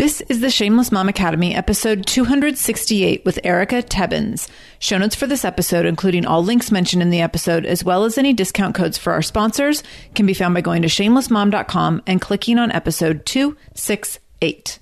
This 0.00 0.22
is 0.30 0.40
the 0.40 0.48
Shameless 0.48 0.90
Mom 0.90 1.10
Academy, 1.10 1.54
episode 1.54 2.06
268 2.06 3.22
with 3.26 3.38
Erika 3.44 3.82
Tebbens. 3.82 4.48
Show 4.78 4.96
notes 4.96 5.14
for 5.14 5.26
this 5.26 5.44
episode, 5.44 5.84
including 5.84 6.24
all 6.24 6.42
links 6.42 6.70
mentioned 6.70 7.02
in 7.02 7.10
the 7.10 7.20
episode, 7.20 7.66
as 7.66 7.84
well 7.84 8.04
as 8.04 8.16
any 8.16 8.32
discount 8.32 8.74
codes 8.74 8.96
for 8.96 9.12
our 9.12 9.20
sponsors, 9.20 9.82
can 10.14 10.24
be 10.24 10.32
found 10.32 10.54
by 10.54 10.62
going 10.62 10.80
to 10.80 10.88
shamelessmom.com 10.88 12.00
and 12.06 12.18
clicking 12.18 12.58
on 12.58 12.72
episode 12.72 13.26
268. 13.26 14.78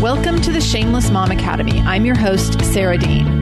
Welcome 0.00 0.40
to 0.42 0.52
the 0.52 0.60
Shameless 0.60 1.10
Mom 1.10 1.32
Academy. 1.32 1.80
I'm 1.80 2.04
your 2.06 2.14
host, 2.16 2.64
Sarah 2.66 2.98
Dean. 2.98 3.41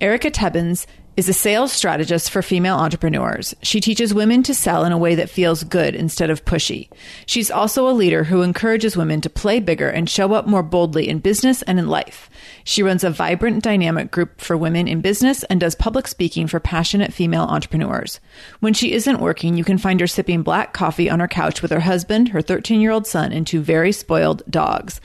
Erika 0.00 0.30
Tebbens 0.30 0.86
is 1.16 1.28
a 1.28 1.32
sales 1.32 1.72
strategist 1.72 2.30
for 2.30 2.42
female 2.42 2.76
entrepreneurs. 2.76 3.54
She 3.62 3.80
teaches 3.80 4.12
women 4.12 4.42
to 4.44 4.54
sell 4.54 4.84
in 4.84 4.92
a 4.92 4.98
way 4.98 5.14
that 5.14 5.30
feels 5.30 5.62
good 5.64 5.94
instead 5.94 6.30
of 6.30 6.44
pushy. 6.44 6.88
She's 7.26 7.50
also 7.50 7.88
a 7.88 7.92
leader 7.92 8.24
who 8.24 8.42
encourages 8.42 8.96
women 8.96 9.20
to 9.20 9.30
play 9.30 9.60
bigger 9.60 9.88
and 9.88 10.10
show 10.10 10.32
up 10.32 10.46
more 10.46 10.62
boldly 10.62 11.08
in 11.08 11.20
business 11.20 11.62
and 11.62 11.78
in 11.78 11.88
life. 11.88 12.28
She 12.64 12.82
runs 12.82 13.04
a 13.04 13.10
vibrant, 13.10 13.62
dynamic 13.62 14.10
group 14.10 14.40
for 14.40 14.56
women 14.56 14.88
in 14.88 15.00
business 15.00 15.44
and 15.44 15.60
does 15.60 15.74
public 15.74 16.08
speaking 16.08 16.46
for 16.46 16.60
passionate 16.60 17.12
female 17.12 17.44
entrepreneurs. 17.44 18.20
When 18.60 18.74
she 18.74 18.92
isn't 18.92 19.20
working, 19.20 19.56
you 19.56 19.64
can 19.64 19.78
find 19.78 20.00
her 20.00 20.06
sipping 20.06 20.42
black 20.42 20.72
coffee 20.72 21.08
on 21.08 21.20
her 21.20 21.28
couch 21.28 21.62
with 21.62 21.70
her 21.70 21.80
husband, 21.80 22.30
her 22.30 22.42
13 22.42 22.80
year 22.80 22.90
old 22.90 23.06
son, 23.06 23.32
and 23.32 23.46
two 23.46 23.60
very 23.60 23.92
spoiled 23.92 24.42
dogs. 24.50 25.00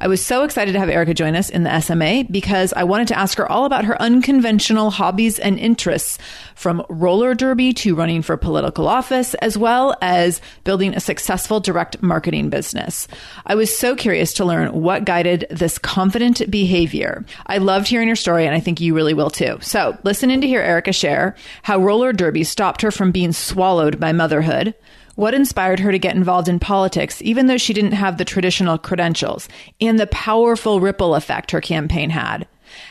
I 0.00 0.08
was 0.08 0.20
so 0.20 0.42
excited 0.42 0.72
to 0.72 0.80
have 0.80 0.88
Erika 0.88 1.14
join 1.14 1.36
us 1.36 1.48
in 1.48 1.62
the 1.62 1.80
SMA 1.80 2.24
because 2.24 2.72
I 2.72 2.82
wanted 2.82 3.06
to 3.08 3.18
ask 3.18 3.38
her 3.38 3.50
all 3.50 3.66
about 3.66 3.84
her 3.84 4.00
unconventional 4.02 4.90
hobbies 4.90 5.38
and 5.38 5.51
interests, 5.58 6.18
from 6.54 6.84
roller 6.88 7.34
derby 7.34 7.72
to 7.74 7.94
running 7.94 8.22
for 8.22 8.36
political 8.36 8.88
office, 8.88 9.34
as 9.34 9.56
well 9.56 9.96
as 10.00 10.40
building 10.64 10.94
a 10.94 11.00
successful 11.00 11.60
direct 11.60 12.02
marketing 12.02 12.50
business. 12.50 13.08
I 13.46 13.54
was 13.54 13.76
so 13.76 13.94
curious 13.94 14.32
to 14.34 14.44
learn 14.44 14.72
what 14.72 15.04
guided 15.04 15.46
this 15.50 15.78
confident 15.78 16.50
behavior. 16.50 17.24
I 17.46 17.58
loved 17.58 17.88
hearing 17.88 18.08
your 18.08 18.16
story, 18.16 18.46
and 18.46 18.54
I 18.54 18.60
think 18.60 18.80
you 18.80 18.94
really 18.94 19.14
will 19.14 19.30
too. 19.30 19.58
So 19.60 19.96
listen 20.04 20.30
in 20.30 20.40
to 20.40 20.46
hear 20.46 20.60
Erika 20.60 20.92
share 20.92 21.36
how 21.62 21.78
roller 21.78 22.12
derby 22.12 22.44
stopped 22.44 22.82
her 22.82 22.90
from 22.90 23.12
being 23.12 23.32
swallowed 23.32 23.98
by 23.98 24.12
motherhood 24.12 24.74
what 25.14 25.34
inspired 25.34 25.78
her 25.80 25.92
to 25.92 25.98
get 25.98 26.16
involved 26.16 26.48
in 26.48 26.58
politics, 26.58 27.20
even 27.22 27.46
though 27.46 27.58
she 27.58 27.74
didn't 27.74 27.92
have 27.92 28.16
the 28.16 28.24
traditional 28.24 28.78
credentials, 28.78 29.48
and 29.80 29.98
the 29.98 30.06
powerful 30.06 30.80
ripple 30.80 31.14
effect 31.14 31.50
her 31.50 31.60
campaign 31.60 32.10
had. 32.10 32.46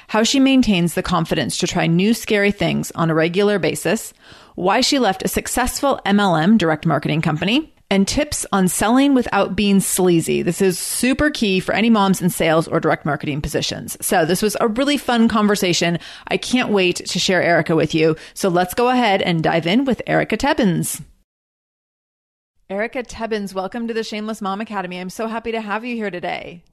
How 0.08 0.24
she 0.24 0.40
maintains 0.40 0.94
the 0.94 1.04
confidence 1.04 1.58
to 1.58 1.68
try 1.68 1.88
new 1.88 2.14
scary 2.14 2.52
things 2.52 2.92
on 2.92 3.10
a 3.10 3.16
regular 3.16 3.60
basis, 3.60 4.14
why 4.56 4.82
she 4.82 5.00
left 5.00 5.24
a 5.24 5.28
successful 5.28 6.00
MLM 6.06 6.58
direct 6.58 6.86
marketing 6.86 7.22
company, 7.22 7.74
and 7.92 8.08
tips 8.08 8.46
on 8.54 8.70
selling 8.70 9.14
without 9.14 9.54
being 9.54 9.82
sleazy. 9.82 10.42
This 10.42 10.62
is 10.62 10.80
super 10.80 11.30
key 11.30 11.60
for 11.60 11.76
any 11.76 11.90
moms 11.90 12.22
in 12.22 12.30
sales 12.30 12.68
or 12.70 12.80
direct 12.80 13.06
marketing 13.06 13.42
positions. 13.42 13.98
So 14.00 14.26
this 14.26 14.42
was 14.42 14.56
a 14.62 14.70
really 14.70 14.96
fun 14.96 15.28
conversation. 15.28 16.00
I 16.30 16.38
can't 16.38 16.70
wait 16.70 16.96
to 16.96 17.20
share 17.20 17.44
Erika 17.44 17.76
with 17.76 17.94
you. 17.94 18.16
So 18.34 18.48
let's 18.48 18.74
go 18.74 18.88
ahead 18.88 19.22
and 19.22 19.44
dive 19.44 19.68
in 19.68 19.84
with 19.84 20.02
Erika 20.08 20.38
Tebbens. 20.38 21.04
Erika 22.70 23.04
Tebbens, 23.04 23.54
welcome 23.54 23.90
to 23.90 23.94
the 23.94 24.06
Shameless 24.06 24.42
Mom 24.42 24.62
Academy. 24.62 24.98
I'm 24.98 25.10
so 25.10 25.28
happy 25.28 25.52
to 25.52 25.60
have 25.60 25.84
you 25.84 25.98
here 25.98 26.10
today. 26.10 26.64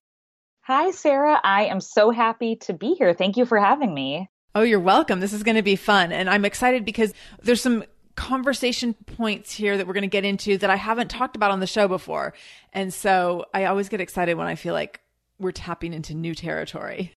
Hi, 0.68 0.90
Sarah. 0.90 1.40
I 1.42 1.64
am 1.64 1.80
so 1.80 2.10
happy 2.10 2.56
to 2.56 2.74
be 2.74 2.92
here. 2.92 3.14
Thank 3.14 3.38
you 3.38 3.46
for 3.46 3.58
having 3.58 3.94
me. 3.94 4.28
Oh, 4.54 4.60
you're 4.60 4.78
welcome. 4.78 5.18
This 5.18 5.32
is 5.32 5.42
going 5.42 5.56
to 5.56 5.62
be 5.62 5.76
fun. 5.76 6.12
And 6.12 6.28
I'm 6.28 6.44
excited 6.44 6.84
because 6.84 7.14
there's 7.42 7.62
some 7.62 7.84
conversation 8.16 8.92
points 8.92 9.50
here 9.50 9.78
that 9.78 9.86
we're 9.86 9.94
going 9.94 10.02
to 10.02 10.08
get 10.08 10.26
into 10.26 10.58
that 10.58 10.68
I 10.68 10.76
haven't 10.76 11.08
talked 11.08 11.36
about 11.36 11.52
on 11.52 11.60
the 11.60 11.66
show 11.66 11.88
before. 11.88 12.34
And 12.74 12.92
so 12.92 13.46
I 13.54 13.64
always 13.64 13.88
get 13.88 14.02
excited 14.02 14.36
when 14.36 14.46
I 14.46 14.56
feel 14.56 14.74
like 14.74 15.00
we're 15.38 15.52
tapping 15.52 15.94
into 15.94 16.12
new 16.12 16.34
territory. 16.34 17.14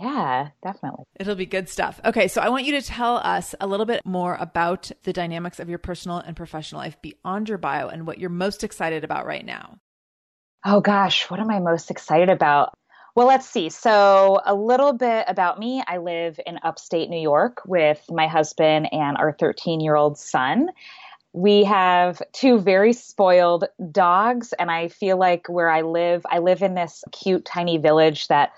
Yeah, 0.00 0.48
definitely. 0.64 1.04
It'll 1.20 1.34
be 1.34 1.44
good 1.44 1.68
stuff. 1.68 2.00
Okay, 2.06 2.26
so 2.26 2.40
I 2.40 2.48
want 2.48 2.64
you 2.64 2.80
to 2.80 2.86
tell 2.86 3.18
us 3.18 3.54
a 3.60 3.66
little 3.66 3.84
bit 3.84 4.00
more 4.06 4.36
about 4.40 4.90
the 5.02 5.12
dynamics 5.12 5.60
of 5.60 5.68
your 5.68 5.76
personal 5.76 6.20
and 6.20 6.34
professional 6.34 6.80
life 6.80 6.96
beyond 7.02 7.50
your 7.50 7.58
bio 7.58 7.88
and 7.88 8.06
what 8.06 8.16
you're 8.16 8.30
most 8.30 8.64
excited 8.64 9.04
about 9.04 9.26
right 9.26 9.44
now. 9.44 9.78
Oh 10.64 10.80
gosh, 10.80 11.28
what 11.28 11.40
am 11.40 11.50
I 11.50 11.58
most 11.58 11.90
excited 11.90 12.30
about? 12.30 12.72
Well, 13.14 13.26
let's 13.26 13.48
see. 13.48 13.68
So, 13.68 14.40
a 14.46 14.54
little 14.54 14.92
bit 14.92 15.24
about 15.28 15.58
me. 15.58 15.82
I 15.86 15.98
live 15.98 16.38
in 16.46 16.58
upstate 16.62 17.10
New 17.10 17.20
York 17.20 17.60
with 17.66 18.02
my 18.08 18.26
husband 18.26 18.88
and 18.92 19.16
our 19.18 19.32
13 19.32 19.80
year 19.80 19.96
old 19.96 20.18
son. 20.18 20.70
We 21.34 21.64
have 21.64 22.22
two 22.32 22.58
very 22.60 22.92
spoiled 22.92 23.64
dogs, 23.90 24.52
and 24.54 24.70
I 24.70 24.88
feel 24.88 25.18
like 25.18 25.48
where 25.48 25.68
I 25.68 25.80
live, 25.80 26.24
I 26.30 26.38
live 26.38 26.62
in 26.62 26.74
this 26.74 27.02
cute, 27.10 27.44
tiny 27.44 27.78
village 27.78 28.28
that 28.28 28.52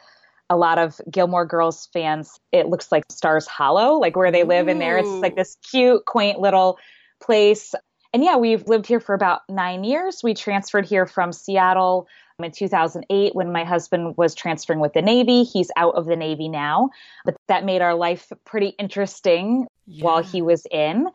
a 0.50 0.56
lot 0.56 0.78
of 0.78 1.00
Gilmore 1.10 1.46
Girls 1.46 1.88
fans, 1.92 2.38
it 2.52 2.66
looks 2.66 2.92
like 2.92 3.04
Stars 3.10 3.46
Hollow, 3.46 3.98
like 3.98 4.14
where 4.14 4.30
they 4.30 4.44
live 4.44 4.66
Ooh. 4.66 4.70
in 4.70 4.78
there. 4.78 4.98
It's 4.98 5.22
like 5.22 5.36
this 5.36 5.56
cute, 5.70 6.04
quaint 6.04 6.38
little 6.38 6.78
place. 7.20 7.74
And 8.14 8.22
yeah, 8.22 8.36
we've 8.36 8.68
lived 8.68 8.86
here 8.86 9.00
for 9.00 9.12
about 9.12 9.40
nine 9.48 9.82
years. 9.82 10.22
We 10.22 10.34
transferred 10.34 10.86
here 10.86 11.04
from 11.04 11.32
Seattle 11.32 12.06
um, 12.38 12.44
in 12.44 12.52
2008 12.52 13.34
when 13.34 13.50
my 13.50 13.64
husband 13.64 14.16
was 14.16 14.36
transferring 14.36 14.78
with 14.78 14.92
the 14.92 15.02
Navy. 15.02 15.42
He's 15.42 15.68
out 15.76 15.96
of 15.96 16.06
the 16.06 16.14
Navy 16.14 16.48
now, 16.48 16.90
but 17.24 17.36
that 17.48 17.64
made 17.64 17.82
our 17.82 17.96
life 17.96 18.32
pretty 18.44 18.68
interesting 18.78 19.66
yeah. 19.88 20.04
while 20.04 20.22
he 20.22 20.42
was 20.42 20.64
in. 20.70 21.08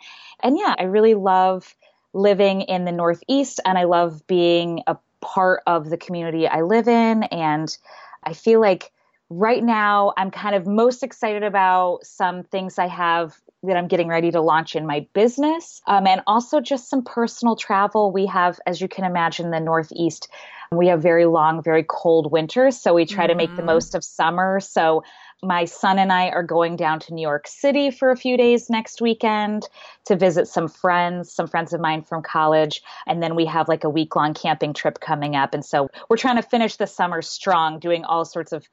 And 0.44 0.58
yeah, 0.58 0.76
I 0.78 0.84
really 0.84 1.14
love 1.14 1.74
living 2.12 2.64
in 2.64 2.84
the 2.84 2.92
Northeast 2.92 3.62
and 3.64 3.78
I 3.78 3.86
love 3.86 4.28
being 4.28 4.84
a 4.86 4.98
part 5.22 5.64
of 5.68 5.90
the 5.90 5.98
community 5.98 6.50
I 6.50 6.64
live 6.64 6.90
in. 6.90 7.24
And 7.24 7.78
I 8.26 8.34
feel 8.34 8.60
like 8.60 8.92
right 9.30 9.64
now 9.64 10.14
I'm 10.18 10.32
kind 10.32 10.56
of 10.56 10.66
most 10.66 11.04
excited 11.04 11.44
about 11.44 12.00
some 12.04 12.44
things 12.44 12.80
I 12.80 12.88
have 12.88 13.40
that 13.64 13.76
I'm 13.76 13.88
getting 13.88 14.08
ready 14.08 14.32
to 14.32 14.42
launch 14.42 14.76
in 14.76 14.86
my 14.86 15.06
business 15.14 15.82
um, 15.86 16.08
and 16.08 16.22
also 16.26 16.62
just 16.62 16.90
some 16.90 17.04
personal 17.04 17.56
travel. 17.56 18.12
We 18.12 18.26
have, 18.28 18.60
as 18.66 18.80
you 18.80 18.88
can 18.88 19.04
imagine, 19.04 19.52
the 19.52 19.60
Northeast. 19.60 20.30
We 20.72 20.88
have 20.88 21.02
very 21.02 21.26
long, 21.26 21.62
very 21.62 21.84
cold 21.88 22.32
winters, 22.32 22.80
so 22.80 22.94
we 22.94 23.06
try 23.06 23.26
mm-hmm. 23.26 23.32
to 23.32 23.36
make 23.36 23.50
the 23.50 23.58
mm-hmm. 23.58 23.66
most 23.66 23.96
of 23.96 24.04
summer. 24.04 24.60
So 24.60 25.04
my 25.42 25.66
son 25.66 26.00
and 26.00 26.12
I 26.12 26.30
are 26.30 26.44
going 26.44 26.76
down 26.76 27.00
to 27.02 27.14
New 27.14 27.22
York 27.22 27.48
City 27.48 27.92
for 27.92 28.12
a 28.12 28.18
few 28.18 28.38
days 28.38 28.70
next 28.70 29.02
weekend 29.02 29.68
to 30.06 30.16
visit 30.16 30.48
some 30.48 30.68
friends, 30.68 31.32
some 31.32 31.48
friends 31.48 31.74
of 31.74 31.80
mine 31.80 32.04
from 32.04 32.22
college. 32.22 32.82
And 33.08 33.24
then 33.24 33.36
we 33.36 33.46
have 33.46 33.68
like 33.68 33.84
a 33.84 33.90
week 33.90 34.16
long 34.16 34.34
camping 34.34 34.74
trip 34.74 35.00
coming 35.00 35.36
up. 35.36 35.54
And 35.54 35.64
so 35.64 35.90
we're 36.10 36.18
trying 36.18 36.36
to 36.36 36.42
finish 36.42 36.76
the 36.76 36.88
summer 36.88 37.22
strong, 37.22 37.80
doing 37.80 38.04
all 38.04 38.26
sorts 38.26 38.52
of 38.52 38.68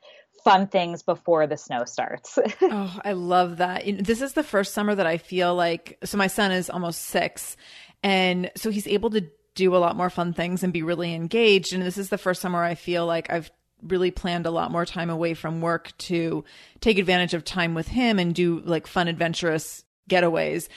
fun 0.47 0.69
things 0.69 1.03
before 1.03 1.49
the 1.49 1.57
snow 1.57 1.85
starts. 1.85 2.39
oh, 2.63 3.01
I 3.05 3.15
love 3.15 3.57
that. 3.57 3.83
This 3.99 4.23
is 4.23 4.35
the 4.35 4.45
first 4.45 4.75
summer 4.75 4.95
that 4.95 5.05
I 5.05 5.19
feel 5.19 5.57
like, 5.57 5.99
so 6.05 6.17
my 6.17 6.29
son 6.29 6.53
is 6.53 6.71
almost 6.71 7.03
six. 7.03 7.57
And 8.05 8.53
so 8.55 8.71
he's 8.71 8.87
able 8.87 9.11
to 9.11 9.27
do 9.57 9.75
a 9.75 9.79
lot 9.79 9.97
more 9.97 10.09
fun 10.09 10.33
things 10.33 10.63
and 10.63 10.73
be 10.73 10.85
really 10.85 11.13
engaged. 11.15 11.73
And 11.73 11.83
this 11.83 11.99
is 11.99 12.11
the 12.11 12.17
first 12.17 12.41
summer 12.41 12.63
I 12.63 12.77
feel 12.77 13.07
like 13.07 13.29
I've 13.29 13.51
really 13.83 14.13
planned 14.13 14.47
a 14.47 14.53
lot 14.53 14.71
more 14.71 14.87
time 14.87 15.11
away 15.11 15.35
from 15.35 15.61
work 15.61 15.93
to 15.99 16.45
take 16.79 16.99
advantage 16.99 17.35
of 17.35 17.45
time 17.45 17.75
with 17.75 17.89
him 17.89 18.21
and 18.21 18.33
do 18.33 18.61
like 18.65 18.87
fun, 18.87 19.09
adventurous 19.09 19.83
getaways. 20.09 20.69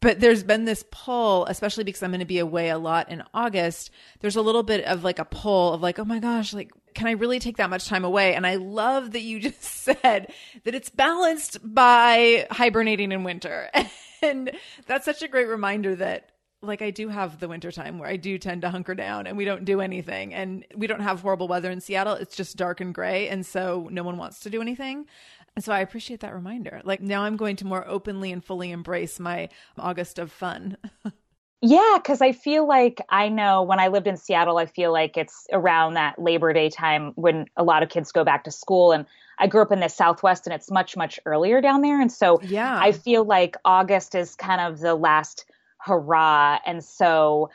But 0.00 0.20
there's 0.20 0.44
been 0.44 0.66
this 0.66 0.84
pull, 0.92 1.46
especially 1.46 1.82
because 1.82 2.04
I'm 2.04 2.10
going 2.10 2.20
to 2.20 2.26
be 2.26 2.38
away 2.38 2.68
a 2.68 2.78
lot 2.78 3.10
in 3.10 3.24
August. 3.34 3.90
There's 4.20 4.36
a 4.36 4.42
little 4.42 4.62
bit 4.62 4.84
of 4.84 5.02
like 5.02 5.18
a 5.18 5.24
pull 5.24 5.72
of 5.72 5.80
like, 5.80 5.98
oh 5.98 6.04
my 6.04 6.20
gosh, 6.20 6.54
like, 6.54 6.70
can 6.96 7.06
I 7.06 7.12
really 7.12 7.38
take 7.38 7.58
that 7.58 7.70
much 7.70 7.86
time 7.86 8.04
away? 8.04 8.34
And 8.34 8.46
I 8.46 8.56
love 8.56 9.12
that 9.12 9.20
you 9.20 9.38
just 9.48 9.62
said 9.62 10.32
that 10.64 10.74
it's 10.74 10.90
balanced 10.90 11.58
by 11.62 12.46
hibernating 12.50 13.12
in 13.12 13.22
winter. 13.22 13.70
And 14.22 14.50
that's 14.86 15.04
such 15.04 15.22
a 15.22 15.28
great 15.28 15.46
reminder 15.46 15.94
that 15.94 16.30
like 16.62 16.80
I 16.80 16.90
do 16.90 17.08
have 17.08 17.38
the 17.38 17.48
wintertime 17.48 17.98
where 17.98 18.08
I 18.08 18.16
do 18.16 18.38
tend 18.38 18.62
to 18.62 18.70
hunker 18.70 18.94
down 18.94 19.26
and 19.26 19.36
we 19.36 19.44
don't 19.44 19.66
do 19.66 19.82
anything. 19.82 20.32
And 20.32 20.64
we 20.74 20.86
don't 20.86 21.02
have 21.02 21.20
horrible 21.20 21.46
weather 21.46 21.70
in 21.70 21.82
Seattle. 21.82 22.14
It's 22.14 22.34
just 22.34 22.56
dark 22.56 22.80
and 22.80 22.94
gray. 22.94 23.28
And 23.28 23.44
so 23.44 23.88
no 23.92 24.02
one 24.02 24.16
wants 24.16 24.40
to 24.40 24.50
do 24.50 24.62
anything. 24.62 25.06
And 25.54 25.62
so 25.62 25.70
I 25.70 25.80
appreciate 25.80 26.20
that 26.20 26.34
reminder. 26.34 26.80
Like 26.82 27.02
now 27.02 27.24
I'm 27.24 27.36
going 27.36 27.56
to 27.56 27.66
more 27.66 27.86
openly 27.86 28.32
and 28.32 28.42
fully 28.42 28.70
embrace 28.70 29.20
my 29.20 29.50
August 29.78 30.18
of 30.18 30.32
fun. 30.32 30.78
yeah, 31.62 31.94
because 31.96 32.20
I 32.20 32.32
feel 32.32 32.66
like 32.68 33.00
I 33.08 33.28
know 33.28 33.62
when 33.62 33.80
I 33.80 33.88
lived 33.88 34.06
in 34.06 34.16
Seattle, 34.16 34.58
I 34.58 34.66
feel 34.66 34.92
like 34.92 35.16
it's 35.16 35.46
around 35.52 35.94
that 35.94 36.18
Labor 36.18 36.52
Day 36.52 36.68
time 36.68 37.12
when 37.14 37.46
a 37.56 37.64
lot 37.64 37.82
of 37.82 37.88
kids 37.88 38.12
go 38.12 38.24
back 38.24 38.44
to 38.44 38.50
school. 38.50 38.92
And 38.92 39.06
I 39.38 39.46
grew 39.46 39.62
up 39.62 39.72
in 39.72 39.80
the 39.80 39.88
Southwest 39.88 40.46
and 40.46 40.54
it's 40.54 40.70
much, 40.70 40.96
much 40.96 41.18
earlier 41.24 41.60
down 41.60 41.80
there. 41.80 42.00
And 42.00 42.12
so 42.12 42.40
yeah. 42.42 42.78
I 42.78 42.92
feel 42.92 43.24
like 43.24 43.56
August 43.64 44.14
is 44.14 44.34
kind 44.34 44.60
of 44.60 44.80
the 44.80 44.94
last 44.94 45.46
hurrah. 45.78 46.58
And 46.66 46.84
so 46.84 47.50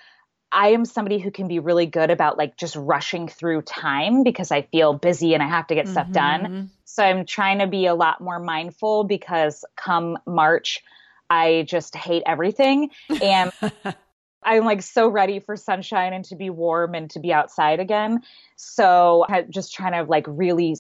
I 0.51 0.69
am 0.69 0.83
somebody 0.83 1.19
who 1.19 1.31
can 1.31 1.47
be 1.47 1.59
really 1.59 1.85
good 1.85 2.09
about 2.09 2.37
like 2.37 2.57
just 2.57 2.75
rushing 2.75 3.27
through 3.27 3.61
time 3.61 4.23
because 4.23 4.51
I 4.51 4.63
feel 4.63 4.93
busy 4.93 5.33
and 5.33 5.43
I 5.43 5.47
have 5.47 5.67
to 5.67 5.75
get 5.75 5.85
mm-hmm. 5.85 5.93
stuff 5.93 6.11
done. 6.11 6.41
Mm-hmm. 6.41 6.65
So 6.85 7.03
I'm 7.03 7.25
trying 7.25 7.59
to 7.59 7.67
be 7.67 7.85
a 7.85 7.95
lot 7.95 8.19
more 8.19 8.39
mindful 8.39 9.03
because 9.03 9.63
come 9.77 10.17
March, 10.25 10.83
I 11.31 11.63
just 11.65 11.95
hate 11.95 12.23
everything. 12.25 12.89
And 13.21 13.53
I'm 14.43 14.65
like 14.65 14.81
so 14.81 15.07
ready 15.07 15.39
for 15.39 15.55
sunshine 15.55 16.11
and 16.11 16.25
to 16.25 16.35
be 16.35 16.49
warm 16.49 16.93
and 16.93 17.09
to 17.11 17.19
be 17.19 17.31
outside 17.31 17.79
again. 17.79 18.21
So 18.57 19.25
I'm 19.29 19.49
just 19.49 19.73
trying 19.73 19.93
to 19.93 20.09
like 20.09 20.25
really 20.27 20.75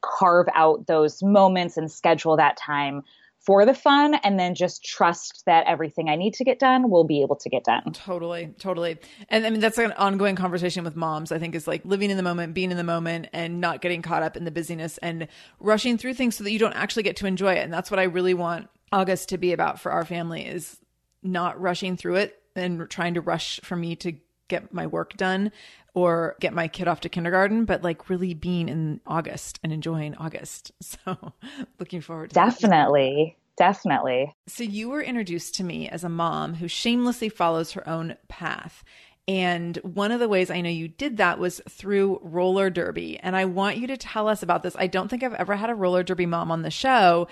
carve 0.00 0.46
out 0.54 0.86
those 0.86 1.22
moments 1.24 1.76
and 1.76 1.90
schedule 1.90 2.36
that 2.36 2.56
time 2.56 3.02
for 3.40 3.66
the 3.66 3.74
fun 3.74 4.14
and 4.22 4.38
then 4.38 4.54
just 4.54 4.84
trust 4.84 5.42
that 5.46 5.66
everything 5.66 6.08
I 6.08 6.14
need 6.14 6.34
to 6.34 6.44
get 6.44 6.58
done 6.58 6.88
will 6.88 7.04
be 7.04 7.22
able 7.22 7.36
to 7.36 7.48
get 7.48 7.64
done. 7.64 7.92
Totally, 7.92 8.54
totally. 8.58 8.98
And 9.28 9.44
I 9.44 9.50
mean, 9.50 9.60
that's 9.60 9.78
an 9.78 9.92
ongoing 9.92 10.36
conversation 10.36 10.84
with 10.84 10.94
moms, 10.94 11.32
I 11.32 11.38
think, 11.38 11.54
is 11.56 11.66
like 11.66 11.84
living 11.84 12.10
in 12.10 12.16
the 12.16 12.22
moment, 12.22 12.54
being 12.54 12.70
in 12.70 12.76
the 12.76 12.84
moment, 12.84 13.28
and 13.32 13.60
not 13.60 13.80
getting 13.80 14.02
caught 14.02 14.22
up 14.22 14.36
in 14.36 14.44
the 14.44 14.50
busyness 14.50 14.98
and 14.98 15.26
rushing 15.58 15.98
through 15.98 16.14
things 16.14 16.36
so 16.36 16.44
that 16.44 16.52
you 16.52 16.58
don't 16.58 16.74
actually 16.74 17.02
get 17.02 17.16
to 17.16 17.26
enjoy 17.26 17.54
it. 17.54 17.64
And 17.64 17.72
that's 17.72 17.90
what 17.90 17.98
I 17.98 18.04
really 18.04 18.34
want 18.34 18.68
August 18.92 19.28
to 19.30 19.38
be 19.38 19.52
about 19.52 19.80
for 19.80 19.92
our 19.92 20.04
family 20.04 20.44
is 20.44 20.78
not 21.22 21.60
rushing 21.60 21.96
through 21.96 22.16
it 22.16 22.42
and 22.56 22.88
trying 22.90 23.14
to 23.14 23.20
rush 23.20 23.60
for 23.62 23.76
me 23.76 23.94
to 23.96 24.12
get 24.48 24.72
my 24.74 24.86
work 24.86 25.16
done 25.16 25.52
or 25.94 26.36
get 26.40 26.52
my 26.52 26.68
kid 26.68 26.88
off 26.88 27.00
to 27.00 27.08
kindergarten, 27.08 27.64
but 27.64 27.82
like 27.82 28.10
really 28.10 28.34
being 28.34 28.68
in 28.68 29.00
August 29.06 29.58
and 29.62 29.72
enjoying 29.72 30.14
August. 30.16 30.72
So 30.82 31.32
looking 31.78 32.00
forward 32.00 32.30
to 32.30 32.34
Definitely. 32.34 33.36
That. 33.36 33.40
Definitely. 33.56 34.34
So 34.46 34.64
you 34.64 34.88
were 34.88 35.02
introduced 35.02 35.54
to 35.56 35.64
me 35.64 35.88
as 35.88 36.02
a 36.02 36.08
mom 36.08 36.54
who 36.54 36.66
shamelessly 36.66 37.28
follows 37.28 37.72
her 37.72 37.86
own 37.88 38.16
path. 38.26 38.82
And 39.28 39.76
one 39.78 40.10
of 40.10 40.18
the 40.18 40.28
ways 40.28 40.50
I 40.50 40.60
know 40.60 40.70
you 40.70 40.88
did 40.88 41.18
that 41.18 41.38
was 41.38 41.60
through 41.68 42.18
roller 42.22 42.68
derby. 42.68 43.16
And 43.18 43.36
I 43.36 43.44
want 43.44 43.76
you 43.76 43.86
to 43.86 43.96
tell 43.96 44.26
us 44.26 44.42
about 44.42 44.64
this. 44.64 44.74
I 44.76 44.88
don't 44.88 45.08
think 45.08 45.22
I've 45.22 45.34
ever 45.34 45.54
had 45.54 45.70
a 45.70 45.74
roller 45.74 46.02
derby 46.02 46.26
mom 46.26 46.50
on 46.50 46.62
the 46.62 46.70
show. 46.70 47.28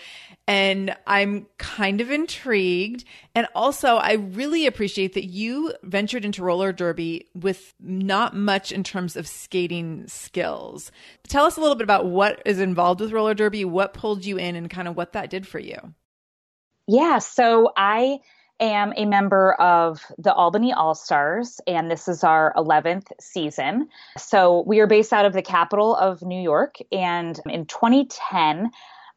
And 0.46 0.94
I'm 1.06 1.46
kind 1.58 2.00
of 2.00 2.11
intrigued. 2.12 3.05
And 3.35 3.49
also, 3.55 3.96
I 3.96 4.12
really 4.12 4.67
appreciate 4.67 5.14
that 5.14 5.25
you 5.25 5.73
ventured 5.82 6.25
into 6.25 6.44
roller 6.44 6.73
derby 6.73 7.26
with 7.35 7.75
not 7.81 8.37
much 8.37 8.70
in 8.70 8.85
terms 8.85 9.17
of 9.17 9.26
skating 9.26 10.06
skills. 10.06 10.93
Tell 11.26 11.46
us 11.46 11.56
a 11.56 11.61
little 11.61 11.75
bit 11.75 11.85
about 11.85 12.06
what 12.06 12.40
is 12.46 12.61
involved 12.61 13.00
with 13.00 13.12
roller 13.12 13.35
derby, 13.35 13.64
what 13.64 13.93
pulled 13.93 14.25
you 14.25 14.37
in, 14.37 14.55
and 14.55 14.70
kind 14.70 14.87
of 14.87 14.96
what 14.96 15.14
that 15.14 15.31
did 15.31 15.49
for 15.49 15.58
you. 15.58 15.94
Yeah. 16.87 17.18
So 17.18 17.73
I 17.76 18.21
am 18.60 18.92
a 18.96 19.04
member 19.04 19.52
of 19.54 20.04
the 20.18 20.32
Albany 20.32 20.72
All 20.72 20.94
Stars, 20.94 21.60
and 21.66 21.90
this 21.90 22.08
is 22.08 22.24
our 22.24 22.52
11th 22.56 23.12
season. 23.20 23.88
So 24.16 24.64
we 24.66 24.80
are 24.80 24.86
based 24.86 25.12
out 25.12 25.24
of 25.24 25.32
the 25.32 25.42
capital 25.42 25.94
of 25.94 26.22
New 26.22 26.40
York. 26.40 26.76
And 26.92 27.38
in 27.46 27.66
2010, 27.66 28.70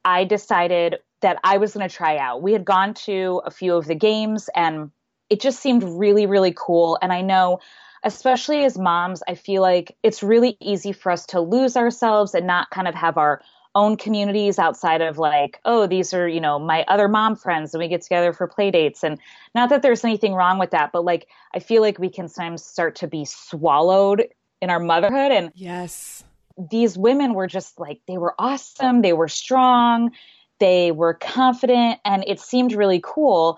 I 0.05 0.23
decided 0.23 0.97
that 1.21 1.39
I 1.43 1.57
was 1.57 1.73
going 1.73 1.87
to 1.87 1.95
try 1.95 2.17
out. 2.17 2.41
We 2.41 2.53
had 2.53 2.65
gone 2.65 2.93
to 3.05 3.41
a 3.45 3.51
few 3.51 3.75
of 3.75 3.85
the 3.85 3.95
games, 3.95 4.49
and 4.55 4.91
it 5.29 5.39
just 5.39 5.59
seemed 5.59 5.83
really, 5.83 6.25
really 6.25 6.53
cool. 6.55 6.97
And 7.01 7.13
I 7.13 7.21
know 7.21 7.59
especially 8.03 8.63
as 8.63 8.77
moms, 8.77 9.21
I 9.27 9.35
feel 9.35 9.61
like 9.61 9.95
it's 10.03 10.23
really 10.23 10.57
easy 10.59 10.91
for 10.91 11.11
us 11.11 11.25
to 11.27 11.39
lose 11.39 11.77
ourselves 11.77 12.33
and 12.33 12.47
not 12.47 12.69
kind 12.71 12.87
of 12.87 12.95
have 12.95 13.17
our 13.17 13.41
own 13.73 13.95
communities 13.97 14.59
outside 14.59 15.01
of 15.01 15.17
like, 15.17 15.59
oh, 15.65 15.87
these 15.87 16.13
are, 16.13 16.27
you 16.27 16.41
know, 16.41 16.59
my 16.59 16.83
other 16.87 17.07
mom 17.07 17.35
friends 17.35 17.73
and 17.73 17.81
we 17.81 17.87
get 17.87 18.01
together 18.01 18.33
for 18.33 18.47
play 18.47 18.71
dates. 18.71 19.03
And 19.03 19.19
not 19.55 19.69
that 19.69 19.81
there's 19.81 20.03
anything 20.03 20.33
wrong 20.33 20.59
with 20.59 20.71
that, 20.71 20.91
but 20.91 21.05
like, 21.05 21.27
I 21.53 21.59
feel 21.59 21.81
like 21.81 21.97
we 21.97 22.09
can 22.09 22.27
sometimes 22.27 22.63
start 22.63 22.95
to 22.97 23.07
be 23.07 23.25
swallowed 23.25 24.27
in 24.61 24.69
our 24.69 24.79
motherhood. 24.79 25.31
And 25.31 25.51
yes, 25.55 26.23
these 26.69 26.97
women 26.97 27.33
were 27.33 27.47
just 27.47 27.79
like, 27.79 28.01
they 28.07 28.17
were 28.17 28.35
awesome. 28.37 29.01
They 29.01 29.13
were 29.13 29.29
strong. 29.29 30.11
They 30.59 30.91
were 30.91 31.13
confident 31.13 31.99
and 32.05 32.23
it 32.27 32.39
seemed 32.39 32.73
really 32.73 33.01
cool. 33.03 33.57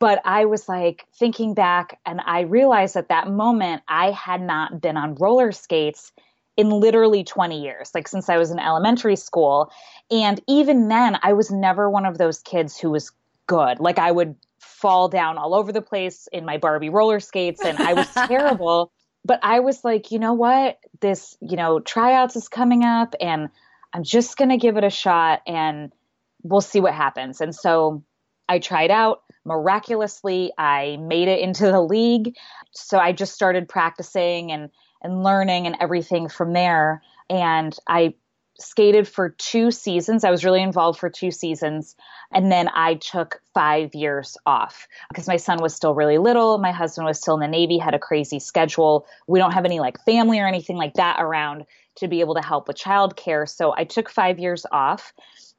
But 0.00 0.20
I 0.24 0.46
was 0.46 0.68
like 0.68 1.06
thinking 1.14 1.54
back 1.54 2.00
and 2.04 2.20
I 2.20 2.40
realized 2.40 2.96
at 2.96 3.08
that 3.08 3.28
moment 3.28 3.82
I 3.86 4.10
had 4.10 4.42
not 4.42 4.80
been 4.80 4.96
on 4.96 5.14
roller 5.14 5.52
skates 5.52 6.10
in 6.56 6.70
literally 6.70 7.24
20 7.24 7.62
years, 7.62 7.90
like 7.94 8.08
since 8.08 8.28
I 8.28 8.36
was 8.36 8.50
in 8.50 8.58
elementary 8.58 9.16
school. 9.16 9.72
And 10.10 10.40
even 10.46 10.88
then, 10.88 11.18
I 11.22 11.32
was 11.32 11.50
never 11.50 11.88
one 11.88 12.06
of 12.06 12.18
those 12.18 12.40
kids 12.40 12.78
who 12.78 12.90
was 12.90 13.10
good. 13.46 13.80
Like 13.80 13.98
I 13.98 14.10
would 14.10 14.36
fall 14.58 15.08
down 15.08 15.38
all 15.38 15.54
over 15.54 15.72
the 15.72 15.82
place 15.82 16.28
in 16.32 16.44
my 16.44 16.58
Barbie 16.58 16.90
roller 16.90 17.20
skates 17.20 17.64
and 17.64 17.78
I 17.78 17.94
was 17.94 18.08
terrible. 18.26 18.92
But 19.24 19.40
I 19.42 19.60
was 19.60 19.84
like, 19.84 20.10
you 20.10 20.18
know 20.18 20.34
what? 20.34 20.78
This, 21.00 21.36
you 21.40 21.56
know, 21.56 21.80
tryouts 21.80 22.36
is 22.36 22.48
coming 22.48 22.84
up 22.84 23.14
and 23.20 23.48
I'm 23.92 24.02
just 24.02 24.36
going 24.36 24.50
to 24.50 24.56
give 24.56 24.76
it 24.76 24.84
a 24.84 24.90
shot 24.90 25.42
and 25.46 25.92
we'll 26.42 26.60
see 26.60 26.80
what 26.80 26.94
happens. 26.94 27.40
And 27.40 27.54
so 27.54 28.02
I 28.48 28.58
tried 28.58 28.90
out. 28.90 29.22
Miraculously, 29.44 30.52
I 30.56 30.98
made 31.00 31.28
it 31.28 31.40
into 31.40 31.66
the 31.66 31.80
league. 31.80 32.36
So 32.72 32.98
I 32.98 33.12
just 33.12 33.34
started 33.34 33.68
practicing 33.68 34.52
and 34.52 34.70
and 35.02 35.22
learning 35.22 35.66
and 35.66 35.76
everything 35.80 36.28
from 36.28 36.52
there. 36.52 37.02
And 37.28 37.76
I 37.86 38.14
skated 38.58 39.08
for 39.08 39.30
two 39.30 39.70
seasons. 39.70 40.24
I 40.24 40.30
was 40.30 40.44
really 40.44 40.62
involved 40.62 40.98
for 40.98 41.10
two 41.10 41.30
seasons. 41.30 41.96
And 42.32 42.50
then 42.50 42.68
I 42.72 42.94
took 42.94 43.40
five 43.54 43.94
years 43.94 44.36
off 44.46 44.86
because 45.10 45.26
my 45.26 45.36
son 45.36 45.60
was 45.60 45.74
still 45.74 45.94
really 45.94 46.18
little. 46.18 46.58
My 46.58 46.72
husband 46.72 47.06
was 47.06 47.18
still 47.18 47.34
in 47.34 47.40
the 47.40 47.48
Navy, 47.48 47.78
had 47.78 47.94
a 47.94 47.98
crazy 47.98 48.38
schedule. 48.38 49.06
We 49.26 49.38
don't 49.38 49.52
have 49.52 49.64
any 49.64 49.80
like 49.80 50.02
family 50.04 50.38
or 50.38 50.46
anything 50.46 50.76
like 50.76 50.94
that 50.94 51.16
around 51.20 51.66
to 51.96 52.08
be 52.08 52.20
able 52.20 52.34
to 52.34 52.42
help 52.42 52.68
with 52.68 52.78
childcare. 52.78 53.48
So 53.48 53.74
I 53.76 53.84
took 53.84 54.08
five 54.08 54.38
years 54.38 54.64
off. 54.70 55.12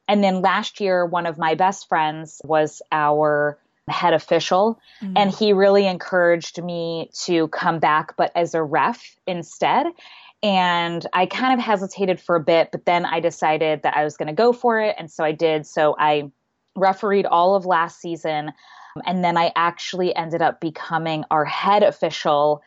And 0.08 0.24
then 0.24 0.42
last 0.42 0.80
year, 0.80 1.06
one 1.06 1.26
of 1.26 1.38
my 1.38 1.56
best 1.56 1.88
friends 1.88 2.42
was 2.44 2.82
our 2.92 3.58
head 3.90 4.14
official, 4.14 4.80
mm-hmm. 5.02 5.18
and 5.18 5.32
he 5.32 5.54
really 5.54 5.86
encouraged 5.86 6.62
me 6.64 7.10
to 7.26 7.48
come 7.50 7.80
back, 7.80 8.16
but 8.16 8.32
as 8.36 8.54
a 8.54 8.64
ref 8.64 9.16
instead. 9.28 9.88
And 10.42 11.06
I 11.14 11.26
kind 11.26 11.58
of 11.58 11.66
hesitated 11.66 12.20
for 12.20 12.36
a 12.36 12.44
bit, 12.44 12.70
but 12.72 12.86
then 12.86 13.06
I 13.06 13.20
decided 13.22 13.84
that 13.84 13.96
I 13.96 14.04
was 14.04 14.18
going 14.18 14.28
to 14.28 14.34
go 14.34 14.52
for 14.52 14.80
it. 14.80 14.96
And 15.00 15.10
so 15.10 15.24
I 15.24 15.32
did. 15.32 15.66
So 15.66 15.96
I 15.98 16.32
refereed 16.76 17.26
all 17.26 17.56
of 17.56 17.66
last 17.66 18.02
season. 18.02 18.52
And 19.06 19.24
then 19.24 19.38
I 19.38 19.52
actually 19.56 20.16
ended 20.16 20.42
up 20.42 20.60
becoming 20.60 21.24
our 21.32 21.46
head 21.46 21.82
official 21.82 22.62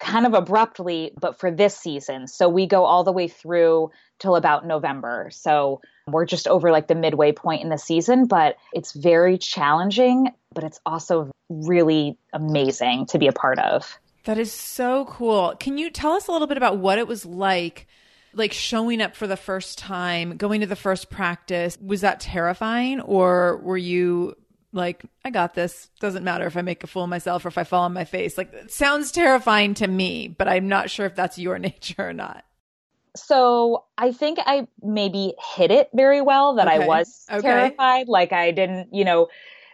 kind 0.00 0.26
of 0.26 0.34
abruptly, 0.34 1.12
but 1.18 1.38
for 1.38 1.50
this 1.50 1.76
season. 1.76 2.26
So 2.26 2.48
we 2.48 2.66
go 2.66 2.84
all 2.84 3.04
the 3.04 3.12
way 3.12 3.28
through 3.28 3.90
till 4.18 4.36
about 4.36 4.66
November. 4.66 5.28
So 5.32 5.80
we're 6.06 6.26
just 6.26 6.46
over 6.48 6.70
like 6.70 6.88
the 6.88 6.94
midway 6.94 7.32
point 7.32 7.62
in 7.62 7.68
the 7.68 7.78
season, 7.78 8.26
but 8.26 8.56
it's 8.72 8.92
very 8.92 9.38
challenging, 9.38 10.30
but 10.52 10.64
it's 10.64 10.80
also 10.84 11.30
really 11.48 12.18
amazing 12.32 13.06
to 13.06 13.18
be 13.18 13.26
a 13.26 13.32
part 13.32 13.58
of. 13.58 13.98
That 14.24 14.38
is 14.38 14.52
so 14.52 15.04
cool. 15.06 15.54
Can 15.60 15.78
you 15.78 15.90
tell 15.90 16.12
us 16.12 16.28
a 16.28 16.32
little 16.32 16.46
bit 16.46 16.56
about 16.56 16.78
what 16.78 16.98
it 16.98 17.06
was 17.06 17.24
like? 17.24 17.86
Like 18.32 18.52
showing 18.52 19.00
up 19.00 19.14
for 19.14 19.26
the 19.26 19.36
first 19.36 19.78
time, 19.78 20.36
going 20.36 20.60
to 20.60 20.66
the 20.66 20.76
first 20.76 21.08
practice, 21.08 21.78
was 21.80 22.00
that 22.00 22.20
terrifying 22.20 23.00
or 23.00 23.58
were 23.58 23.76
you 23.76 24.34
like, 24.74 25.04
I 25.24 25.30
got 25.30 25.54
this. 25.54 25.88
Doesn't 26.00 26.24
matter 26.24 26.46
if 26.46 26.56
I 26.56 26.62
make 26.62 26.84
a 26.84 26.86
fool 26.86 27.04
of 27.04 27.10
myself 27.10 27.44
or 27.44 27.48
if 27.48 27.58
I 27.58 27.64
fall 27.64 27.84
on 27.84 27.92
my 27.92 28.04
face. 28.04 28.36
Like, 28.36 28.52
it 28.52 28.72
sounds 28.72 29.12
terrifying 29.12 29.74
to 29.74 29.86
me, 29.86 30.28
but 30.28 30.48
I'm 30.48 30.68
not 30.68 30.90
sure 30.90 31.06
if 31.06 31.14
that's 31.14 31.38
your 31.38 31.58
nature 31.60 32.08
or 32.08 32.12
not. 32.12 32.44
So 33.16 33.84
I 33.96 34.10
think 34.10 34.40
I 34.44 34.66
maybe 34.82 35.34
hit 35.54 35.70
it 35.70 35.88
very 35.94 36.20
well 36.20 36.56
that 36.56 36.66
okay. 36.66 36.82
I 36.82 36.86
was 36.86 37.24
okay. 37.30 37.42
terrified. 37.42 38.08
Like, 38.08 38.32
I 38.32 38.50
didn't, 38.50 38.92
you 38.92 39.04
know, 39.04 39.28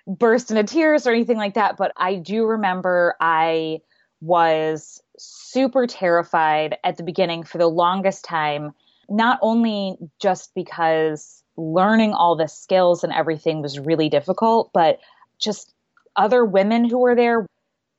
burst 0.07 0.50
into 0.50 0.64
tears 0.64 1.07
or 1.07 1.12
anything 1.12 1.38
like 1.38 1.54
that. 1.54 1.76
But 1.78 1.92
I 1.97 2.16
do 2.16 2.45
remember 2.45 3.14
I 3.21 3.80
was 4.21 5.02
super 5.19 5.87
terrified 5.87 6.76
at 6.85 6.99
the 6.99 7.02
beginning 7.02 7.45
for 7.45 7.57
the 7.57 7.66
longest 7.66 8.25
time, 8.25 8.73
not 9.09 9.38
only 9.40 9.97
just 10.21 10.54
because 10.54 11.39
learning 11.57 12.12
all 12.12 12.37
the 12.37 12.47
skills 12.47 13.04
and 13.04 13.12
everything 13.12 13.62
was 13.62 13.78
really 13.78 14.09
difficult, 14.09 14.71
but 14.73 15.00
just 15.38 15.73
other 16.16 16.45
women 16.45 16.88
who 16.88 16.99
were 16.99 17.14
there 17.14 17.47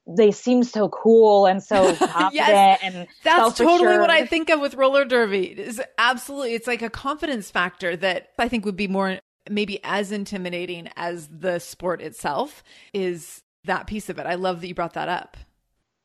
they 0.08 0.31
seem 0.31 0.63
so 0.63 0.89
cool 0.89 1.46
and 1.46 1.62
so 1.62 1.96
confident 1.96 2.34
yes, 2.34 2.79
and 2.81 3.08
that's 3.24 3.58
totally 3.58 3.98
what 4.00 4.10
I 4.10 4.25
think 4.25 4.50
of 4.50 4.60
with 4.60 4.74
roller 4.74 5.05
derby. 5.05 5.46
Is 5.46 5.81
absolutely 5.98 6.55
it's 6.55 6.67
like 6.67 6.81
a 6.81 6.89
confidence 6.89 7.51
factor 7.51 7.96
that 7.98 8.29
I 8.39 8.48
think 8.48 8.65
would 8.65 8.75
be 8.75 8.88
more 8.88 9.20
maybe 9.50 9.79
as 9.84 10.12
intimidating 10.12 10.89
as 10.96 11.27
the 11.27 11.60
sport 11.60 12.01
itself 12.01 12.63
is 12.93 13.43
that 13.65 13.88
piece 13.88 14.10
of 14.10 14.20
it. 14.20 14.25
I 14.25 14.36
love 14.36 14.62
that 14.62 14.67
you 14.67 14.75
brought 14.75 14.93
that 14.93 15.10
up. 15.10 15.38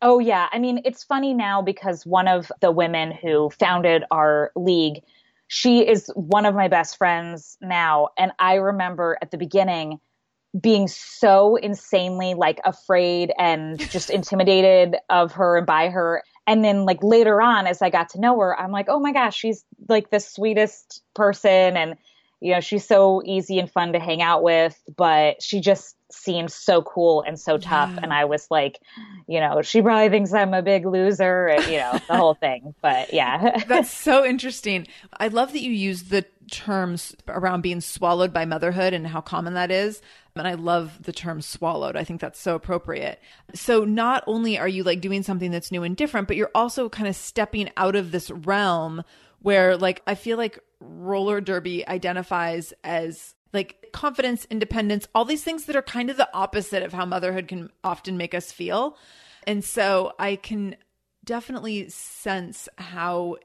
Oh, 0.03 0.19
yeah. 0.19 0.49
I 0.53 0.59
mean, 0.59 0.83
it's 0.85 1.03
funny 1.03 1.33
now 1.33 1.62
because 1.62 2.05
one 2.05 2.29
of 2.29 2.53
the 2.61 2.71
women 2.71 3.12
who 3.12 3.50
founded 3.50 4.05
our 4.11 4.53
league, 4.55 5.03
she 5.49 5.87
is 5.87 6.11
one 6.15 6.47
of 6.47 6.55
my 6.55 6.69
best 6.69 6.97
friends 6.97 7.57
now. 7.61 8.09
And 8.19 8.33
I 8.38 8.55
remember 8.55 9.19
at 9.23 9.31
the 9.31 9.38
beginning 9.38 10.00
being 10.61 10.88
so 10.88 11.57
insanely 11.57 12.35
like 12.35 12.61
afraid 12.65 13.33
and 13.38 13.79
just 13.91 14.11
intimidated 14.11 14.97
of 15.11 15.33
her 15.33 15.59
and 15.59 15.67
by 15.67 15.88
her. 15.88 16.23
And 16.47 16.65
then 16.65 16.85
like 16.85 17.03
later 17.03 17.43
on, 17.43 17.67
as 17.67 17.83
I 17.83 17.91
got 17.91 18.09
to 18.11 18.21
know 18.21 18.38
her, 18.41 18.59
I'm 18.59 18.71
like, 18.71 18.87
oh 18.88 19.00
my 19.00 19.12
gosh, 19.12 19.37
she's 19.37 19.65
like 19.88 20.11
the 20.11 20.21
sweetest 20.21 21.03
person. 21.15 21.76
And 21.76 21.97
you 22.41 22.53
know, 22.53 22.61
she's 22.61 22.87
so 22.87 23.23
easy 23.25 23.59
and 23.59 23.71
fun 23.71 23.93
to 23.93 23.99
hang 23.99 24.23
out 24.23 24.43
with, 24.43 24.81
but 24.97 25.43
she 25.43 25.61
just 25.61 25.97
seemed 26.12 26.53
so 26.53 26.83
cool 26.83 27.23
and 27.26 27.41
so 27.41 27.57
tough. 27.57 27.91
Yeah. 27.95 28.00
And 28.03 28.12
I 28.12 28.26
was 28.26 28.47
like, 28.50 28.79
you 29.26 29.40
know, 29.40 29.61
she 29.62 29.83
probably 29.83 30.09
thinks 30.09 30.33
I'm 30.33 30.54
a 30.54 30.62
big 30.62 30.87
loser 30.87 31.49
and, 31.49 31.64
you 31.66 31.78
know, 31.78 31.99
the 32.09 32.16
whole 32.16 32.35
thing. 32.35 32.75
But 32.80 33.12
yeah. 33.12 33.64
That's 33.68 33.90
so 33.90 34.25
interesting. 34.25 34.87
I 35.18 35.28
love 35.28 35.52
that 35.52 35.62
you 35.62 35.73
use 35.73 36.04
the 36.04 36.25
terms 36.50 37.16
around 37.26 37.62
being 37.62 37.80
swallowed 37.80 38.33
by 38.33 38.45
motherhood 38.45 38.92
and 38.92 39.06
how 39.06 39.21
common 39.21 39.54
that 39.54 39.73
is. 39.73 40.00
And 40.37 40.47
I 40.47 40.54
love 40.54 41.02
the 41.02 41.12
term 41.12 41.40
swallowed. 41.40 41.97
I 41.97 42.04
think 42.04 42.21
that's 42.21 42.38
so 42.38 42.54
appropriate. 42.54 43.21
So 43.54 43.85
not 43.85 44.23
only 44.26 44.59
are 44.59 44.68
you 44.68 44.85
like 44.85 45.00
doing 45.00 45.23
something 45.23 45.50
that's 45.50 45.73
new 45.73 45.83
and 45.83 45.97
different, 45.97 46.28
but 46.28 46.37
you're 46.37 46.50
also 46.54 46.88
kind 46.88 47.09
of 47.09 47.16
stepping 47.16 47.71
out 47.76 47.97
of 47.97 48.12
this 48.12 48.30
realm 48.30 49.02
where 49.40 49.76
like 49.76 50.02
I 50.06 50.14
feel 50.14 50.37
like 50.37 50.59
roller 50.80 51.40
derby 51.40 51.87
identifies 51.88 52.75
as 52.85 53.36
like 53.53 53.91
confidence, 53.93 54.47
independence, 54.50 55.09
all 55.15 55.25
these 55.25 55.45
things 55.45 55.65
that 55.67 55.76
are 55.76 55.83
kind 55.83 56.11
of 56.11 56.17
the 56.17 56.29
opposite 56.35 56.83
of 56.83 56.93
how 56.93 57.05
motherhood 57.05 57.49
can 57.49 57.71
often 57.83 58.17
make 58.17 58.35
us 58.35 58.53
feel. 58.53 58.97
And 59.47 59.65
so 59.65 60.12
I 60.19 60.37
can 60.37 60.76
definitely 61.25 61.88
sense 61.88 62.69
how 62.79 63.37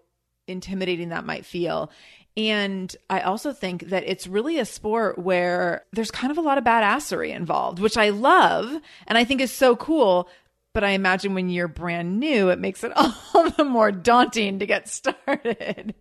intimidating 0.48 1.10
that 1.10 1.26
might 1.26 1.46
feel. 1.46 1.92
And 2.38 2.96
I 3.10 3.22
also 3.22 3.52
think 3.52 3.90
that 3.90 4.04
it's 4.06 4.28
really 4.28 4.58
a 4.58 4.66
sport 4.66 5.20
where 5.20 5.86
there's 5.92 6.12
kind 6.12 6.32
of 6.32 6.38
a 6.38 6.42
lot 6.42 6.58
of 6.58 6.64
badassery 6.64 7.36
involved, 7.36 7.80
which 7.80 7.98
I 7.98 8.10
love 8.10 8.82
and 9.08 9.18
I 9.18 9.24
think 9.24 9.42
is 9.42 9.52
so 9.52 9.76
cool. 9.76 10.30
But 10.74 10.86
I 10.86 10.92
imagine 10.92 11.34
when 11.34 11.50
you're 11.50 11.68
brand 11.68 12.20
new, 12.20 12.50
it 12.50 12.60
makes 12.60 12.84
it 12.84 12.94
all 12.96 13.50
the 13.50 13.66
more 13.66 13.92
daunting 13.92 14.60
to 14.60 14.66
get 14.66 14.88
started. 14.88 15.94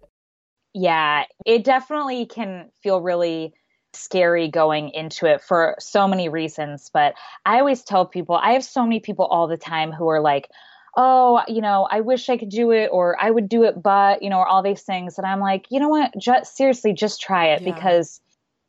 Yeah, 0.73 1.25
it 1.45 1.65
definitely 1.65 2.27
can 2.27 2.71
feel 2.81 3.01
really 3.01 3.55
scary 3.93 4.49
going 4.49 4.91
into 4.91 5.27
it 5.27 5.41
for 5.41 5.77
so 5.79 6.07
many 6.07 6.29
reasons. 6.29 6.91
But 6.93 7.15
I 7.45 7.59
always 7.59 7.83
tell 7.83 8.07
people, 8.07 8.37
I 8.37 8.53
have 8.53 8.65
so 8.65 8.83
many 8.85 9.01
people 9.01 9.27
all 9.27 9.49
the 9.49 9.57
time 9.57 9.93
who 9.93 10.09
are 10.09 10.21
like, 10.21 10.49
oh, 10.97 11.43
you 11.47 11.61
know, 11.61 11.87
I 11.91 12.01
wish 12.01 12.29
I 12.29 12.37
could 12.37 12.49
do 12.49 12.73
it 12.73 12.89
or 12.93 13.17
I 13.21 13.31
would 13.31 13.49
do 13.49 13.65
it, 13.65 13.81
but, 13.81 14.23
you 14.23 14.31
know, 14.31 14.39
or 14.39 14.47
all 14.47 14.63
these 14.63 14.83
things. 14.83 15.19
And 15.19 15.27
I'm 15.27 15.41
like, 15.41 15.67
you 15.71 15.79
know 15.79 15.89
what? 15.89 16.13
Just 16.19 16.57
seriously, 16.57 16.93
just 16.93 17.21
try 17.21 17.49
it 17.49 17.63
yeah. 17.63 17.73
because 17.73 18.21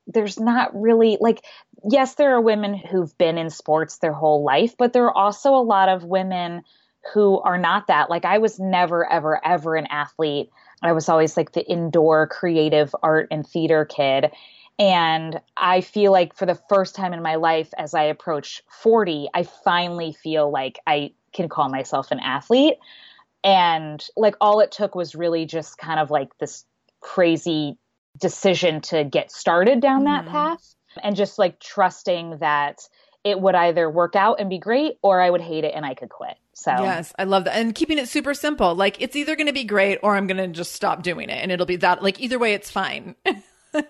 there's 0.08 0.40
not 0.40 0.70
really 0.80 1.18
like, 1.20 1.44
yes, 1.90 2.16
there 2.16 2.36
are 2.36 2.42
women 2.42 2.76
who've 2.76 3.16
been 3.18 3.38
in 3.38 3.50
sports 3.50 3.98
their 3.98 4.14
whole 4.14 4.44
life, 4.44 4.76
but 4.78 4.94
there 4.94 5.06
are 5.06 5.18
also 5.18 5.56
a 5.56 5.64
lot 5.64 5.90
of 5.90 6.04
women 6.04 6.62
who 7.14 7.40
are 7.40 7.58
not 7.58 7.88
that. 7.88 8.10
Like, 8.10 8.26
I 8.26 8.38
was 8.38 8.60
never, 8.60 9.12
ever, 9.12 9.44
ever 9.44 9.76
an 9.76 9.88
athlete. 9.88 10.52
I 10.84 10.92
was 10.92 11.10
always 11.10 11.36
like 11.36 11.54
the 11.54 11.66
indoor 11.66 12.28
creative 12.28 12.94
art 13.02 13.28
and 13.32 13.46
theater 13.46 13.86
kid. 13.86 14.32
And 14.80 15.40
I 15.58 15.82
feel 15.82 16.12
like 16.12 16.36
for 16.36 16.46
the 16.46 16.60
first 16.70 16.96
time 16.96 17.14
in 17.14 17.22
my 17.22 17.36
life, 17.36 17.72
as 17.78 17.94
I 17.94 18.04
approach 18.04 18.64
40, 18.70 19.30
I 19.34 19.44
finally 19.44 20.14
feel 20.14 20.50
like 20.50 20.80
I 20.88 21.12
can 21.34 21.50
call 21.50 21.70
myself 21.70 22.12
an 22.12 22.20
athlete. 22.20 22.76
And 23.44 24.06
like 24.16 24.36
all 24.42 24.60
it 24.60 24.72
took 24.72 24.96
was 24.96 25.16
really 25.16 25.46
just 25.46 25.78
kind 25.78 26.00
of 26.00 26.12
like 26.12 26.38
this 26.40 26.66
crazy 27.00 27.78
decision 28.20 28.82
to 28.82 29.04
get 29.04 29.32
started 29.32 29.82
down 29.82 30.04
mm-hmm. 30.04 30.26
that 30.26 30.28
path 30.28 30.76
and 31.04 31.16
just 31.16 31.40
like 31.40 31.60
trusting 31.60 32.38
that 32.40 32.88
it 33.24 33.40
would 33.40 33.56
either 33.56 33.90
work 33.90 34.16
out 34.16 34.40
and 34.40 34.50
be 34.50 34.58
great 34.58 34.98
or 35.02 35.22
I 35.22 35.30
would 35.30 35.42
hate 35.42 35.64
it 35.64 35.74
and 35.76 35.86
I 35.86 35.94
could 35.94 36.10
quit. 36.10 36.36
So 36.54 36.72
Yes, 36.72 37.14
I 37.18 37.24
love 37.24 37.46
that. 37.46 37.56
And 37.56 37.74
keeping 37.74 37.98
it 37.98 38.10
super 38.10 38.34
simple. 38.34 38.76
Like 38.76 39.02
it's 39.02 39.16
either 39.16 39.36
going 39.36 39.48
to 39.48 39.54
be 39.54 39.64
great 39.64 40.00
or 40.04 40.16
I'm 40.16 40.28
going 40.28 40.38
to 40.38 40.48
just 40.48 40.74
stop 40.74 41.04
doing 41.04 41.30
it 41.30 41.42
and 41.42 41.52
it'll 41.52 41.66
be 41.66 41.78
that 41.78 42.04
like 42.04 42.20
either 42.20 42.40
way 42.40 42.54
it's 42.54 42.70
fine. 42.70 43.16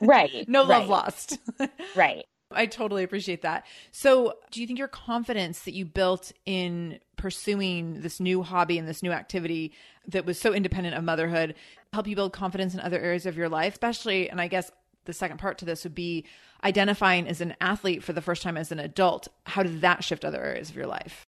right. 0.01 0.31
no 0.47 0.61
right. 0.61 0.79
love 0.79 0.89
lost. 0.89 1.37
right. 1.95 2.25
I 2.53 2.65
totally 2.65 3.03
appreciate 3.03 3.43
that. 3.43 3.65
So, 3.91 4.33
do 4.51 4.59
you 4.59 4.67
think 4.67 4.77
your 4.77 4.89
confidence 4.89 5.61
that 5.61 5.73
you 5.73 5.85
built 5.85 6.33
in 6.45 6.99
pursuing 7.15 8.01
this 8.01 8.19
new 8.19 8.43
hobby 8.43 8.77
and 8.77 8.87
this 8.87 9.01
new 9.01 9.11
activity 9.11 9.73
that 10.07 10.25
was 10.25 10.39
so 10.39 10.53
independent 10.53 10.95
of 10.95 11.03
motherhood 11.03 11.55
help 11.93 12.07
you 12.07 12.15
build 12.15 12.33
confidence 12.33 12.73
in 12.73 12.79
other 12.79 12.99
areas 12.99 13.25
of 13.25 13.37
your 13.37 13.49
life, 13.49 13.73
especially 13.73 14.29
and 14.29 14.41
I 14.41 14.47
guess 14.47 14.71
the 15.05 15.13
second 15.13 15.37
part 15.37 15.57
to 15.59 15.65
this 15.65 15.83
would 15.83 15.95
be 15.95 16.25
identifying 16.63 17.27
as 17.27 17.41
an 17.41 17.55
athlete 17.59 18.03
for 18.03 18.13
the 18.13 18.21
first 18.21 18.43
time 18.43 18.57
as 18.57 18.71
an 18.71 18.79
adult. 18.79 19.27
How 19.45 19.63
did 19.63 19.81
that 19.81 20.03
shift 20.03 20.23
other 20.23 20.43
areas 20.43 20.69
of 20.69 20.75
your 20.75 20.87
life? 20.87 21.25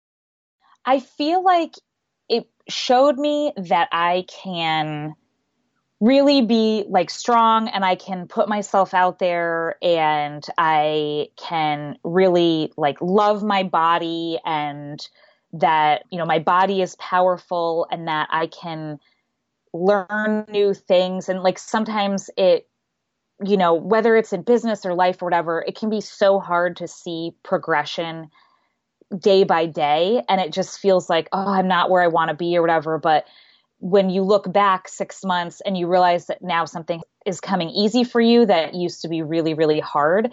I 0.84 1.00
feel 1.00 1.42
like 1.42 1.74
it 2.28 2.48
showed 2.68 3.16
me 3.16 3.52
that 3.56 3.88
I 3.92 4.24
can 4.28 5.14
really 6.02 6.42
be 6.42 6.84
like 6.88 7.10
strong 7.10 7.68
and 7.68 7.84
I 7.84 7.94
can 7.94 8.26
put 8.26 8.48
myself 8.48 8.92
out 8.92 9.20
there 9.20 9.76
and 9.80 10.44
I 10.58 11.28
can 11.36 11.96
really 12.02 12.72
like 12.76 13.00
love 13.00 13.44
my 13.44 13.62
body 13.62 14.40
and 14.44 15.00
that, 15.52 16.02
you 16.10 16.18
know, 16.18 16.24
my 16.24 16.40
body 16.40 16.82
is 16.82 16.96
powerful 16.96 17.86
and 17.88 18.08
that 18.08 18.26
I 18.32 18.48
can 18.48 18.98
learn 19.72 20.44
new 20.48 20.74
things. 20.74 21.28
And 21.28 21.44
like 21.44 21.56
sometimes 21.56 22.30
it, 22.36 22.68
you 23.44 23.56
know, 23.56 23.74
whether 23.74 24.16
it's 24.16 24.32
in 24.32 24.42
business 24.42 24.84
or 24.84 24.94
life 24.94 25.22
or 25.22 25.26
whatever, 25.26 25.64
it 25.64 25.76
can 25.76 25.88
be 25.88 26.00
so 26.00 26.40
hard 26.40 26.78
to 26.78 26.88
see 26.88 27.30
progression 27.44 28.28
day 29.16 29.44
by 29.44 29.66
day. 29.66 30.20
And 30.28 30.40
it 30.40 30.52
just 30.52 30.80
feels 30.80 31.08
like, 31.08 31.28
oh, 31.32 31.46
I'm 31.46 31.68
not 31.68 31.90
where 31.90 32.02
I 32.02 32.08
want 32.08 32.30
to 32.30 32.36
be 32.36 32.56
or 32.56 32.60
whatever. 32.60 32.98
But 32.98 33.24
when 33.82 34.10
you 34.10 34.22
look 34.22 34.50
back 34.52 34.86
six 34.86 35.24
months 35.24 35.60
and 35.66 35.76
you 35.76 35.88
realize 35.88 36.26
that 36.26 36.40
now 36.40 36.64
something 36.64 37.02
is 37.26 37.40
coming 37.40 37.68
easy 37.68 38.04
for 38.04 38.20
you 38.20 38.46
that 38.46 38.74
used 38.74 39.02
to 39.02 39.08
be 39.08 39.22
really, 39.22 39.54
really 39.54 39.80
hard, 39.80 40.32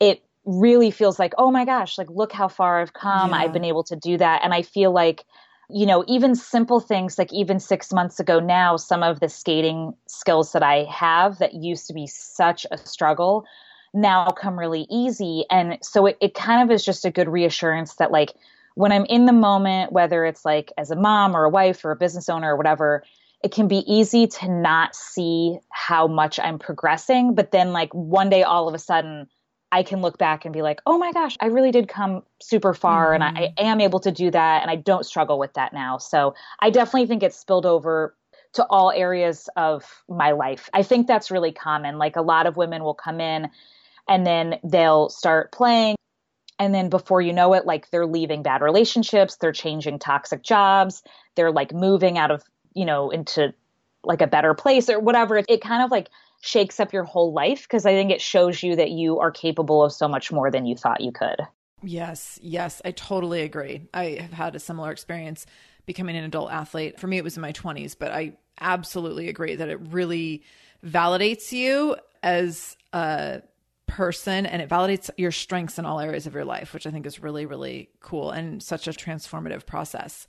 it 0.00 0.20
really 0.44 0.90
feels 0.90 1.16
like, 1.16 1.32
oh 1.38 1.52
my 1.52 1.64
gosh, 1.64 1.96
like 1.96 2.10
look 2.10 2.32
how 2.32 2.48
far 2.48 2.80
I've 2.80 2.92
come. 2.92 3.30
Yeah. 3.30 3.36
I've 3.36 3.52
been 3.52 3.64
able 3.64 3.84
to 3.84 3.94
do 3.94 4.18
that. 4.18 4.40
And 4.42 4.52
I 4.52 4.62
feel 4.62 4.90
like, 4.90 5.24
you 5.70 5.86
know, 5.86 6.04
even 6.08 6.34
simple 6.34 6.80
things 6.80 7.18
like 7.18 7.32
even 7.32 7.60
six 7.60 7.92
months 7.92 8.18
ago 8.18 8.40
now, 8.40 8.76
some 8.76 9.04
of 9.04 9.20
the 9.20 9.28
skating 9.28 9.94
skills 10.08 10.50
that 10.50 10.64
I 10.64 10.84
have 10.90 11.38
that 11.38 11.54
used 11.54 11.86
to 11.86 11.94
be 11.94 12.08
such 12.08 12.66
a 12.72 12.78
struggle 12.78 13.46
now 13.94 14.28
come 14.30 14.58
really 14.58 14.88
easy. 14.90 15.44
And 15.52 15.78
so 15.82 16.06
it, 16.06 16.18
it 16.20 16.34
kind 16.34 16.68
of 16.68 16.74
is 16.74 16.84
just 16.84 17.04
a 17.04 17.12
good 17.12 17.28
reassurance 17.28 17.94
that 17.96 18.10
like 18.10 18.32
when 18.78 18.92
I'm 18.92 19.06
in 19.06 19.26
the 19.26 19.32
moment, 19.32 19.90
whether 19.90 20.24
it's 20.24 20.44
like 20.44 20.72
as 20.78 20.92
a 20.92 20.96
mom 20.96 21.36
or 21.36 21.42
a 21.42 21.50
wife 21.50 21.84
or 21.84 21.90
a 21.90 21.96
business 21.96 22.28
owner 22.28 22.54
or 22.54 22.56
whatever, 22.56 23.02
it 23.42 23.50
can 23.50 23.66
be 23.66 23.78
easy 23.92 24.28
to 24.28 24.48
not 24.48 24.94
see 24.94 25.58
how 25.68 26.06
much 26.06 26.38
I'm 26.38 26.60
progressing. 26.60 27.34
But 27.34 27.50
then 27.50 27.72
like 27.72 27.92
one 27.92 28.30
day 28.30 28.44
all 28.44 28.68
of 28.68 28.74
a 28.74 28.78
sudden 28.78 29.26
I 29.72 29.82
can 29.82 30.00
look 30.00 30.16
back 30.16 30.44
and 30.44 30.54
be 30.54 30.62
like, 30.62 30.80
oh 30.86 30.96
my 30.96 31.10
gosh, 31.10 31.36
I 31.40 31.46
really 31.46 31.72
did 31.72 31.88
come 31.88 32.22
super 32.40 32.72
far 32.72 33.06
mm-hmm. 33.06 33.22
and 33.22 33.24
I, 33.24 33.42
I 33.42 33.46
mm-hmm. 33.48 33.66
am 33.66 33.80
able 33.80 33.98
to 33.98 34.12
do 34.12 34.30
that 34.30 34.62
and 34.62 34.70
I 34.70 34.76
don't 34.76 35.04
struggle 35.04 35.40
with 35.40 35.54
that 35.54 35.72
now. 35.72 35.98
So 35.98 36.36
I 36.60 36.70
definitely 36.70 37.08
think 37.08 37.24
it's 37.24 37.36
spilled 37.36 37.66
over 37.66 38.14
to 38.52 38.64
all 38.70 38.92
areas 38.92 39.48
of 39.56 40.04
my 40.08 40.30
life. 40.30 40.70
I 40.72 40.84
think 40.84 41.08
that's 41.08 41.32
really 41.32 41.52
common. 41.52 41.98
Like 41.98 42.14
a 42.14 42.22
lot 42.22 42.46
of 42.46 42.56
women 42.56 42.84
will 42.84 42.94
come 42.94 43.20
in 43.20 43.50
and 44.08 44.24
then 44.24 44.60
they'll 44.62 45.08
start 45.08 45.50
playing 45.50 45.97
and 46.58 46.74
then 46.74 46.88
before 46.88 47.20
you 47.20 47.32
know 47.32 47.54
it 47.54 47.66
like 47.66 47.90
they're 47.90 48.06
leaving 48.06 48.42
bad 48.42 48.62
relationships 48.62 49.36
they're 49.36 49.52
changing 49.52 49.98
toxic 49.98 50.42
jobs 50.42 51.02
they're 51.34 51.52
like 51.52 51.72
moving 51.72 52.18
out 52.18 52.30
of 52.30 52.42
you 52.74 52.84
know 52.84 53.10
into 53.10 53.52
like 54.04 54.22
a 54.22 54.26
better 54.26 54.54
place 54.54 54.88
or 54.88 55.00
whatever. 55.00 55.36
It, 55.36 55.46
it 55.48 55.60
kind 55.60 55.82
of 55.82 55.90
like 55.90 56.08
shakes 56.40 56.78
up 56.78 56.92
your 56.92 57.04
whole 57.04 57.32
life 57.32 57.62
because 57.62 57.84
i 57.84 57.92
think 57.92 58.12
it 58.12 58.20
shows 58.20 58.62
you 58.62 58.76
that 58.76 58.90
you 58.90 59.18
are 59.18 59.30
capable 59.30 59.84
of 59.84 59.92
so 59.92 60.06
much 60.06 60.30
more 60.30 60.50
than 60.50 60.66
you 60.66 60.76
thought 60.76 61.00
you 61.00 61.12
could. 61.12 61.40
Yes 61.82 62.38
yes 62.42 62.80
i 62.84 62.92
totally 62.92 63.42
agree. 63.42 63.88
I 63.92 64.18
have 64.20 64.32
had 64.32 64.56
a 64.56 64.60
similar 64.60 64.90
experience 64.90 65.46
becoming 65.86 66.16
an 66.16 66.24
adult 66.24 66.52
athlete. 66.52 67.00
For 67.00 67.06
me 67.06 67.18
it 67.18 67.24
was 67.24 67.36
in 67.36 67.42
my 67.42 67.52
20s 67.52 67.96
but 67.98 68.12
i 68.12 68.36
absolutely 68.60 69.28
agree 69.28 69.56
that 69.56 69.68
it 69.68 69.80
really 69.90 70.42
validates 70.84 71.52
you 71.52 71.96
as 72.22 72.76
a 72.92 73.42
person 73.88 74.46
and 74.46 74.62
it 74.62 74.68
validates 74.68 75.10
your 75.16 75.32
strengths 75.32 75.78
in 75.78 75.84
all 75.84 75.98
areas 75.98 76.26
of 76.26 76.34
your 76.34 76.44
life, 76.44 76.72
which 76.72 76.86
I 76.86 76.90
think 76.90 77.06
is 77.06 77.20
really, 77.20 77.46
really 77.46 77.88
cool 78.00 78.30
and 78.30 78.62
such 78.62 78.86
a 78.86 78.92
transformative 78.92 79.66
process. 79.66 80.28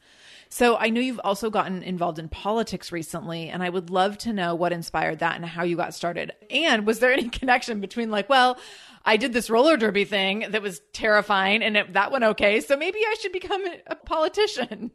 So 0.49 0.77
I 0.77 0.89
know 0.89 0.99
you've 0.99 1.21
also 1.23 1.51
gotten 1.51 1.83
involved 1.83 2.17
in 2.17 2.27
politics 2.27 2.91
recently, 2.91 3.49
and 3.49 3.61
I 3.61 3.69
would 3.69 3.91
love 3.91 4.17
to 4.19 4.33
know 4.33 4.55
what 4.55 4.73
inspired 4.73 5.19
that 5.19 5.35
and 5.35 5.45
how 5.45 5.63
you 5.63 5.75
got 5.75 5.93
started. 5.93 6.31
And 6.49 6.87
was 6.87 6.99
there 6.99 7.13
any 7.13 7.29
connection 7.29 7.79
between, 7.79 8.09
like, 8.09 8.29
well, 8.29 8.57
I 9.05 9.17
did 9.17 9.33
this 9.33 9.49
roller 9.49 9.77
derby 9.77 10.05
thing 10.05 10.47
that 10.49 10.63
was 10.63 10.81
terrifying 10.91 11.61
and 11.61 11.77
it, 11.77 11.93
that 11.93 12.11
went 12.11 12.23
okay, 12.23 12.61
so 12.61 12.75
maybe 12.75 12.99
I 12.99 13.15
should 13.21 13.31
become 13.31 13.63
a 13.85 13.95
politician? 13.95 14.91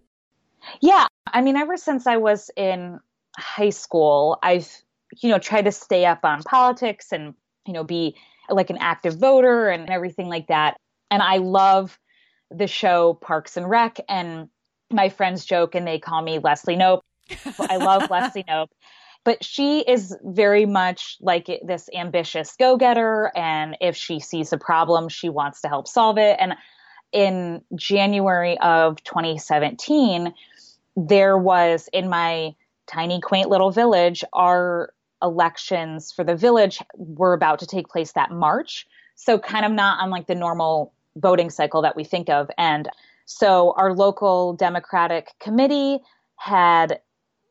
Yeah. 0.81 1.07
I 1.33 1.41
mean, 1.41 1.57
ever 1.57 1.77
since 1.77 2.07
I 2.07 2.17
was 2.17 2.51
in 2.57 2.99
high 3.37 3.71
school, 3.71 4.39
I've, 4.43 4.71
you 5.21 5.29
know, 5.29 5.39
tried 5.39 5.67
to 5.67 5.73
stay 5.73 6.05
up 6.05 6.25
on 6.25 6.43
politics 6.43 7.13
and, 7.13 7.35
you 7.67 7.73
know, 7.73 7.85
be 7.85 8.17
like 8.49 8.71
an 8.71 8.79
active 8.79 9.19
voter 9.19 9.69
and 9.69 9.89
everything 9.89 10.29
like 10.29 10.49
that. 10.49 10.77
And 11.11 11.23
I 11.23 11.39
love 11.39 11.99
the 12.51 12.67
show 12.67 13.15
Parks 13.15 13.57
and 13.57 13.69
Rec. 13.69 13.99
And 14.09 14.49
my 14.91 15.09
friends 15.09 15.45
joke 15.45 15.75
and 15.75 15.87
they 15.87 15.99
call 15.99 16.23
me 16.23 16.39
Leslie 16.39 16.77
Knope. 16.77 17.03
I 17.59 17.77
love 17.77 18.11
Leslie 18.11 18.45
Knope. 18.49 18.71
But 19.25 19.43
she 19.43 19.81
is 19.81 20.15
very 20.23 20.67
much 20.67 21.17
like 21.21 21.49
this 21.65 21.89
ambitious 21.95 22.55
go 22.59 22.77
getter. 22.77 23.33
And 23.35 23.77
if 23.81 23.97
she 23.97 24.21
sees 24.21 24.53
a 24.53 24.59
problem, 24.59 25.09
she 25.09 25.31
wants 25.31 25.63
to 25.63 25.69
help 25.69 25.89
solve 25.89 26.19
it. 26.19 26.37
And 26.39 26.55
in 27.13 27.63
January 27.75 28.59
of 28.59 29.03
2017, 29.05 30.35
there 30.97 31.39
was 31.39 31.89
in 31.93 32.11
my 32.11 32.55
tiny, 32.87 33.21
quaint 33.21 33.49
little 33.49 33.71
village, 33.71 34.25
our 34.33 34.93
elections 35.25 36.13
for 36.13 36.23
the 36.23 36.37
village 36.37 36.81
were 36.95 37.33
about 37.33 37.59
to 37.59 37.67
take 37.67 37.89
place 37.89 38.13
that 38.13 38.31
March. 38.31 38.87
So, 39.17 39.39
kind 39.39 39.65
of 39.65 39.73
not 39.73 40.01
on 40.03 40.11
like 40.11 40.27
the 40.27 40.35
normal 40.35 40.93
voting 41.17 41.51
cycle 41.51 41.83
that 41.83 41.97
we 41.97 42.05
think 42.05 42.29
of. 42.29 42.51
And 42.59 42.89
so, 43.27 43.75
our 43.77 43.95
local 43.95 44.53
Democratic 44.53 45.31
committee 45.41 45.99
had 46.37 47.01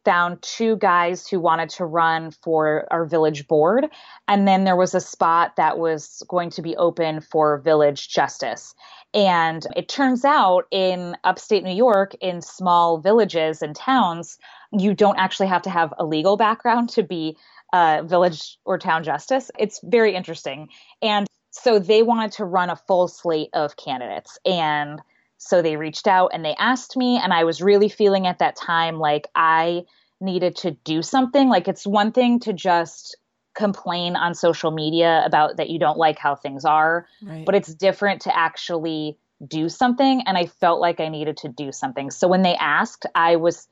found 0.05 0.41
two 0.41 0.75
guys 0.77 1.27
who 1.27 1.39
wanted 1.39 1.69
to 1.69 1.85
run 1.85 2.31
for 2.31 2.85
our 2.91 3.05
village 3.05 3.47
board. 3.47 3.87
And 4.27 4.47
then 4.47 4.63
there 4.63 4.75
was 4.75 4.93
a 4.93 4.99
spot 4.99 5.55
that 5.55 5.79
was 5.79 6.23
going 6.27 6.49
to 6.51 6.61
be 6.61 6.75
open 6.75 7.21
for 7.21 7.59
village 7.59 8.09
justice. 8.09 8.75
And 9.13 9.65
it 9.75 9.87
turns 9.87 10.25
out 10.25 10.65
in 10.71 11.15
upstate 11.23 11.63
New 11.63 11.75
York, 11.75 12.15
in 12.19 12.41
small 12.41 12.97
villages 12.97 13.61
and 13.61 13.75
towns, 13.75 14.37
you 14.71 14.93
don't 14.93 15.19
actually 15.19 15.47
have 15.47 15.61
to 15.63 15.69
have 15.69 15.93
a 15.99 16.05
legal 16.05 16.35
background 16.35 16.89
to 16.89 17.03
be 17.03 17.37
uh, 17.73 18.03
village 18.05 18.59
or 18.63 18.77
town 18.77 19.03
justice. 19.03 19.51
It's 19.57 19.81
very 19.83 20.15
interesting. 20.15 20.69
And 21.01 21.27
so 21.49 21.79
they 21.79 22.03
wanted 22.03 22.33
to 22.33 22.45
run 22.45 22.69
a 22.69 22.75
full 22.75 23.07
slate 23.07 23.49
of 23.53 23.75
candidates. 23.75 24.37
And 24.45 25.01
so 25.37 25.61
they 25.61 25.75
reached 25.75 26.07
out 26.07 26.31
and 26.33 26.45
they 26.45 26.55
asked 26.55 26.95
me. 26.95 27.19
And 27.21 27.33
I 27.33 27.43
was 27.43 27.61
really 27.61 27.89
feeling 27.89 28.27
at 28.27 28.39
that 28.39 28.55
time 28.55 28.99
like 28.99 29.27
I 29.35 29.83
needed 30.21 30.55
to 30.57 30.71
do 30.71 31.01
something. 31.01 31.49
Like 31.49 31.67
it's 31.67 31.85
one 31.85 32.11
thing 32.11 32.39
to 32.41 32.53
just 32.53 33.17
complain 33.55 34.15
on 34.15 34.35
social 34.35 34.71
media 34.71 35.23
about 35.25 35.57
that 35.57 35.69
you 35.69 35.79
don't 35.79 35.97
like 35.97 36.17
how 36.17 36.35
things 36.35 36.65
are, 36.65 37.07
right. 37.21 37.45
but 37.45 37.55
it's 37.55 37.73
different 37.73 38.21
to 38.21 38.35
actually 38.35 39.17
do 39.45 39.67
something. 39.67 40.23
And 40.25 40.37
I 40.37 40.45
felt 40.45 40.79
like 40.79 40.99
I 40.99 41.09
needed 41.09 41.37
to 41.37 41.49
do 41.49 41.71
something. 41.71 42.11
So 42.11 42.27
when 42.27 42.43
they 42.43 42.55
asked, 42.55 43.05
I 43.13 43.35
was 43.35 43.67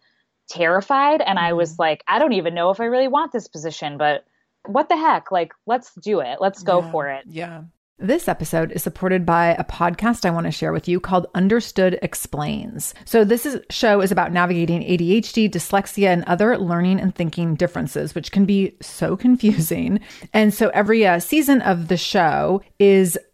terrified 0.49 1.21
and 1.21 1.39
I 1.39 1.54
was 1.54 1.73
mm-hmm. 1.73 1.82
like, 1.82 2.04
I 2.08 2.19
don't 2.19 2.34
even 2.34 2.54
know 2.54 2.69
if 2.69 2.80
I 2.80 2.86
really 2.86 3.08
want 3.08 3.32
this 3.32 3.47
position, 3.47 3.97
but 3.97 4.25
what 4.65 4.89
the 4.89 4.97
heck? 4.97 5.32
Like, 5.32 5.54
let's 5.65 5.93
do 5.95 6.19
it. 6.19 6.38
Let's 6.39 6.63
go 6.63 6.82
yeah, 6.82 6.91
for 6.91 7.10
it. 7.10 7.23
Yeah. 7.27 7.63
This 8.01 8.27
episode 8.27 8.71
is 8.71 8.82
supported 8.82 9.27
by 9.27 9.49
a 9.49 9.63
podcast 9.63 10.25
I 10.25 10.32
want 10.32 10.47
to 10.47 10.51
share 10.51 10.73
with 10.73 10.88
you 10.88 10.99
called 10.99 11.27
Understood 11.36 11.99
Explains. 12.01 12.95
So 13.06 13.23
this 13.23 13.45
is, 13.45 13.62
show 13.69 14.01
is 14.01 14.12
about 14.12 14.32
navigating 14.32 14.82
ADHD, 14.82 15.51
dyslexia, 15.51 16.08
and 16.08 16.23
other 16.23 16.58
learning 16.58 16.99
and 16.99 17.13
thinking 17.13 17.54
differences, 17.54 18.15
which 18.15 18.32
can 18.32 18.45
be 18.45 18.75
so 18.82 19.15
confusing. 19.17 19.99
And 20.34 20.51
so 20.51 20.69
every 20.69 21.06
uh, 21.06 21.19
season 21.19 21.62
of 21.62 21.89
the 21.89 21.97
show 21.97 22.63
is 22.80 23.19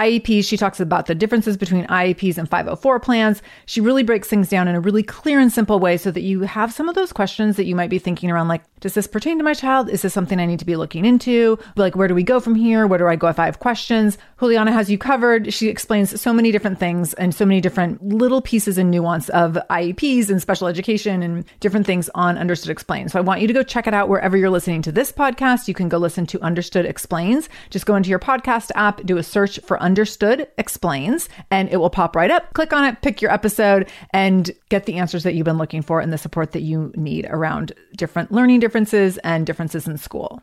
IEPs, 0.00 0.46
she 0.46 0.56
talks 0.56 0.80
about 0.80 1.04
the 1.06 1.14
differences 1.14 1.58
between 1.58 1.86
IEPs 1.88 2.38
and 2.38 2.48
504 2.48 3.00
plans. 3.00 3.42
She 3.66 3.82
really 3.82 4.02
breaks 4.02 4.28
things 4.28 4.48
down 4.48 4.66
in 4.66 4.74
a 4.74 4.80
really 4.80 5.02
clear 5.02 5.38
and 5.38 5.52
simple 5.52 5.78
way 5.78 5.98
so 5.98 6.10
that 6.10 6.22
you 6.22 6.40
have 6.40 6.72
some 6.72 6.88
of 6.88 6.94
those 6.94 7.12
questions 7.12 7.56
that 7.56 7.66
you 7.66 7.76
might 7.76 7.90
be 7.90 7.98
thinking 7.98 8.30
around 8.30 8.48
like, 8.48 8.62
does 8.80 8.94
this 8.94 9.06
pertain 9.06 9.36
to 9.36 9.44
my 9.44 9.52
child? 9.52 9.90
Is 9.90 10.00
this 10.00 10.14
something 10.14 10.40
I 10.40 10.46
need 10.46 10.58
to 10.60 10.64
be 10.64 10.76
looking 10.76 11.04
into? 11.04 11.58
Like, 11.76 11.96
where 11.96 12.08
do 12.08 12.14
we 12.14 12.22
go 12.22 12.40
from 12.40 12.54
here? 12.54 12.86
Where 12.86 12.98
do 12.98 13.06
I 13.06 13.16
go 13.16 13.28
if 13.28 13.38
I 13.38 13.44
have 13.44 13.58
questions? 13.58 14.16
Juliana 14.40 14.72
has 14.72 14.90
you 14.90 14.96
covered. 14.96 15.52
She 15.52 15.68
explains 15.68 16.18
so 16.18 16.32
many 16.32 16.50
different 16.50 16.78
things 16.78 17.12
and 17.12 17.34
so 17.34 17.44
many 17.44 17.60
different 17.60 18.02
little 18.02 18.40
pieces 18.40 18.78
and 18.78 18.90
nuance 18.90 19.28
of 19.28 19.58
IEPs 19.68 20.30
and 20.30 20.40
special 20.40 20.66
education 20.66 21.22
and 21.22 21.44
different 21.60 21.84
things 21.84 22.08
on 22.14 22.38
Understood 22.38 22.70
Explains. 22.70 23.12
So 23.12 23.18
I 23.18 23.22
want 23.22 23.42
you 23.42 23.46
to 23.48 23.52
go 23.52 23.62
check 23.62 23.86
it 23.86 23.92
out 23.92 24.08
wherever 24.08 24.38
you're 24.38 24.48
listening 24.48 24.80
to 24.82 24.92
this 24.92 25.12
podcast. 25.12 25.68
You 25.68 25.74
can 25.74 25.90
go 25.90 25.98
listen 25.98 26.24
to 26.24 26.40
Understood 26.40 26.86
Explains. 26.86 27.50
Just 27.68 27.84
go 27.84 27.96
into 27.96 28.08
your 28.08 28.18
podcast 28.18 28.70
app, 28.74 29.04
do 29.04 29.18
a 29.18 29.22
search 29.22 29.60
for 29.60 29.78
Understood 29.78 30.48
Explains, 30.56 31.28
and 31.50 31.68
it 31.68 31.76
will 31.76 31.90
pop 31.90 32.16
right 32.16 32.30
up. 32.30 32.54
Click 32.54 32.72
on 32.72 32.86
it, 32.86 33.02
pick 33.02 33.20
your 33.20 33.30
episode, 33.30 33.90
and 34.14 34.50
get 34.70 34.86
the 34.86 34.96
answers 34.96 35.22
that 35.24 35.34
you've 35.34 35.44
been 35.44 35.58
looking 35.58 35.82
for 35.82 36.00
and 36.00 36.14
the 36.14 36.18
support 36.18 36.52
that 36.52 36.62
you 36.62 36.92
need 36.96 37.26
around 37.28 37.72
different 37.94 38.32
learning 38.32 38.60
differences 38.60 39.18
and 39.18 39.46
differences 39.46 39.86
in 39.86 39.98
school. 39.98 40.42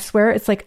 swear 0.00 0.30
it's 0.30 0.48
like 0.48 0.66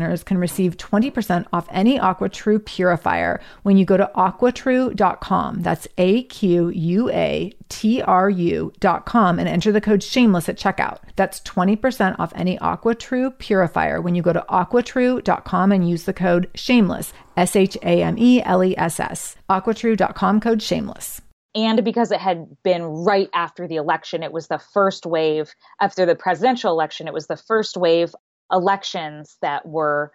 listeners 0.01 0.23
can 0.23 0.37
receive 0.37 0.77
20% 0.77 1.45
off 1.53 1.67
any 1.71 1.99
AquaTrue 1.99 2.65
purifier 2.65 3.39
when 3.63 3.77
you 3.77 3.85
go 3.85 3.97
to 3.97 4.09
aquatrue.com. 4.15 5.61
That's 5.61 5.87
A 5.97 6.23
Q 6.23 6.69
U 6.69 7.09
A 7.09 7.53
T 7.69 8.01
R 8.01 8.29
U.com 8.29 9.39
and 9.39 9.47
enter 9.47 9.71
the 9.71 9.81
code 9.81 10.03
shameless 10.03 10.49
at 10.49 10.57
checkout. 10.57 10.99
That's 11.15 11.39
20% 11.41 12.19
off 12.19 12.33
any 12.35 12.57
AquaTrue 12.57 13.37
purifier 13.37 14.01
when 14.01 14.15
you 14.15 14.21
go 14.21 14.33
to 14.33 14.45
aquatrue.com 14.49 15.71
and 15.71 15.89
use 15.89 16.03
the 16.03 16.13
code 16.13 16.49
shameless, 16.55 17.13
S 17.37 17.55
H 17.55 17.77
A 17.83 18.01
M 18.01 18.17
E 18.17 18.41
L 18.43 18.63
E 18.63 18.75
S 18.77 18.99
S. 18.99 19.35
aquatrue.com 19.49 20.41
code 20.41 20.61
shameless. 20.61 21.21
And 21.53 21.83
because 21.83 22.11
it 22.11 22.19
had 22.21 22.47
been 22.63 22.83
right 22.83 23.29
after 23.33 23.67
the 23.67 23.75
election, 23.75 24.23
it 24.23 24.31
was 24.31 24.47
the 24.47 24.59
first 24.73 25.05
wave 25.05 25.53
after 25.81 26.05
the 26.05 26.15
presidential 26.15 26.71
election, 26.71 27.07
it 27.07 27.13
was 27.13 27.27
the 27.27 27.35
first 27.35 27.75
wave 27.75 28.15
elections 28.51 29.37
that 29.41 29.65
were 29.65 30.11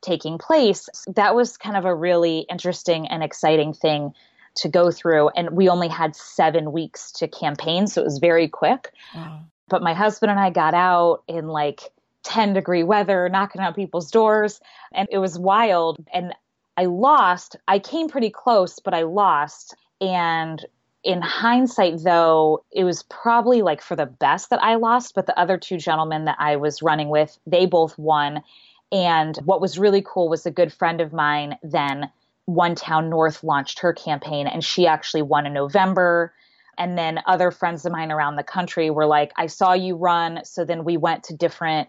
taking 0.00 0.38
place, 0.38 0.88
that 1.14 1.34
was 1.34 1.56
kind 1.56 1.76
of 1.76 1.84
a 1.84 1.94
really 1.94 2.46
interesting 2.50 3.06
and 3.08 3.22
exciting 3.22 3.72
thing 3.72 4.12
to 4.56 4.68
go 4.68 4.90
through. 4.90 5.28
And 5.30 5.50
we 5.50 5.68
only 5.68 5.88
had 5.88 6.14
seven 6.14 6.72
weeks 6.72 7.12
to 7.12 7.28
campaign, 7.28 7.86
so 7.86 8.00
it 8.00 8.04
was 8.04 8.18
very 8.18 8.48
quick. 8.48 8.92
Wow. 9.14 9.40
But 9.68 9.82
my 9.82 9.94
husband 9.94 10.30
and 10.30 10.40
I 10.40 10.50
got 10.50 10.74
out 10.74 11.22
in 11.28 11.48
like 11.48 11.82
10 12.24 12.54
degree 12.54 12.82
weather, 12.82 13.28
knocking 13.28 13.60
on 13.60 13.74
people's 13.74 14.10
doors, 14.10 14.60
and 14.92 15.08
it 15.10 15.18
was 15.18 15.38
wild. 15.38 15.98
And 16.12 16.34
I 16.76 16.86
lost. 16.86 17.56
I 17.66 17.78
came 17.78 18.08
pretty 18.08 18.30
close, 18.30 18.78
but 18.78 18.94
I 18.94 19.02
lost. 19.02 19.74
And 20.00 20.64
in 21.04 21.22
hindsight, 21.22 22.02
though, 22.02 22.64
it 22.70 22.84
was 22.84 23.02
probably 23.04 23.62
like 23.62 23.80
for 23.80 23.96
the 23.96 24.06
best 24.06 24.50
that 24.50 24.62
I 24.62 24.74
lost, 24.74 25.14
but 25.14 25.26
the 25.26 25.38
other 25.38 25.56
two 25.56 25.78
gentlemen 25.78 26.24
that 26.24 26.36
I 26.38 26.56
was 26.56 26.82
running 26.82 27.08
with, 27.08 27.38
they 27.46 27.66
both 27.66 27.96
won. 27.98 28.42
And 28.90 29.36
what 29.44 29.60
was 29.60 29.78
really 29.78 30.02
cool 30.04 30.28
was 30.28 30.44
a 30.44 30.50
good 30.50 30.72
friend 30.72 31.00
of 31.00 31.12
mine 31.12 31.56
then, 31.62 32.10
One 32.46 32.74
Town 32.74 33.10
North, 33.10 33.44
launched 33.44 33.78
her 33.80 33.92
campaign, 33.92 34.46
and 34.46 34.64
she 34.64 34.86
actually 34.86 35.22
won 35.22 35.46
in 35.46 35.52
November. 35.52 36.32
And 36.78 36.96
then 36.96 37.20
other 37.26 37.50
friends 37.50 37.84
of 37.84 37.92
mine 37.92 38.10
around 38.10 38.36
the 38.36 38.42
country 38.42 38.90
were 38.90 39.06
like, 39.06 39.32
I 39.36 39.46
saw 39.46 39.72
you 39.72 39.96
run. 39.96 40.44
So 40.44 40.64
then 40.64 40.84
we 40.84 40.96
went 40.96 41.24
to 41.24 41.34
different 41.34 41.88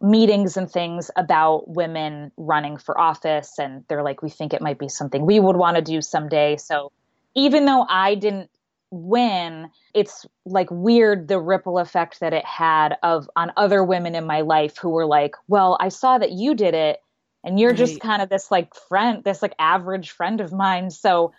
meetings 0.00 0.56
and 0.56 0.70
things 0.70 1.10
about 1.16 1.68
women 1.68 2.32
running 2.36 2.76
for 2.76 2.98
office. 2.98 3.58
And 3.58 3.84
they're 3.88 4.02
like, 4.02 4.22
we 4.22 4.30
think 4.30 4.52
it 4.52 4.62
might 4.62 4.78
be 4.78 4.88
something 4.88 5.26
we 5.26 5.38
would 5.38 5.56
want 5.56 5.76
to 5.76 5.82
do 5.82 6.00
someday. 6.00 6.56
So 6.56 6.92
even 7.34 7.64
though 7.64 7.86
I 7.88 8.14
didn't 8.14 8.50
win, 8.90 9.70
it's 9.94 10.26
like 10.44 10.68
weird 10.70 11.28
the 11.28 11.40
ripple 11.40 11.78
effect 11.78 12.20
that 12.20 12.32
it 12.32 12.44
had 12.44 12.96
of 13.02 13.28
on 13.36 13.52
other 13.56 13.82
women 13.82 14.14
in 14.14 14.26
my 14.26 14.42
life 14.42 14.76
who 14.78 14.90
were 14.90 15.06
like, 15.06 15.34
"Well, 15.48 15.76
I 15.80 15.88
saw 15.88 16.18
that 16.18 16.32
you 16.32 16.54
did 16.54 16.74
it 16.74 17.00
and 17.44 17.58
you're 17.58 17.70
right. 17.70 17.78
just 17.78 18.00
kind 18.00 18.22
of 18.22 18.28
this 18.28 18.50
like 18.50 18.74
friend, 18.74 19.24
this 19.24 19.42
like 19.42 19.54
average 19.58 20.10
friend 20.10 20.40
of 20.40 20.52
mine." 20.52 20.90
So 20.90 21.32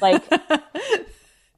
like 0.00 0.22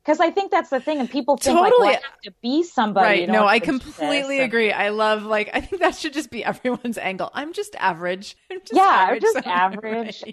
because 0.04 0.20
I 0.20 0.30
think 0.30 0.50
that's 0.50 0.70
the 0.70 0.80
thing, 0.80 1.00
and 1.00 1.10
people 1.10 1.36
think 1.36 1.58
totally. 1.58 1.70
like, 1.70 1.78
well, 1.78 1.88
I 1.88 1.92
have 1.92 2.20
to 2.24 2.34
be 2.42 2.62
somebody. 2.62 3.20
Right? 3.20 3.28
No, 3.28 3.46
I 3.46 3.58
completely 3.58 4.40
agree. 4.40 4.70
I 4.70 4.90
love 4.90 5.24
like 5.24 5.50
I 5.54 5.60
think 5.60 5.80
that 5.80 5.96
should 5.96 6.12
just 6.12 6.30
be 6.30 6.44
everyone's 6.44 6.98
angle. 6.98 7.30
I'm 7.32 7.52
just 7.52 7.74
average. 7.76 8.36
I'm 8.50 8.60
just 8.60 8.74
yeah, 8.74 8.82
average, 8.82 9.24
I'm 9.24 9.34
just 9.34 9.46
average. 9.46 10.24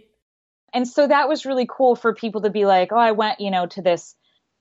And 0.74 0.88
so 0.88 1.08
that 1.08 1.28
was 1.28 1.46
really 1.46 1.68
cool 1.70 1.96
for 1.96 2.14
people 2.14 2.42
to 2.42 2.50
be 2.50 2.66
like, 2.66 2.92
oh, 2.92 2.98
I 2.98 3.12
went, 3.12 3.42
you 3.42 3.52
know, 3.52 3.66
to 3.68 3.82
this 3.82 4.16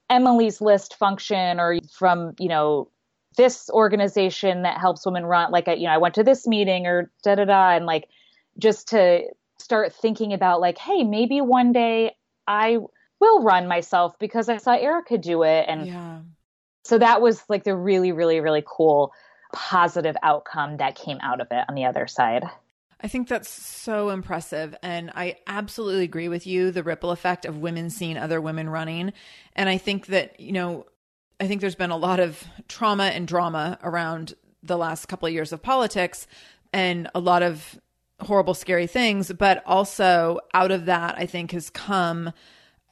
Emily's 0.08 0.60
List 0.60 0.96
function 0.96 1.60
or 1.60 1.78
from, 1.92 2.34
you 2.38 2.48
know, 2.48 2.90
this 3.36 3.70
organization 3.70 4.62
that 4.62 4.78
helps 4.78 5.06
women 5.06 5.24
run. 5.24 5.52
Like, 5.52 5.68
I, 5.68 5.74
you 5.74 5.84
know, 5.84 5.92
I 5.92 5.98
went 5.98 6.14
to 6.16 6.24
this 6.24 6.46
meeting 6.46 6.86
or 6.86 7.10
da 7.22 7.36
da 7.36 7.44
da. 7.44 7.70
And 7.70 7.86
like, 7.86 8.08
just 8.58 8.88
to 8.88 9.22
start 9.58 9.94
thinking 9.94 10.32
about, 10.32 10.60
like, 10.60 10.78
hey, 10.78 11.04
maybe 11.04 11.40
one 11.40 11.72
day 11.72 12.16
I 12.46 12.78
will 13.20 13.42
run 13.42 13.68
myself 13.68 14.18
because 14.18 14.48
I 14.48 14.56
saw 14.56 14.72
Erika 14.72 15.16
do 15.16 15.44
it. 15.44 15.66
And 15.68 15.86
yeah. 15.86 16.18
so 16.84 16.98
that 16.98 17.20
was 17.20 17.44
like 17.48 17.62
the 17.62 17.76
really, 17.76 18.10
really, 18.10 18.40
really 18.40 18.64
cool 18.66 19.12
positive 19.52 20.16
outcome 20.22 20.78
that 20.78 20.96
came 20.96 21.18
out 21.22 21.40
of 21.40 21.48
it 21.50 21.64
on 21.68 21.74
the 21.74 21.84
other 21.84 22.06
side. 22.06 22.44
I 23.02 23.08
think 23.08 23.28
that's 23.28 23.48
so 23.48 24.10
impressive. 24.10 24.76
And 24.82 25.10
I 25.14 25.36
absolutely 25.46 26.04
agree 26.04 26.28
with 26.28 26.46
you 26.46 26.70
the 26.70 26.82
ripple 26.82 27.10
effect 27.10 27.46
of 27.46 27.58
women 27.58 27.90
seeing 27.90 28.16
other 28.16 28.40
women 28.40 28.68
running. 28.68 29.12
And 29.56 29.68
I 29.68 29.78
think 29.78 30.06
that, 30.06 30.38
you 30.38 30.52
know, 30.52 30.86
I 31.40 31.46
think 31.46 31.62
there's 31.62 31.74
been 31.74 31.90
a 31.90 31.96
lot 31.96 32.20
of 32.20 32.44
trauma 32.68 33.04
and 33.04 33.26
drama 33.26 33.78
around 33.82 34.34
the 34.62 34.76
last 34.76 35.06
couple 35.06 35.26
of 35.26 35.32
years 35.32 35.52
of 35.52 35.62
politics 35.62 36.26
and 36.72 37.08
a 37.14 37.20
lot 37.20 37.42
of 37.42 37.80
horrible, 38.20 38.52
scary 38.52 38.86
things. 38.86 39.32
But 39.32 39.62
also 39.64 40.40
out 40.52 40.70
of 40.70 40.84
that, 40.86 41.16
I 41.16 41.24
think 41.24 41.52
has 41.52 41.70
come 41.70 42.32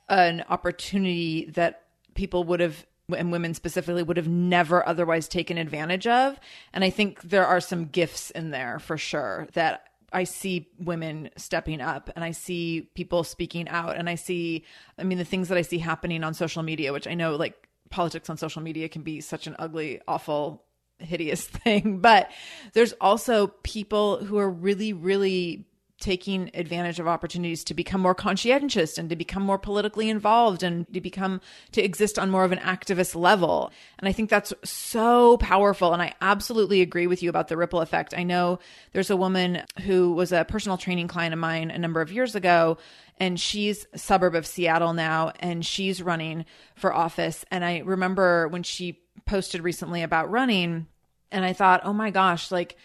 an 0.09 0.42
opportunity 0.49 1.51
that 1.51 1.83
people 2.14 2.44
would 2.44 2.61
have 2.61 2.87
and 3.16 3.33
women 3.33 3.55
specifically 3.55 4.03
would 4.03 4.18
have 4.18 4.29
never 4.29 4.87
otherwise 4.87 5.29
taken 5.29 5.57
advantage 5.57 6.07
of. 6.07 6.38
And 6.75 6.85
I 6.85 6.90
think 6.90 7.23
there 7.23 7.47
are 7.47 7.61
some 7.61 7.87
gifts 7.87 8.31
in 8.31 8.51
there 8.51 8.79
for 8.79 8.99
sure 8.99 9.49
that 9.55 9.88
I 10.12 10.25
see 10.25 10.68
women 10.79 11.31
stepping 11.37 11.81
up 11.81 12.11
and 12.14 12.25
I 12.25 12.31
see 12.31 12.88
people 12.94 13.25
speaking 13.25 13.68
out 13.68 13.97
and 13.97 14.09
I 14.09 14.14
see 14.14 14.64
I 14.99 15.05
mean 15.05 15.18
the 15.18 15.25
things 15.25 15.49
that 15.49 15.59
I 15.59 15.62
see 15.62 15.79
happening 15.79 16.25
on 16.25 16.35
social 16.35 16.62
media 16.62 16.92
which 16.92 17.07
I 17.07 17.14
know 17.14 17.37
like 17.37 17.68
politics 17.90 18.31
on 18.31 18.37
social 18.37 18.62
media 18.62 18.88
can 18.88 19.03
be 19.03 19.21
such 19.21 19.47
an 19.47 19.57
ugly 19.59 20.01
awful 20.09 20.64
hideous 20.99 21.47
thing 21.47 21.99
but 21.99 22.31
there's 22.73 22.92
also 23.01 23.49
people 23.62 24.25
who 24.25 24.38
are 24.38 24.51
really 24.51 24.92
really 24.92 25.68
taking 26.01 26.51
advantage 26.55 27.01
of 27.01 27.09
opportunities 27.09 27.65
to 27.65 27.75
become 27.75 28.01
more 28.01 28.15
conscientious 28.15 28.99
and 28.99 29.11
to 29.11 29.17
become 29.17 29.43
more 29.43 29.59
politically 29.59 30.09
involved 30.09 30.63
and 30.63 30.87
to 30.93 31.01
become 31.01 31.41
to 31.73 31.83
exist 31.83 32.19
on 32.19 32.31
more 32.31 32.45
of 32.45 32.53
an 32.53 32.59
activist 32.59 33.17
level. 33.17 33.73
And 33.99 34.09
I 34.09 34.13
think 34.13 34.31
that's 34.31 34.53
so 34.63 35.37
powerful. 35.39 35.93
And 35.93 36.01
I 36.01 36.15
absolutely 36.21 36.83
agree 36.83 37.09
with 37.09 37.23
you 37.23 37.29
about 37.29 37.49
the 37.49 37.57
ripple 37.57 37.81
effect. 37.81 38.15
I 38.17 38.23
know 38.23 38.61
there's 38.93 39.11
a 39.11 39.17
woman 39.17 39.63
who 39.85 40.13
was 40.13 40.31
a 40.31 40.45
personal 40.45 40.79
training 40.79 41.09
client 41.09 41.33
of 41.33 41.41
mine 41.41 41.71
a 41.71 41.79
number 41.79 42.01
of 42.01 42.13
years 42.13 42.37
ago 42.37 42.79
and 43.19 43.41
she's 43.41 43.87
a 43.93 43.99
suburb 43.99 44.37
of 44.37 44.47
Seattle 44.47 44.93
now 44.93 45.33
and 45.41 45.67
she's 45.67 46.01
running 46.01 46.45
for 46.77 46.95
office. 46.95 47.45
And 47.51 47.65
I 47.65 47.79
remember 47.79 48.47
when 48.49 48.63
she 48.63 49.01
posted 49.27 49.63
recently 49.63 50.03
about 50.03 50.31
running 50.31 50.87
and 51.33 51.45
I 51.45 51.53
thought, 51.53 51.81
"Oh 51.85 51.93
my 51.93 52.11
gosh, 52.11 52.53
like 52.53 52.77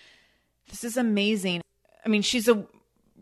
this 0.69 0.83
is 0.83 0.97
amazing." 0.97 1.61
I 2.05 2.09
mean, 2.09 2.23
she's 2.23 2.47
a 2.47 2.65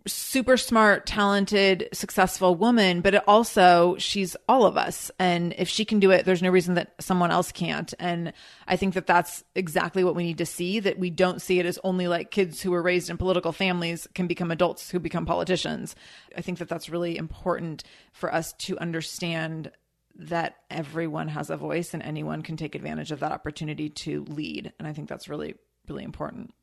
super 0.07 0.57
smart, 0.57 1.05
talented, 1.05 1.87
successful 1.93 2.55
woman, 2.55 3.01
but 3.01 3.27
also 3.27 3.95
she's 3.97 4.35
all 4.47 4.65
of 4.65 4.77
us. 4.77 5.11
And 5.19 5.53
if 5.57 5.67
she 5.67 5.85
can 5.85 5.99
do 5.99 6.11
it, 6.11 6.25
there's 6.25 6.41
no 6.41 6.49
reason 6.49 6.75
that 6.75 6.93
someone 6.99 7.31
else 7.31 7.51
can't. 7.51 7.93
And 7.99 8.33
I 8.67 8.75
think 8.75 8.95
that 8.95 9.07
that's 9.07 9.43
exactly 9.55 10.03
what 10.03 10.15
we 10.15 10.23
need 10.23 10.39
to 10.39 10.45
see 10.45 10.79
that 10.79 10.99
we 10.99 11.09
don't 11.09 11.41
see 11.41 11.59
it 11.59 11.65
as 11.65 11.79
only 11.83 12.07
like 12.07 12.31
kids 12.31 12.61
who 12.61 12.71
were 12.71 12.81
raised 12.81 13.09
in 13.09 13.17
political 13.17 13.51
families 13.51 14.07
can 14.15 14.27
become 14.27 14.51
adults 14.51 14.89
who 14.89 14.99
become 14.99 15.25
politicians. 15.25 15.95
I 16.35 16.41
think 16.41 16.59
that 16.59 16.69
that's 16.69 16.89
really 16.89 17.17
important 17.17 17.83
for 18.11 18.33
us 18.33 18.53
to 18.53 18.79
understand 18.79 19.71
that 20.15 20.55
everyone 20.69 21.27
has 21.29 21.49
a 21.49 21.57
voice 21.57 21.93
and 21.93 22.03
anyone 22.03 22.41
can 22.41 22.57
take 22.57 22.75
advantage 22.75 23.11
of 23.11 23.19
that 23.21 23.31
opportunity 23.31 23.89
to 23.89 24.23
lead. 24.25 24.73
And 24.77 24.87
I 24.87 24.93
think 24.93 25.09
that's 25.09 25.29
really, 25.29 25.55
really 25.87 26.03
important. 26.03 26.53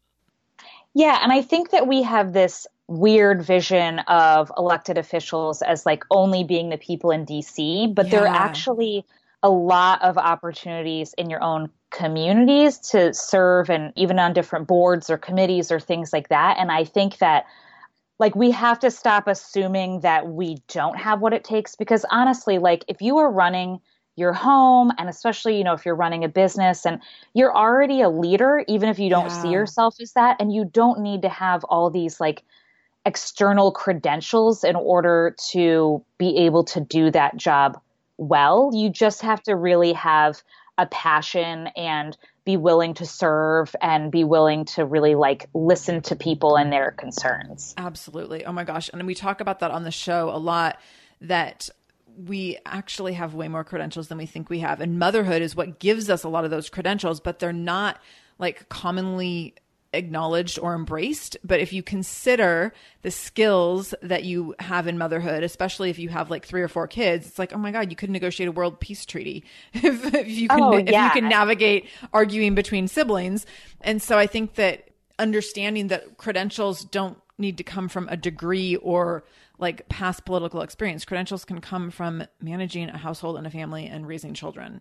Yeah. 0.94 1.18
And 1.22 1.33
I 1.33 1.42
think 1.42 1.70
that 1.70 1.87
we 1.87 2.03
have 2.03 2.33
this 2.33 2.66
weird 2.88 3.42
vision 3.42 3.98
of 4.01 4.51
elected 4.57 4.96
officials 4.98 5.62
as 5.62 5.85
like 5.85 6.05
only 6.11 6.42
being 6.42 6.70
the 6.70 6.79
people 6.79 7.11
in 7.11 7.27
DC, 7.27 7.94
but 7.94 8.07
yeah. 8.07 8.11
there 8.11 8.22
are 8.22 8.35
actually 8.35 9.05
a 9.42 9.51
lot 9.51 10.03
of 10.03 10.18
opportunities 10.18 11.14
in 11.14 11.31
your 11.31 11.42
own 11.42 11.70
communities 11.90 12.79
to 12.79 13.14
serve 13.14 13.70
and 13.70 13.92
even 13.94 14.18
on 14.18 14.33
different 14.33 14.66
boards 14.66 15.09
or 15.09 15.16
committees 15.16 15.70
or 15.70 15.79
things 15.79 16.12
like 16.12 16.29
that. 16.29 16.57
And 16.59 16.72
I 16.72 16.85
think 16.85 17.18
that 17.18 17.46
like 18.18 18.35
we 18.35 18.51
have 18.51 18.81
to 18.81 18.90
stop 18.90 19.29
assuming 19.29 20.01
that 20.01 20.27
we 20.27 20.59
don't 20.68 20.98
have 20.98 21.20
what 21.20 21.33
it 21.33 21.44
takes 21.44 21.77
because 21.77 22.05
honestly 22.11 22.59
like 22.59 22.85
if 22.88 23.01
you 23.01 23.18
are 23.18 23.31
running 23.31 23.81
your 24.18 24.33
home 24.33 24.90
and 24.98 25.09
especially 25.09 25.57
you 25.57 25.64
know 25.64 25.72
if 25.72 25.87
you're 25.87 25.94
running 25.94 26.24
a 26.24 26.28
business 26.28 26.85
and 26.85 27.00
you're 27.35 27.54
already 27.57 28.00
a 28.00 28.09
leader 28.09 28.64
even 28.68 28.88
if 28.88 28.98
you 28.98 29.09
don't 29.09 29.28
yeah. 29.28 29.42
see 29.42 29.50
yourself 29.50 29.96
as 30.00 30.12
that 30.12 30.37
and 30.40 30.52
you 30.52 30.64
don't 30.64 31.00
need 31.00 31.22
to 31.22 31.28
have 31.28 31.64
all 31.64 31.90
these 31.90 32.20
like 32.20 32.42
external 33.07 33.70
credentials 33.70 34.64
in 34.64 34.76
order 34.76 35.35
to 35.50 36.04
be 36.18 36.37
able 36.38 36.64
to 36.64 36.81
do 36.81 37.11
that 37.11 37.37
job 37.37 37.81
well 38.16 38.70
you 38.74 38.90
just 38.90 39.22
have 39.22 39.42
to 39.42 39.54
really 39.54 39.92
have 39.92 40.42
a 40.78 40.87
passion 40.87 41.68
and 41.76 42.16
be 42.44 42.57
willing 42.57 42.94
to 42.94 43.04
serve 43.04 43.76
and 43.83 44.11
be 44.11 44.24
willing 44.24 44.64
to 44.64 44.85
really 44.87 45.14
like 45.14 45.46
listen 45.52 46.00
to 46.00 46.16
people 46.16 46.57
and 46.57 46.72
their 46.72 46.92
concerns. 46.92 47.74
Absolutely. 47.76 48.46
Oh 48.46 48.52
my 48.52 48.64
gosh. 48.64 48.88
And 48.90 49.07
we 49.07 49.14
talk 49.14 49.42
about 49.42 49.59
that 49.59 49.70
on 49.70 49.83
the 49.83 49.90
show 49.90 50.31
a 50.31 50.38
lot 50.38 50.78
that 51.20 51.68
we 52.26 52.59
actually 52.66 53.12
have 53.14 53.35
way 53.35 53.48
more 53.48 53.64
credentials 53.64 54.09
than 54.09 54.18
we 54.18 54.26
think 54.26 54.50
we 54.50 54.59
have. 54.61 54.81
And 54.81 54.98
motherhood 54.98 55.42
is 55.42 55.54
what 55.54 55.78
gives 55.78 56.11
us 56.11 56.24
a 56.24 56.28
lot 56.28 56.44
of 56.44 56.50
those 56.50 56.68
credentials, 56.68 57.20
but 57.20 57.38
they're 57.38 57.52
not 57.52 58.00
like 58.38 58.68
commonly 58.68 59.54
acknowledged 59.92 60.59
or 60.59 60.74
embraced. 60.74 61.37
But 61.44 61.61
if 61.61 61.72
you 61.72 61.83
consider 61.83 62.72
the 63.02 63.11
skills 63.11 63.94
that 64.02 64.24
you 64.24 64.54
have 64.59 64.87
in 64.87 64.98
motherhood, 64.98 65.42
especially 65.42 65.90
if 65.90 65.98
you 65.98 66.09
have 66.09 66.31
like 66.31 66.44
three 66.44 66.62
or 66.62 66.68
four 66.68 66.88
kids, 66.88 67.26
it's 67.26 67.38
like, 67.38 67.52
oh 67.52 67.59
my 67.59 67.70
God, 67.70 67.90
you 67.90 67.96
could 67.96 68.11
negotiate 68.11 68.48
a 68.48 68.52
world 68.52 68.81
peace 68.81 69.07
treaty 69.07 69.44
if, 69.72 70.14
if 70.14 70.28
you 70.28 70.48
can, 70.48 70.62
oh, 70.62 70.76
yeah. 70.76 71.09
if 71.09 71.14
you 71.14 71.20
can 71.20 71.31
navigate 71.31 71.87
arguing 72.12 72.54
between 72.54 72.88
siblings. 72.88 73.46
And 73.81 74.02
so 74.02 74.18
I 74.18 74.26
think 74.26 74.54
that 74.54 74.88
understanding 75.18 75.88
that 75.88 76.16
credentials 76.16 76.85
don't 76.85 77.18
need 77.38 77.59
to 77.59 77.64
come 77.64 77.88
from 77.88 78.09
a 78.09 78.16
degree 78.16 78.77
or 78.77 79.24
like 79.59 79.88
past 79.88 80.24
political 80.24 80.61
experience. 80.61 81.05
Credentials 81.05 81.44
can 81.44 81.61
come 81.61 81.90
from 81.90 82.24
managing 82.40 82.88
a 82.88 82.98
household 82.98 83.37
and 83.37 83.46
a 83.46 83.51
family 83.51 83.87
and 83.87 84.07
raising 84.07 84.35
children. 84.35 84.81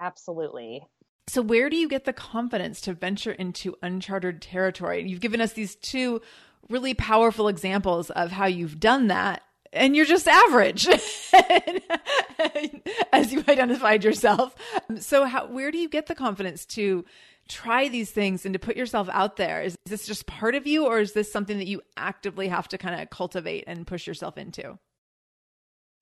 Absolutely. 0.00 0.86
So, 1.28 1.42
where 1.42 1.68
do 1.68 1.76
you 1.76 1.88
get 1.88 2.04
the 2.04 2.12
confidence 2.12 2.80
to 2.82 2.94
venture 2.94 3.32
into 3.32 3.76
uncharted 3.82 4.40
territory? 4.40 5.06
You've 5.06 5.20
given 5.20 5.40
us 5.40 5.52
these 5.52 5.74
two 5.74 6.22
really 6.70 6.94
powerful 6.94 7.48
examples 7.48 8.10
of 8.10 8.30
how 8.30 8.46
you've 8.46 8.80
done 8.80 9.08
that, 9.08 9.42
and 9.72 9.94
you're 9.94 10.06
just 10.06 10.26
average, 10.26 10.88
as 13.12 13.32
you 13.32 13.44
identified 13.46 14.04
yourself. 14.04 14.54
So, 14.98 15.26
how, 15.26 15.48
where 15.48 15.70
do 15.70 15.78
you 15.78 15.90
get 15.90 16.06
the 16.06 16.14
confidence 16.14 16.64
to 16.66 17.04
try 17.48 17.88
these 17.88 18.10
things 18.10 18.44
and 18.44 18.52
to 18.52 18.58
put 18.58 18.76
yourself 18.76 19.08
out 19.12 19.36
there? 19.36 19.62
Is 19.62 19.76
this 19.86 20.06
just 20.06 20.26
part 20.26 20.54
of 20.54 20.66
you, 20.66 20.86
or 20.86 21.00
is 21.00 21.12
this 21.12 21.32
something 21.32 21.58
that 21.58 21.66
you 21.66 21.82
actively 21.96 22.48
have 22.48 22.68
to 22.68 22.78
kind 22.78 23.00
of 23.00 23.10
cultivate 23.10 23.64
and 23.66 23.86
push 23.86 24.06
yourself 24.06 24.38
into? 24.38 24.78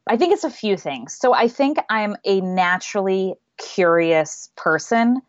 I 0.06 0.16
think 0.16 0.32
it's 0.32 0.44
a 0.44 0.50
few 0.50 0.76
things. 0.76 1.14
So, 1.14 1.34
I 1.34 1.48
think 1.48 1.78
I'm 1.88 2.16
a 2.24 2.40
naturally 2.40 3.34
curious 3.58 4.50
person. 4.56 5.22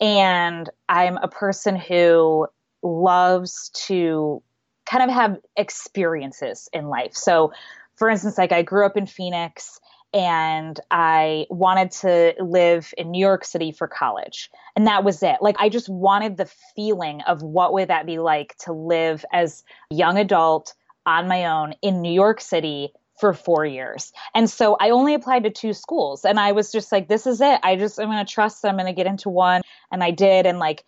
And 0.00 0.70
I'm 0.88 1.18
a 1.18 1.28
person 1.28 1.76
who 1.76 2.48
loves 2.82 3.70
to 3.86 4.42
kind 4.86 5.04
of 5.04 5.10
have 5.10 5.38
experiences 5.56 6.68
in 6.72 6.88
life. 6.88 7.14
So, 7.14 7.52
for 7.96 8.08
instance, 8.08 8.38
like 8.38 8.52
I 8.52 8.62
grew 8.62 8.86
up 8.86 8.96
in 8.96 9.06
Phoenix 9.06 9.78
and 10.12 10.80
I 10.90 11.46
wanted 11.50 11.90
to 11.92 12.34
live 12.40 12.92
in 12.98 13.10
New 13.10 13.20
York 13.20 13.44
City 13.44 13.72
for 13.72 13.86
college. 13.86 14.50
And 14.74 14.86
that 14.86 15.04
was 15.04 15.22
it. 15.22 15.36
Like 15.40 15.56
I 15.58 15.68
just 15.68 15.88
wanted 15.88 16.36
the 16.36 16.50
feeling 16.74 17.20
of 17.22 17.42
what 17.42 17.72
would 17.72 17.88
that 17.88 18.06
be 18.06 18.18
like 18.18 18.56
to 18.64 18.72
live 18.72 19.24
as 19.32 19.62
a 19.92 19.94
young 19.94 20.18
adult 20.18 20.74
on 21.06 21.28
my 21.28 21.46
own 21.46 21.74
in 21.82 22.02
New 22.02 22.12
York 22.12 22.40
City 22.40 22.92
for 23.20 23.34
four 23.34 23.66
years. 23.66 24.12
And 24.34 24.48
so 24.48 24.76
I 24.80 24.90
only 24.90 25.14
applied 25.14 25.44
to 25.44 25.50
two 25.50 25.74
schools 25.74 26.24
and 26.24 26.40
I 26.40 26.52
was 26.52 26.72
just 26.72 26.90
like, 26.90 27.08
this 27.08 27.26
is 27.26 27.40
it. 27.40 27.60
I 27.62 27.76
just, 27.76 28.00
I'm 28.00 28.08
going 28.08 28.24
to 28.24 28.32
trust 28.32 28.64
I'm 28.64 28.76
going 28.76 28.86
to 28.86 28.92
get 28.92 29.06
into 29.06 29.28
one. 29.28 29.60
And 29.92 30.02
I 30.02 30.10
did. 30.10 30.46
And 30.46 30.58
like, 30.58 30.84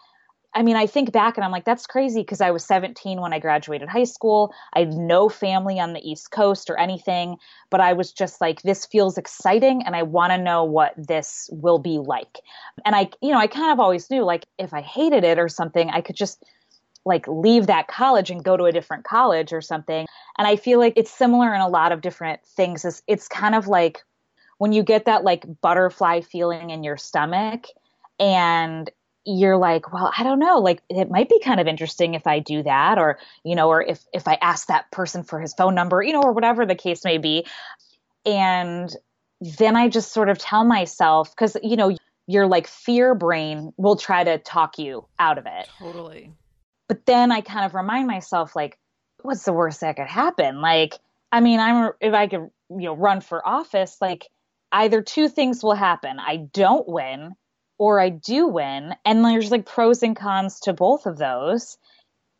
I 0.54 0.62
mean, 0.62 0.76
I 0.76 0.86
think 0.86 1.12
back 1.12 1.36
and 1.36 1.44
I'm 1.44 1.50
like, 1.50 1.64
that's 1.64 1.86
crazy 1.86 2.20
because 2.20 2.40
I 2.40 2.50
was 2.50 2.64
17 2.64 3.20
when 3.20 3.32
I 3.32 3.38
graduated 3.38 3.88
high 3.88 4.04
school. 4.04 4.52
I 4.74 4.80
had 4.80 4.92
no 4.92 5.28
family 5.28 5.80
on 5.80 5.94
the 5.94 6.10
East 6.10 6.30
Coast 6.30 6.68
or 6.68 6.78
anything, 6.78 7.36
but 7.70 7.80
I 7.80 7.94
was 7.94 8.12
just 8.12 8.40
like, 8.40 8.60
this 8.62 8.84
feels 8.84 9.16
exciting 9.16 9.82
and 9.84 9.96
I 9.96 10.02
want 10.02 10.32
to 10.32 10.38
know 10.38 10.64
what 10.64 10.92
this 10.96 11.48
will 11.52 11.78
be 11.78 11.98
like. 11.98 12.38
And 12.84 12.94
I, 12.94 13.08
you 13.22 13.30
know, 13.30 13.38
I 13.38 13.46
kind 13.46 13.72
of 13.72 13.80
always 13.80 14.10
knew 14.10 14.24
like 14.24 14.46
if 14.58 14.74
I 14.74 14.82
hated 14.82 15.24
it 15.24 15.38
or 15.38 15.48
something, 15.48 15.88
I 15.88 16.02
could 16.02 16.16
just 16.16 16.44
like 17.04 17.26
leave 17.26 17.66
that 17.66 17.88
college 17.88 18.30
and 18.30 18.44
go 18.44 18.56
to 18.56 18.64
a 18.64 18.72
different 18.72 19.04
college 19.04 19.52
or 19.52 19.60
something. 19.62 20.06
And 20.36 20.46
I 20.46 20.56
feel 20.56 20.78
like 20.78 20.92
it's 20.96 21.10
similar 21.10 21.54
in 21.54 21.60
a 21.60 21.68
lot 21.68 21.92
of 21.92 22.02
different 22.02 22.44
things. 22.44 22.84
It's, 22.84 23.02
it's 23.06 23.26
kind 23.26 23.54
of 23.54 23.68
like 23.68 24.02
when 24.58 24.72
you 24.72 24.82
get 24.82 25.06
that 25.06 25.24
like 25.24 25.44
butterfly 25.62 26.20
feeling 26.20 26.70
in 26.70 26.84
your 26.84 26.96
stomach 26.96 27.66
and 28.20 28.90
you're 29.24 29.56
like, 29.56 29.92
well, 29.92 30.12
I 30.16 30.22
don't 30.22 30.38
know, 30.38 30.58
like 30.58 30.82
it 30.88 31.10
might 31.10 31.28
be 31.28 31.40
kind 31.40 31.60
of 31.60 31.66
interesting 31.66 32.14
if 32.14 32.26
I 32.26 32.40
do 32.40 32.62
that 32.62 32.98
or, 32.98 33.18
you 33.44 33.54
know, 33.54 33.68
or 33.68 33.82
if 33.82 34.04
if 34.12 34.26
I 34.26 34.38
ask 34.40 34.66
that 34.66 34.90
person 34.90 35.22
for 35.22 35.40
his 35.40 35.54
phone 35.54 35.74
number, 35.74 36.02
you 36.02 36.12
know, 36.12 36.22
or 36.22 36.32
whatever 36.32 36.66
the 36.66 36.74
case 36.74 37.04
may 37.04 37.18
be. 37.18 37.46
And 38.26 38.94
then 39.40 39.76
I 39.76 39.88
just 39.88 40.12
sort 40.12 40.28
of 40.28 40.38
tell 40.38 40.64
myself 40.64 41.34
cuz 41.36 41.56
you 41.62 41.76
know, 41.76 41.96
your 42.26 42.46
like 42.46 42.66
fear 42.66 43.14
brain 43.14 43.72
will 43.76 43.96
try 43.96 44.24
to 44.24 44.38
talk 44.38 44.78
you 44.78 45.06
out 45.18 45.38
of 45.38 45.46
it. 45.46 45.68
Totally. 45.78 46.32
But 46.88 47.06
then 47.06 47.32
I 47.32 47.40
kind 47.40 47.64
of 47.64 47.74
remind 47.74 48.06
myself, 48.06 48.54
like, 48.54 48.78
what's 49.22 49.44
the 49.44 49.52
worst 49.52 49.80
that 49.80 49.96
could 49.96 50.08
happen? 50.08 50.60
Like, 50.60 50.98
I 51.30 51.40
mean, 51.40 51.60
I'm 51.60 51.92
if 52.00 52.12
I 52.12 52.26
could, 52.26 52.50
you 52.70 52.86
know, 52.86 52.96
run 52.96 53.20
for 53.20 53.46
office, 53.46 53.96
like 54.00 54.28
either 54.72 55.00
two 55.00 55.28
things 55.28 55.62
will 55.62 55.74
happen. 55.74 56.18
I 56.18 56.36
don't 56.36 56.88
win 56.88 57.34
or 57.78 58.00
I 58.00 58.10
do 58.10 58.46
win. 58.48 58.94
And 59.04 59.24
there's 59.24 59.50
like 59.50 59.66
pros 59.66 60.02
and 60.02 60.16
cons 60.16 60.60
to 60.60 60.72
both 60.72 61.06
of 61.06 61.18
those. 61.18 61.78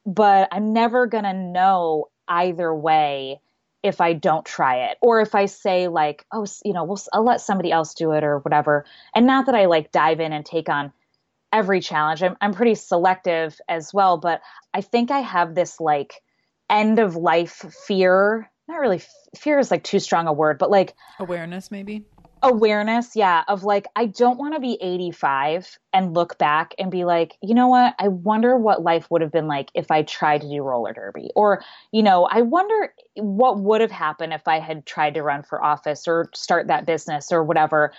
But 0.04 0.48
I'm 0.50 0.72
never 0.72 1.06
going 1.06 1.24
to 1.24 1.32
know 1.32 2.06
either 2.28 2.74
way 2.74 3.40
if 3.82 4.00
I 4.00 4.12
don't 4.12 4.44
try 4.44 4.90
it 4.90 4.98
or 5.00 5.20
if 5.20 5.34
I 5.34 5.46
say 5.46 5.88
like, 5.88 6.24
oh, 6.32 6.46
you 6.64 6.72
know, 6.72 6.84
we'll, 6.84 7.00
I'll 7.12 7.24
let 7.24 7.40
somebody 7.40 7.72
else 7.72 7.94
do 7.94 8.12
it 8.12 8.22
or 8.22 8.38
whatever. 8.38 8.84
And 9.14 9.26
not 9.26 9.46
that 9.46 9.54
I 9.54 9.66
like 9.66 9.90
dive 9.90 10.20
in 10.20 10.32
and 10.32 10.46
take 10.46 10.68
on 10.68 10.92
every 11.52 11.80
challenge. 11.80 12.22
I'm, 12.22 12.36
I'm 12.40 12.54
pretty 12.54 12.76
selective 12.76 13.60
as 13.68 13.92
well, 13.92 14.16
but 14.16 14.40
I 14.72 14.80
think 14.80 15.10
I 15.10 15.20
have 15.20 15.54
this 15.54 15.80
like 15.80 16.22
end 16.70 16.98
of 16.98 17.16
life 17.16 17.64
fear. 17.86 18.50
Not 18.68 18.80
really 18.80 19.02
fear 19.36 19.58
is 19.58 19.70
like 19.70 19.84
too 19.84 19.98
strong 19.98 20.28
a 20.28 20.32
word, 20.32 20.58
but 20.58 20.70
like 20.70 20.94
awareness 21.18 21.70
maybe. 21.70 22.04
Awareness, 22.44 23.14
yeah, 23.14 23.44
of 23.46 23.62
like 23.62 23.86
I 23.94 24.06
don't 24.06 24.36
want 24.36 24.54
to 24.54 24.60
be 24.60 24.76
85 24.80 25.78
and 25.92 26.12
look 26.12 26.38
back 26.38 26.74
and 26.76 26.90
be 26.90 27.04
like, 27.04 27.36
you 27.40 27.54
know 27.54 27.68
what? 27.68 27.94
I 28.00 28.08
wonder 28.08 28.56
what 28.56 28.82
life 28.82 29.08
would 29.10 29.22
have 29.22 29.30
been 29.30 29.46
like 29.46 29.70
if 29.74 29.92
I 29.92 30.02
tried 30.02 30.40
to 30.40 30.48
do 30.48 30.60
roller 30.60 30.92
derby. 30.92 31.30
Or, 31.36 31.62
you 31.92 32.02
know, 32.02 32.24
I 32.24 32.42
wonder 32.42 32.92
what 33.14 33.60
would 33.60 33.80
have 33.80 33.92
happened 33.92 34.32
if 34.32 34.48
I 34.48 34.58
had 34.58 34.86
tried 34.86 35.14
to 35.14 35.22
run 35.22 35.44
for 35.44 35.62
office 35.62 36.08
or 36.08 36.30
start 36.34 36.66
that 36.66 36.84
business 36.84 37.30
or 37.30 37.44
whatever. 37.44 37.92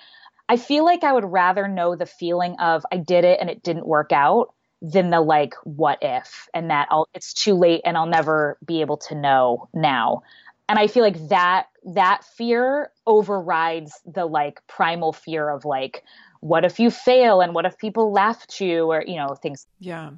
I 0.49 0.57
feel 0.57 0.83
like 0.83 1.05
I 1.05 1.13
would 1.13 1.23
rather 1.23 1.69
know 1.69 1.95
the 1.95 2.05
feeling 2.05 2.57
of 2.59 2.85
I 2.91 2.97
did 2.97 3.23
it 3.23 3.39
and 3.39 3.49
it 3.49 3.63
didn't 3.63 3.87
work 3.87 4.11
out 4.11 4.53
than 4.81 5.09
the 5.09 5.21
like 5.21 5.53
what 5.63 5.99
if 6.01 6.49
and 6.53 6.69
that 6.69 6.89
I'll 6.91 7.07
it's 7.13 7.33
too 7.33 7.53
late 7.53 7.79
and 7.85 7.95
I'll 7.95 8.07
never 8.07 8.57
be 8.65 8.81
able 8.81 8.97
to 8.97 9.15
know 9.15 9.69
now. 9.73 10.23
And 10.67 10.77
I 10.77 10.87
feel 10.87 11.03
like 11.03 11.29
that 11.29 11.67
that 11.85 12.23
fear 12.23 12.91
overrides 13.05 13.99
the 14.05 14.25
like 14.25 14.65
primal 14.67 15.13
fear 15.13 15.49
of 15.49 15.65
like 15.65 16.03
what 16.43 16.65
if 16.65 16.77
you 16.77 16.91
fail 16.91 17.39
and 17.39 17.55
what 17.55 17.65
if 17.65 17.77
people 17.77 18.11
laugh 18.11 18.43
at 18.43 18.59
you 18.59 18.91
or 18.91 19.01
you 19.07 19.15
know 19.15 19.33
things. 19.33 19.65
Yeah. 19.79 20.11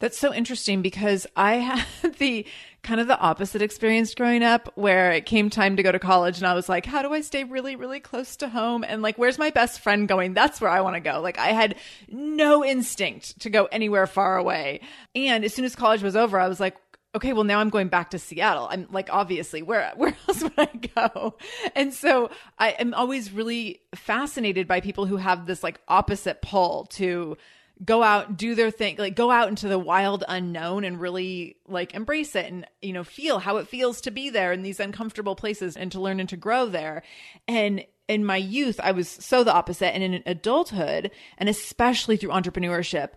That's 0.00 0.18
so 0.18 0.34
interesting 0.34 0.82
because 0.82 1.26
i 1.36 1.54
had 2.02 2.14
the 2.18 2.44
kind 2.82 3.00
of 3.00 3.06
the 3.06 3.18
opposite 3.18 3.62
experience 3.62 4.14
growing 4.14 4.42
up 4.42 4.72
where 4.76 5.12
it 5.12 5.24
came 5.24 5.50
time 5.50 5.76
to 5.76 5.82
go 5.82 5.92
to 5.92 5.98
college 5.98 6.38
and 6.38 6.46
i 6.46 6.54
was 6.54 6.68
like 6.68 6.86
how 6.86 7.02
do 7.02 7.12
i 7.12 7.20
stay 7.20 7.44
really 7.44 7.76
really 7.76 8.00
close 8.00 8.36
to 8.36 8.48
home? 8.48 8.84
And 8.84 9.02
like 9.02 9.18
where's 9.18 9.38
my 9.38 9.50
best 9.50 9.80
friend 9.80 10.08
going? 10.08 10.34
That's 10.34 10.60
where 10.60 10.70
i 10.70 10.80
want 10.80 10.96
to 10.96 11.00
go. 11.00 11.20
Like 11.20 11.38
i 11.38 11.48
had 11.48 11.76
no 12.08 12.64
instinct 12.64 13.40
to 13.40 13.50
go 13.50 13.66
anywhere 13.66 14.06
far 14.06 14.36
away. 14.36 14.80
And 15.14 15.44
as 15.44 15.54
soon 15.54 15.64
as 15.64 15.76
college 15.76 16.02
was 16.02 16.16
over 16.16 16.40
i 16.40 16.48
was 16.48 16.58
like 16.58 16.76
okay, 17.14 17.32
well 17.32 17.44
now 17.44 17.60
I'm 17.60 17.70
going 17.70 17.88
back 17.88 18.10
to 18.10 18.18
Seattle. 18.18 18.68
I'm 18.70 18.86
like 18.90 19.08
obviously 19.12 19.62
where 19.62 19.92
where 19.96 20.16
else 20.28 20.42
would 20.42 20.52
I 20.58 20.70
go? 20.94 21.36
And 21.74 21.92
so 21.92 22.30
I 22.58 22.70
am 22.70 22.94
always 22.94 23.32
really 23.32 23.80
fascinated 23.94 24.66
by 24.68 24.80
people 24.80 25.06
who 25.06 25.16
have 25.16 25.46
this 25.46 25.62
like 25.62 25.80
opposite 25.88 26.42
pull 26.42 26.86
to 26.92 27.36
go 27.84 28.02
out 28.02 28.36
do 28.36 28.54
their 28.54 28.70
thing 28.72 28.96
like 28.98 29.14
go 29.14 29.30
out 29.30 29.48
into 29.48 29.68
the 29.68 29.78
wild 29.78 30.24
unknown 30.26 30.82
and 30.82 31.00
really 31.00 31.56
like 31.68 31.94
embrace 31.94 32.34
it 32.34 32.46
and 32.46 32.66
you 32.82 32.92
know 32.92 33.04
feel 33.04 33.38
how 33.38 33.56
it 33.58 33.68
feels 33.68 34.00
to 34.00 34.10
be 34.10 34.30
there 34.30 34.52
in 34.52 34.62
these 34.62 34.80
uncomfortable 34.80 35.36
places 35.36 35.76
and 35.76 35.92
to 35.92 36.00
learn 36.00 36.18
and 36.18 36.28
to 36.28 36.36
grow 36.36 36.66
there 36.66 37.02
and 37.46 37.84
in 38.08 38.24
my 38.24 38.36
youth 38.36 38.80
i 38.82 38.90
was 38.90 39.08
so 39.08 39.44
the 39.44 39.54
opposite 39.54 39.94
and 39.94 40.02
in 40.02 40.22
adulthood 40.26 41.10
and 41.36 41.48
especially 41.48 42.16
through 42.16 42.30
entrepreneurship 42.30 43.10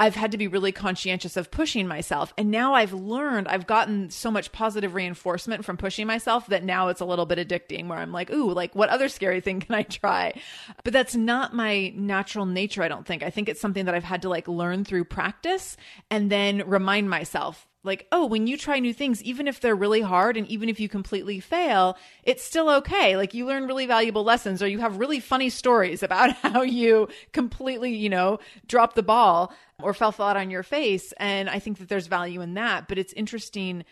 I've 0.00 0.16
had 0.16 0.32
to 0.32 0.38
be 0.38 0.48
really 0.48 0.72
conscientious 0.72 1.36
of 1.36 1.52
pushing 1.52 1.86
myself. 1.86 2.34
And 2.36 2.50
now 2.50 2.74
I've 2.74 2.92
learned, 2.92 3.46
I've 3.46 3.66
gotten 3.66 4.10
so 4.10 4.28
much 4.28 4.50
positive 4.50 4.94
reinforcement 4.94 5.64
from 5.64 5.76
pushing 5.76 6.08
myself 6.08 6.48
that 6.48 6.64
now 6.64 6.88
it's 6.88 7.00
a 7.00 7.04
little 7.04 7.26
bit 7.26 7.38
addicting 7.38 7.86
where 7.86 7.98
I'm 7.98 8.10
like, 8.10 8.30
ooh, 8.30 8.52
like 8.52 8.74
what 8.74 8.88
other 8.88 9.08
scary 9.08 9.40
thing 9.40 9.60
can 9.60 9.74
I 9.74 9.82
try? 9.82 10.34
But 10.82 10.92
that's 10.92 11.14
not 11.14 11.54
my 11.54 11.92
natural 11.94 12.44
nature, 12.44 12.82
I 12.82 12.88
don't 12.88 13.06
think. 13.06 13.22
I 13.22 13.30
think 13.30 13.48
it's 13.48 13.60
something 13.60 13.84
that 13.84 13.94
I've 13.94 14.02
had 14.02 14.22
to 14.22 14.28
like 14.28 14.48
learn 14.48 14.84
through 14.84 15.04
practice 15.04 15.76
and 16.10 16.30
then 16.30 16.64
remind 16.66 17.08
myself 17.08 17.68
like, 17.84 18.06
oh, 18.10 18.24
when 18.24 18.46
you 18.46 18.56
try 18.56 18.78
new 18.78 18.94
things, 18.94 19.22
even 19.22 19.46
if 19.46 19.60
they're 19.60 19.76
really 19.76 20.00
hard 20.00 20.36
and 20.36 20.48
even 20.48 20.68
if 20.68 20.80
you 20.80 20.88
completely 20.88 21.38
fail, 21.38 21.96
it's 22.22 22.42
still 22.42 22.70
okay. 22.70 23.16
Like 23.16 23.34
you 23.34 23.46
learn 23.46 23.66
really 23.66 23.86
valuable 23.86 24.24
lessons 24.24 24.62
or 24.62 24.66
you 24.66 24.78
have 24.78 24.98
really 24.98 25.20
funny 25.20 25.50
stories 25.50 26.02
about 26.02 26.32
how 26.42 26.62
you 26.62 27.08
completely, 27.32 27.94
you 27.94 28.08
know, 28.08 28.38
drop 28.66 28.94
the 28.94 29.02
ball 29.02 29.52
or 29.84 29.94
fell 29.94 30.12
flat 30.12 30.36
on 30.36 30.50
your 30.50 30.62
face. 30.62 31.12
And 31.18 31.48
I 31.48 31.58
think 31.58 31.78
that 31.78 31.88
there's 31.88 32.06
value 32.06 32.40
in 32.40 32.54
that. 32.54 32.88
But 32.88 32.98
it's 32.98 33.12
interesting 33.12 33.84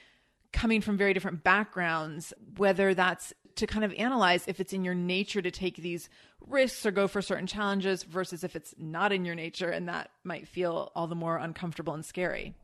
coming 0.52 0.80
from 0.80 0.96
very 0.96 1.14
different 1.14 1.44
backgrounds, 1.44 2.32
whether 2.56 2.94
that's 2.94 3.32
to 3.56 3.66
kind 3.66 3.84
of 3.84 3.92
analyze 3.94 4.44
if 4.48 4.60
it's 4.60 4.72
in 4.72 4.84
your 4.84 4.94
nature 4.94 5.42
to 5.42 5.50
take 5.50 5.76
these 5.76 6.08
risks 6.46 6.86
or 6.86 6.90
go 6.90 7.06
for 7.06 7.20
certain 7.20 7.46
challenges 7.46 8.02
versus 8.02 8.44
if 8.44 8.56
it's 8.56 8.74
not 8.78 9.12
in 9.12 9.24
your 9.24 9.34
nature 9.34 9.68
and 9.68 9.88
that 9.88 10.10
might 10.24 10.48
feel 10.48 10.90
all 10.94 11.06
the 11.06 11.14
more 11.14 11.36
uncomfortable 11.36 11.94
and 11.94 12.04
scary. 12.04 12.54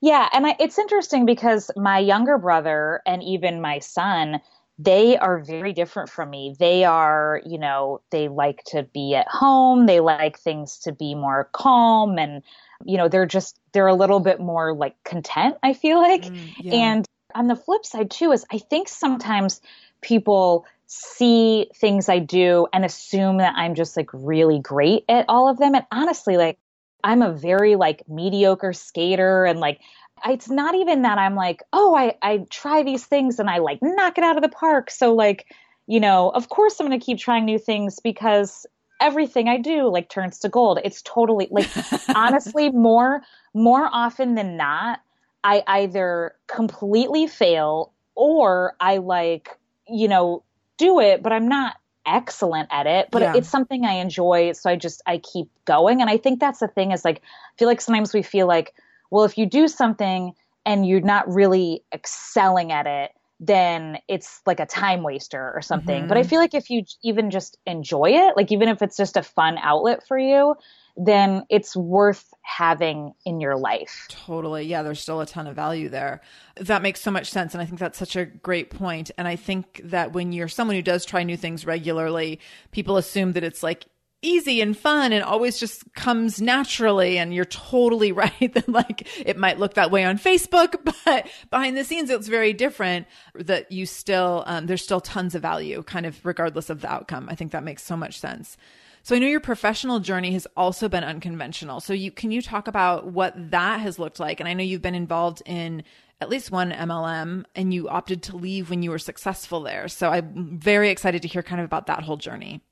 Yeah, 0.00 0.28
and 0.32 0.46
I, 0.46 0.56
it's 0.58 0.78
interesting 0.78 1.24
because 1.24 1.70
my 1.76 1.98
younger 1.98 2.38
brother 2.38 3.00
and 3.06 3.22
even 3.22 3.60
my 3.60 3.78
son, 3.78 4.40
they 4.78 5.16
are 5.18 5.38
very 5.38 5.72
different 5.72 6.08
from 6.08 6.30
me. 6.30 6.56
They 6.58 6.84
are, 6.84 7.40
you 7.44 7.58
know, 7.58 8.00
they 8.10 8.28
like 8.28 8.64
to 8.68 8.82
be 8.82 9.14
at 9.14 9.28
home, 9.28 9.86
they 9.86 10.00
like 10.00 10.38
things 10.38 10.78
to 10.78 10.92
be 10.92 11.14
more 11.14 11.48
calm 11.52 12.18
and 12.18 12.42
you 12.84 12.96
know, 12.96 13.08
they're 13.08 13.26
just 13.26 13.58
they're 13.72 13.86
a 13.86 13.94
little 13.94 14.20
bit 14.20 14.40
more 14.40 14.74
like 14.74 14.96
content, 15.04 15.56
I 15.62 15.72
feel 15.72 15.98
like. 15.98 16.22
Mm, 16.22 16.54
yeah. 16.58 16.74
And 16.74 17.06
on 17.34 17.46
the 17.46 17.56
flip 17.56 17.84
side 17.84 18.10
too 18.10 18.32
is 18.32 18.44
I 18.52 18.58
think 18.58 18.88
sometimes 18.88 19.60
people 20.00 20.66
see 20.86 21.70
things 21.74 22.08
I 22.08 22.18
do 22.18 22.66
and 22.72 22.84
assume 22.84 23.38
that 23.38 23.54
I'm 23.56 23.74
just 23.74 23.96
like 23.96 24.10
really 24.12 24.58
great 24.58 25.04
at 25.08 25.24
all 25.28 25.48
of 25.48 25.58
them 25.58 25.74
and 25.74 25.86
honestly 25.90 26.36
like 26.36 26.58
I'm 27.02 27.22
a 27.22 27.32
very 27.32 27.76
like 27.76 28.06
mediocre 28.08 28.72
skater 28.72 29.44
and 29.44 29.58
like 29.58 29.80
it's 30.26 30.48
not 30.48 30.74
even 30.74 31.02
that 31.02 31.18
I'm 31.18 31.34
like, 31.34 31.62
oh, 31.72 31.94
I, 31.94 32.14
I 32.22 32.46
try 32.50 32.82
these 32.82 33.04
things 33.04 33.38
and 33.38 33.50
I 33.50 33.58
like 33.58 33.78
knock 33.82 34.18
it 34.18 34.24
out 34.24 34.36
of 34.36 34.42
the 34.42 34.48
park. 34.48 34.90
So 34.90 35.14
like, 35.14 35.46
you 35.86 36.00
know, 36.00 36.30
of 36.30 36.48
course 36.48 36.78
I'm 36.78 36.86
going 36.86 36.98
to 36.98 37.04
keep 37.04 37.18
trying 37.18 37.44
new 37.44 37.58
things 37.58 37.98
because 38.00 38.66
everything 39.00 39.48
I 39.48 39.58
do 39.58 39.88
like 39.88 40.08
turns 40.08 40.38
to 40.40 40.48
gold. 40.48 40.78
It's 40.84 41.02
totally 41.02 41.48
like 41.50 41.68
honestly 42.14 42.70
more 42.70 43.22
more 43.54 43.88
often 43.92 44.34
than 44.34 44.56
not, 44.56 45.00
I 45.44 45.62
either 45.66 46.34
completely 46.46 47.26
fail 47.26 47.92
or 48.14 48.76
I 48.80 48.98
like, 48.98 49.50
you 49.88 50.08
know, 50.08 50.42
do 50.78 51.00
it, 51.00 51.22
but 51.22 51.32
I'm 51.32 51.48
not 51.48 51.76
excellent 52.06 52.68
at 52.72 52.86
it, 52.86 53.08
but 53.10 53.22
yeah. 53.22 53.34
it's 53.36 53.48
something 53.48 53.84
I 53.84 53.94
enjoy. 53.94 54.52
So 54.52 54.70
I 54.70 54.76
just, 54.76 55.02
I 55.06 55.18
keep 55.18 55.48
going. 55.64 56.00
And 56.00 56.08
I 56.08 56.16
think 56.16 56.40
that's 56.40 56.60
the 56.60 56.68
thing 56.68 56.92
is 56.92 57.04
like, 57.04 57.18
I 57.18 57.58
feel 57.58 57.68
like 57.68 57.80
sometimes 57.80 58.12
we 58.12 58.22
feel 58.22 58.46
like, 58.46 58.74
well, 59.12 59.24
if 59.24 59.36
you 59.36 59.44
do 59.44 59.68
something 59.68 60.32
and 60.64 60.86
you're 60.86 61.02
not 61.02 61.30
really 61.30 61.84
excelling 61.92 62.72
at 62.72 62.86
it, 62.86 63.10
then 63.38 63.98
it's 64.08 64.40
like 64.46 64.58
a 64.58 64.64
time 64.64 65.02
waster 65.02 65.52
or 65.54 65.60
something. 65.60 66.00
Mm-hmm. 66.00 66.08
But 66.08 66.16
I 66.16 66.22
mm-hmm. 66.22 66.30
feel 66.30 66.40
like 66.40 66.54
if 66.54 66.70
you 66.70 66.84
even 67.04 67.30
just 67.30 67.58
enjoy 67.66 68.06
it, 68.06 68.36
like 68.36 68.50
even 68.50 68.68
if 68.68 68.80
it's 68.80 68.96
just 68.96 69.18
a 69.18 69.22
fun 69.22 69.58
outlet 69.58 70.06
for 70.06 70.16
you, 70.16 70.54
then 70.96 71.44
it's 71.50 71.76
worth 71.76 72.32
having 72.40 73.12
in 73.26 73.40
your 73.40 73.56
life. 73.56 74.06
Totally. 74.08 74.64
Yeah, 74.64 74.82
there's 74.82 75.00
still 75.00 75.20
a 75.20 75.26
ton 75.26 75.46
of 75.46 75.56
value 75.56 75.90
there. 75.90 76.22
That 76.56 76.80
makes 76.80 77.02
so 77.02 77.10
much 77.10 77.30
sense. 77.30 77.52
And 77.52 77.60
I 77.60 77.66
think 77.66 77.80
that's 77.80 77.98
such 77.98 78.16
a 78.16 78.24
great 78.24 78.70
point. 78.70 79.10
And 79.18 79.28
I 79.28 79.36
think 79.36 79.82
that 79.84 80.12
when 80.12 80.32
you're 80.32 80.48
someone 80.48 80.76
who 80.76 80.82
does 80.82 81.04
try 81.04 81.22
new 81.22 81.36
things 81.36 81.66
regularly, 81.66 82.40
people 82.70 82.96
assume 82.96 83.32
that 83.32 83.44
it's 83.44 83.62
like 83.62 83.86
easy 84.22 84.60
and 84.60 84.76
fun 84.76 85.12
and 85.12 85.22
always 85.22 85.58
just 85.58 85.92
comes 85.94 86.40
naturally 86.40 87.18
and 87.18 87.34
you're 87.34 87.44
totally 87.44 88.12
right 88.12 88.54
that 88.54 88.68
like 88.68 89.06
it 89.26 89.36
might 89.36 89.58
look 89.58 89.74
that 89.74 89.90
way 89.90 90.04
on 90.04 90.18
facebook 90.18 90.76
but 91.04 91.26
behind 91.50 91.76
the 91.76 91.84
scenes 91.84 92.10
it's 92.10 92.28
very 92.28 92.52
different 92.52 93.06
that 93.34 93.70
you 93.70 93.84
still 93.84 94.44
um, 94.46 94.66
there's 94.66 94.82
still 94.82 95.00
tons 95.00 95.34
of 95.34 95.42
value 95.42 95.82
kind 95.82 96.06
of 96.06 96.24
regardless 96.24 96.70
of 96.70 96.80
the 96.80 96.90
outcome 96.90 97.28
i 97.28 97.34
think 97.34 97.52
that 97.52 97.64
makes 97.64 97.82
so 97.82 97.96
much 97.96 98.18
sense 98.18 98.56
so 99.04 99.16
I 99.16 99.18
know 99.18 99.26
your 99.26 99.40
professional 99.40 99.98
journey 99.98 100.32
has 100.32 100.46
also 100.56 100.88
been 100.88 101.02
unconventional. 101.02 101.80
So 101.80 101.92
you 101.92 102.12
can 102.12 102.30
you 102.30 102.40
talk 102.40 102.68
about 102.68 103.08
what 103.08 103.34
that 103.50 103.80
has 103.80 103.98
looked 103.98 104.20
like? 104.20 104.38
And 104.38 104.48
I 104.48 104.54
know 104.54 104.62
you've 104.62 104.80
been 104.80 104.94
involved 104.94 105.42
in 105.44 105.82
at 106.20 106.28
least 106.28 106.52
one 106.52 106.70
MLM 106.70 107.44
and 107.56 107.74
you 107.74 107.88
opted 107.88 108.22
to 108.24 108.36
leave 108.36 108.70
when 108.70 108.84
you 108.84 108.90
were 108.90 108.98
successful 109.00 109.60
there. 109.62 109.88
So 109.88 110.10
I'm 110.10 110.56
very 110.56 110.90
excited 110.90 111.22
to 111.22 111.28
hear 111.28 111.42
kind 111.42 111.60
of 111.60 111.64
about 111.64 111.88
that 111.88 112.04
whole 112.04 112.16
journey. 112.16 112.62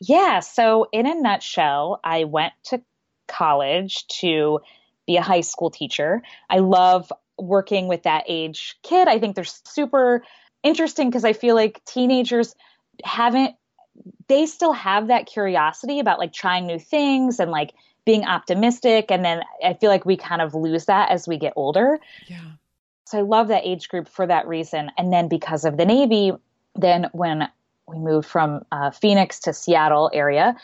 Yeah, 0.00 0.40
so 0.40 0.86
in 0.92 1.06
a 1.06 1.14
nutshell, 1.14 2.00
I 2.04 2.24
went 2.24 2.52
to 2.64 2.80
college 3.26 4.06
to 4.20 4.60
be 5.06 5.16
a 5.16 5.22
high 5.22 5.40
school 5.40 5.70
teacher. 5.70 6.22
I 6.48 6.58
love 6.58 7.12
working 7.38 7.88
with 7.88 8.04
that 8.04 8.24
age 8.28 8.76
kid. 8.82 9.08
I 9.08 9.18
think 9.18 9.34
they're 9.34 9.44
super 9.44 10.22
interesting 10.62 11.08
because 11.08 11.24
I 11.24 11.32
feel 11.32 11.54
like 11.54 11.84
teenagers 11.84 12.54
haven't 13.04 13.54
they 14.28 14.46
still 14.46 14.72
have 14.72 15.08
that 15.08 15.26
curiosity 15.26 15.98
about 15.98 16.18
like 16.18 16.32
trying 16.32 16.66
new 16.66 16.78
things 16.78 17.40
and 17.40 17.50
like 17.50 17.74
being 18.04 18.24
optimistic 18.24 19.10
and 19.10 19.24
then 19.24 19.42
i 19.64 19.74
feel 19.74 19.90
like 19.90 20.04
we 20.04 20.16
kind 20.16 20.40
of 20.40 20.54
lose 20.54 20.86
that 20.86 21.10
as 21.10 21.28
we 21.28 21.36
get 21.36 21.52
older 21.56 21.98
yeah 22.26 22.40
so 23.04 23.18
i 23.18 23.22
love 23.22 23.48
that 23.48 23.66
age 23.66 23.88
group 23.88 24.08
for 24.08 24.26
that 24.26 24.46
reason 24.46 24.90
and 24.96 25.12
then 25.12 25.28
because 25.28 25.64
of 25.64 25.76
the 25.76 25.84
navy 25.84 26.32
then 26.74 27.08
when 27.12 27.48
we 27.88 27.98
moved 27.98 28.28
from 28.28 28.62
uh, 28.72 28.90
phoenix 28.90 29.40
to 29.40 29.52
seattle 29.52 30.10
area 30.12 30.56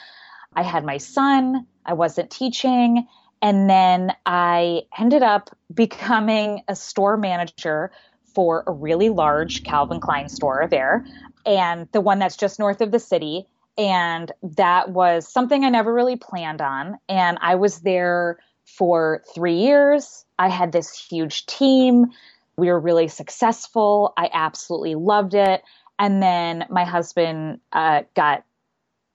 i 0.54 0.62
had 0.62 0.84
my 0.84 0.98
son 0.98 1.66
i 1.84 1.92
wasn't 1.92 2.30
teaching 2.30 3.06
and 3.42 3.68
then 3.68 4.12
i 4.26 4.82
ended 4.98 5.22
up 5.22 5.56
becoming 5.74 6.62
a 6.68 6.76
store 6.76 7.16
manager 7.16 7.90
for 8.34 8.64
a 8.66 8.72
really 8.72 9.08
large 9.08 9.62
Calvin 9.62 10.00
Klein 10.00 10.28
store 10.28 10.66
there 10.70 11.06
and 11.46 11.88
the 11.92 12.00
one 12.00 12.18
that's 12.18 12.36
just 12.36 12.58
north 12.58 12.80
of 12.80 12.90
the 12.90 12.98
city. 12.98 13.46
And 13.76 14.30
that 14.42 14.90
was 14.90 15.30
something 15.30 15.64
I 15.64 15.68
never 15.68 15.92
really 15.92 16.16
planned 16.16 16.60
on. 16.60 16.98
And 17.08 17.38
I 17.40 17.56
was 17.56 17.80
there 17.80 18.38
for 18.64 19.22
three 19.34 19.56
years. 19.56 20.24
I 20.38 20.48
had 20.48 20.72
this 20.72 20.96
huge 20.96 21.46
team. 21.46 22.06
We 22.56 22.68
were 22.68 22.80
really 22.80 23.08
successful. 23.08 24.12
I 24.16 24.30
absolutely 24.32 24.94
loved 24.94 25.34
it. 25.34 25.62
And 25.98 26.22
then 26.22 26.66
my 26.70 26.84
husband 26.84 27.60
uh, 27.72 28.02
got 28.14 28.44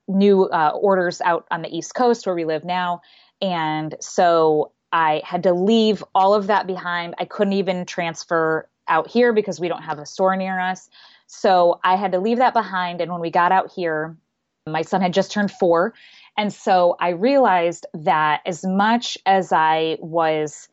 new 0.07 0.45
uh, 0.45 0.71
orders 0.73 1.21
out 1.21 1.45
on 1.51 1.61
the 1.61 1.75
East 1.75 1.93
Coast 1.93 2.25
where 2.25 2.35
we 2.35 2.45
live 2.45 2.63
now. 2.63 3.01
And 3.41 3.95
so 3.99 4.71
I 4.91 5.21
had 5.23 5.43
to 5.43 5.53
leave 5.53 6.03
all 6.15 6.33
of 6.33 6.47
that 6.47 6.67
behind. 6.67 7.15
I 7.19 7.25
couldn't 7.25 7.53
even 7.53 7.85
transfer 7.85 8.67
out 8.87 9.07
here 9.07 9.33
because 9.33 9.59
we 9.59 9.67
don't 9.67 9.83
have 9.83 9.99
a 9.99 10.05
store 10.05 10.35
near 10.35 10.59
us. 10.59 10.89
So 11.27 11.79
I 11.83 11.95
had 11.95 12.11
to 12.13 12.19
leave 12.19 12.39
that 12.39 12.53
behind. 12.53 13.01
And 13.01 13.11
when 13.11 13.21
we 13.21 13.29
got 13.29 13.51
out 13.51 13.71
here, 13.71 14.17
my 14.65 14.81
son 14.81 15.01
had 15.01 15.13
just 15.13 15.31
turned 15.31 15.51
four. 15.51 15.93
And 16.37 16.51
so 16.51 16.95
I 16.99 17.09
realized 17.09 17.85
that 17.93 18.41
as 18.45 18.65
much 18.65 19.17
as 19.25 19.51
I 19.51 19.97
was 19.99 20.67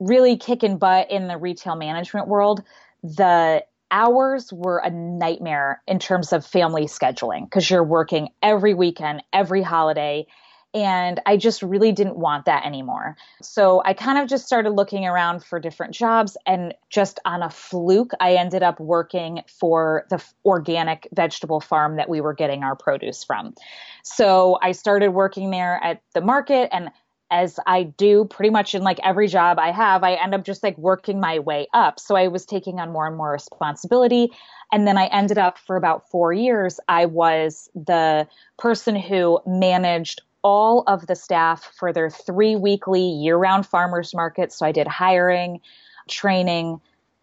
really 0.00 0.36
kicking 0.36 0.78
butt 0.78 1.10
in 1.10 1.28
the 1.28 1.36
retail 1.36 1.76
management 1.76 2.26
world, 2.26 2.62
the 3.02 3.64
hours 3.90 4.52
were 4.52 4.78
a 4.78 4.90
nightmare 4.90 5.82
in 5.86 5.98
terms 5.98 6.32
of 6.32 6.46
family 6.46 6.86
scheduling 6.86 7.44
because 7.44 7.70
you're 7.70 7.84
working 7.84 8.28
every 8.42 8.74
weekend, 8.74 9.22
every 9.32 9.62
holiday. 9.62 10.26
And 10.72 11.20
I 11.26 11.36
just 11.36 11.62
really 11.62 11.90
didn't 11.90 12.16
want 12.16 12.44
that 12.44 12.64
anymore. 12.64 13.16
So 13.42 13.82
I 13.84 13.92
kind 13.92 14.18
of 14.18 14.28
just 14.28 14.46
started 14.46 14.70
looking 14.70 15.04
around 15.04 15.42
for 15.42 15.58
different 15.58 15.94
jobs. 15.94 16.36
And 16.46 16.74
just 16.90 17.18
on 17.24 17.42
a 17.42 17.50
fluke, 17.50 18.12
I 18.20 18.34
ended 18.34 18.62
up 18.62 18.78
working 18.78 19.42
for 19.48 20.06
the 20.10 20.24
organic 20.44 21.08
vegetable 21.12 21.60
farm 21.60 21.96
that 21.96 22.08
we 22.08 22.20
were 22.20 22.34
getting 22.34 22.62
our 22.62 22.76
produce 22.76 23.24
from. 23.24 23.54
So 24.04 24.58
I 24.62 24.72
started 24.72 25.08
working 25.10 25.50
there 25.50 25.80
at 25.82 26.02
the 26.14 26.20
market 26.20 26.68
and 26.72 26.90
as 27.30 27.60
I 27.66 27.84
do 27.84 28.24
pretty 28.24 28.50
much 28.50 28.74
in 28.74 28.82
like 28.82 28.98
every 29.04 29.28
job 29.28 29.58
I 29.58 29.70
have, 29.70 30.02
I 30.02 30.14
end 30.14 30.34
up 30.34 30.44
just 30.44 30.62
like 30.62 30.76
working 30.76 31.20
my 31.20 31.38
way 31.38 31.68
up. 31.72 32.00
So 32.00 32.16
I 32.16 32.28
was 32.28 32.44
taking 32.44 32.80
on 32.80 32.90
more 32.90 33.06
and 33.06 33.16
more 33.16 33.30
responsibility. 33.30 34.32
And 34.72 34.86
then 34.86 34.98
I 34.98 35.06
ended 35.06 35.38
up 35.38 35.58
for 35.58 35.76
about 35.76 36.10
four 36.10 36.32
years, 36.32 36.80
I 36.88 37.06
was 37.06 37.68
the 37.74 38.26
person 38.58 38.96
who 38.96 39.40
managed 39.46 40.22
all 40.42 40.84
of 40.86 41.06
the 41.06 41.14
staff 41.14 41.72
for 41.78 41.92
their 41.92 42.10
three 42.10 42.56
weekly 42.56 43.02
year 43.02 43.36
round 43.36 43.66
farmers 43.66 44.14
markets. 44.14 44.58
So 44.58 44.66
I 44.66 44.72
did 44.72 44.88
hiring, 44.88 45.60
training, 46.08 46.80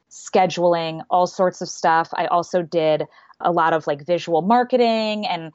scheduling, 0.10 1.04
all 1.10 1.28
sorts 1.28 1.62
of 1.62 1.68
stuff. 1.68 2.10
I 2.14 2.28
also 2.28 2.62
did 2.62 3.04
a 3.40 3.52
lot 3.52 3.74
of 3.74 3.88
like 3.88 4.06
visual 4.06 4.42
marketing 4.42 5.28
and 5.28 5.52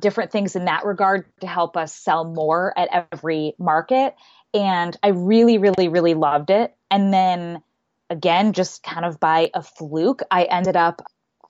different 0.00 0.32
things 0.32 0.56
in 0.56 0.64
that 0.66 0.84
regard 0.84 1.26
to 1.40 1.46
help 1.46 1.76
us 1.76 1.94
sell 1.94 2.24
more 2.24 2.76
at 2.78 3.06
every 3.12 3.54
market. 3.58 4.14
And 4.52 4.96
I 5.02 5.08
really, 5.08 5.58
really, 5.58 5.88
really 5.88 6.14
loved 6.14 6.50
it. 6.50 6.74
And 6.90 7.12
then 7.12 7.62
again, 8.10 8.52
just 8.52 8.82
kind 8.82 9.04
of 9.04 9.18
by 9.18 9.50
a 9.54 9.62
fluke, 9.62 10.22
I 10.30 10.44
ended 10.44 10.76
up, 10.76 11.02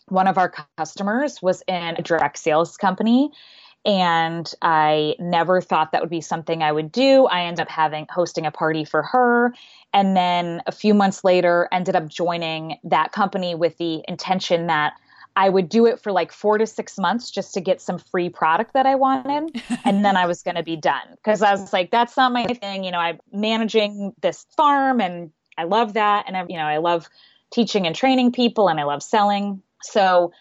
one 0.09 0.29
of 0.29 0.39
our 0.39 0.53
customers 0.79 1.41
was 1.43 1.63
in 1.67 1.97
a 1.97 2.03
direct 2.03 2.39
sales 2.39 2.77
company. 2.77 3.31
And 3.87 4.51
I 4.63 5.15
never 5.19 5.61
thought 5.61 5.93
that 5.93 6.01
would 6.01 6.11
be 6.11 6.23
something 6.23 6.63
I 6.63 6.73
would 6.73 6.91
do. 6.91 7.27
I 7.27 7.43
ended 7.43 7.61
up 7.61 7.69
having 7.69 8.07
hosting 8.09 8.47
a 8.47 8.51
party 8.51 8.85
for 8.85 9.03
her. 9.03 9.55
And 9.93 10.17
then 10.17 10.63
a 10.67 10.73
few 10.73 10.95
months 10.95 11.23
later, 11.23 11.69
ended 11.71 11.95
up 11.95 12.09
joining 12.09 12.79
that 12.85 13.13
company 13.13 13.55
with 13.55 13.77
the 13.77 14.03
intention 14.09 14.69
that 14.69 14.95
I 15.37 15.49
would 15.49 15.69
do 15.69 15.87
it 15.87 16.01
for 16.01 16.13
like 16.13 16.33
four 16.33 16.59
to 16.59 16.67
six 16.67 16.97
months 16.97 17.31
just 17.31 17.55
to 17.55 17.61
get 17.61 17.81
some 17.81 17.99
free 17.99 18.29
product 18.29 18.75
that 18.75 18.87
I 18.87 18.95
wanted. 18.95 19.61
and 19.85 20.05
then 20.05 20.17
I 20.17 20.27
was 20.27 20.43
going 20.43 20.55
to 20.55 20.63
be 20.63 20.77
done 20.77 21.09
because 21.11 21.43
I 21.43 21.53
was 21.53 21.73
like, 21.73 21.91
that's 21.91 22.17
not 22.17 22.33
my 22.33 22.47
thing. 22.47 22.85
You 22.85 22.93
know, 22.93 22.99
I'm 22.99 23.19
managing 23.33 24.13
this 24.21 24.47
farm 24.57 25.01
and 25.01 25.31
I 25.59 25.65
love 25.65 25.95
that. 25.95 26.25
And, 26.27 26.37
I, 26.37 26.45
you 26.49 26.57
know, 26.57 26.65
I 26.65 26.79
love 26.79 27.09
teaching 27.53 27.87
and 27.87 27.97
training 27.97 28.33
people 28.33 28.69
and 28.69 28.79
I 28.79 28.85
love 28.85 29.03
selling. 29.03 29.63
So 29.83 30.33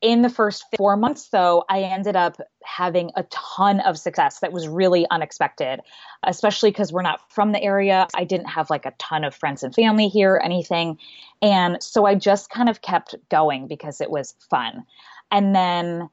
in 0.00 0.22
the 0.22 0.30
first 0.30 0.64
four 0.76 0.96
months, 0.96 1.28
though, 1.28 1.64
I 1.68 1.80
ended 1.82 2.14
up 2.14 2.40
having 2.64 3.10
a 3.16 3.24
ton 3.24 3.80
of 3.80 3.98
success 3.98 4.40
that 4.40 4.52
was 4.52 4.68
really 4.68 5.06
unexpected, 5.10 5.80
especially 6.22 6.70
because 6.70 6.92
we're 6.92 7.02
not 7.02 7.20
from 7.32 7.52
the 7.52 7.62
area. 7.62 8.06
I 8.14 8.24
didn't 8.24 8.46
have 8.46 8.70
like 8.70 8.86
a 8.86 8.92
ton 8.98 9.24
of 9.24 9.34
friends 9.34 9.62
and 9.64 9.74
family 9.74 10.08
here 10.08 10.34
or 10.34 10.42
anything. 10.42 10.98
And 11.42 11.82
so 11.82 12.04
I 12.04 12.14
just 12.14 12.50
kind 12.50 12.68
of 12.68 12.80
kept 12.80 13.16
going 13.28 13.66
because 13.66 14.00
it 14.00 14.10
was 14.10 14.34
fun. 14.48 14.84
And 15.32 15.54
then 15.54 16.08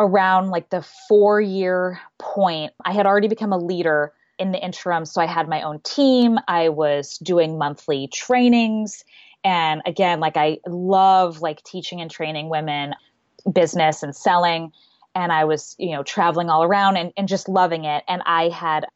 around 0.00 0.50
like 0.50 0.70
the 0.70 0.84
four 1.08 1.40
year 1.40 2.00
point, 2.18 2.72
I 2.84 2.92
had 2.92 3.06
already 3.06 3.28
become 3.28 3.52
a 3.52 3.58
leader 3.58 4.12
in 4.40 4.50
the 4.50 4.58
interim. 4.58 5.04
So 5.04 5.20
I 5.20 5.26
had 5.26 5.48
my 5.48 5.62
own 5.62 5.78
team, 5.80 6.38
I 6.48 6.68
was 6.68 7.18
doing 7.18 7.58
monthly 7.58 8.08
trainings 8.08 9.04
and 9.44 9.82
again, 9.84 10.20
like 10.20 10.36
I 10.36 10.58
love 10.66 11.42
like 11.42 11.62
teaching 11.62 12.00
and 12.00 12.10
training 12.10 12.48
women 12.48 12.94
business 13.52 14.02
and 14.02 14.16
selling. 14.16 14.72
And 15.14 15.30
I 15.30 15.44
was, 15.44 15.76
you 15.78 15.92
know, 15.92 16.02
traveling 16.02 16.48
all 16.48 16.64
around 16.64 16.96
and, 16.96 17.12
and 17.16 17.28
just 17.28 17.48
loving 17.48 17.84
it. 17.84 18.02
And 18.08 18.22
I 18.26 18.48
had 18.48 18.86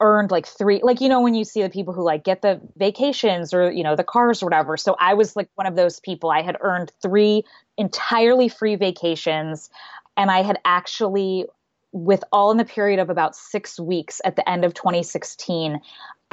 earned 0.00 0.30
like 0.30 0.46
three, 0.46 0.80
like, 0.82 1.00
you 1.00 1.08
know, 1.08 1.20
when 1.20 1.34
you 1.34 1.44
see 1.44 1.62
the 1.62 1.70
people 1.70 1.94
who 1.94 2.04
like 2.04 2.22
get 2.22 2.42
the 2.42 2.60
vacations 2.76 3.54
or, 3.54 3.72
you 3.72 3.82
know, 3.82 3.96
the 3.96 4.04
cars 4.04 4.42
or 4.42 4.46
whatever. 4.46 4.76
So 4.76 4.94
I 5.00 5.14
was 5.14 5.34
like 5.34 5.48
one 5.54 5.66
of 5.66 5.74
those 5.74 6.00
people. 6.00 6.30
I 6.30 6.42
had 6.42 6.56
earned 6.60 6.92
three 7.00 7.44
entirely 7.78 8.48
free 8.48 8.76
vacations. 8.76 9.70
And 10.16 10.30
I 10.30 10.42
had 10.42 10.58
actually, 10.64 11.46
with 11.92 12.22
all 12.30 12.50
in 12.50 12.58
the 12.58 12.64
period 12.64 13.00
of 13.00 13.08
about 13.08 13.34
six 13.34 13.80
weeks 13.80 14.20
at 14.24 14.36
the 14.36 14.48
end 14.48 14.64
of 14.64 14.74
2016, 14.74 15.80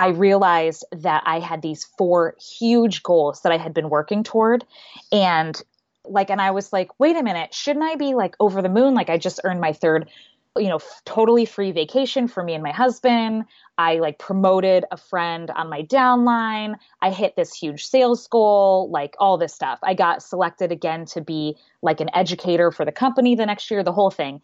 I 0.01 0.07
realized 0.07 0.83
that 0.91 1.21
I 1.27 1.39
had 1.39 1.61
these 1.61 1.83
four 1.95 2.35
huge 2.41 3.03
goals 3.03 3.41
that 3.43 3.51
I 3.51 3.57
had 3.57 3.71
been 3.71 3.87
working 3.87 4.23
toward. 4.23 4.65
And 5.11 5.61
like, 6.05 6.31
and 6.31 6.41
I 6.41 6.49
was 6.49 6.73
like, 6.73 6.99
wait 6.99 7.15
a 7.17 7.21
minute, 7.21 7.53
shouldn't 7.53 7.85
I 7.85 7.97
be 7.97 8.15
like 8.15 8.35
over 8.39 8.63
the 8.63 8.69
moon? 8.69 8.95
Like, 8.95 9.11
I 9.11 9.19
just 9.19 9.41
earned 9.43 9.61
my 9.61 9.73
third, 9.73 10.09
you 10.57 10.69
know, 10.69 10.77
f- 10.77 11.03
totally 11.05 11.45
free 11.45 11.71
vacation 11.71 12.27
for 12.27 12.41
me 12.41 12.55
and 12.55 12.63
my 12.63 12.71
husband. 12.71 13.45
I 13.77 13.97
like 13.97 14.17
promoted 14.17 14.85
a 14.89 14.97
friend 14.97 15.51
on 15.51 15.69
my 15.69 15.83
downline. 15.83 16.77
I 16.99 17.11
hit 17.11 17.35
this 17.35 17.53
huge 17.53 17.85
sales 17.85 18.25
goal, 18.25 18.89
like 18.89 19.15
all 19.19 19.37
this 19.37 19.53
stuff. 19.53 19.77
I 19.83 19.93
got 19.93 20.23
selected 20.23 20.71
again 20.71 21.05
to 21.13 21.21
be 21.21 21.57
like 21.83 22.01
an 22.01 22.09
educator 22.15 22.71
for 22.71 22.85
the 22.85 22.91
company 22.91 23.35
the 23.35 23.45
next 23.45 23.69
year, 23.69 23.83
the 23.83 23.93
whole 23.93 24.09
thing 24.09 24.41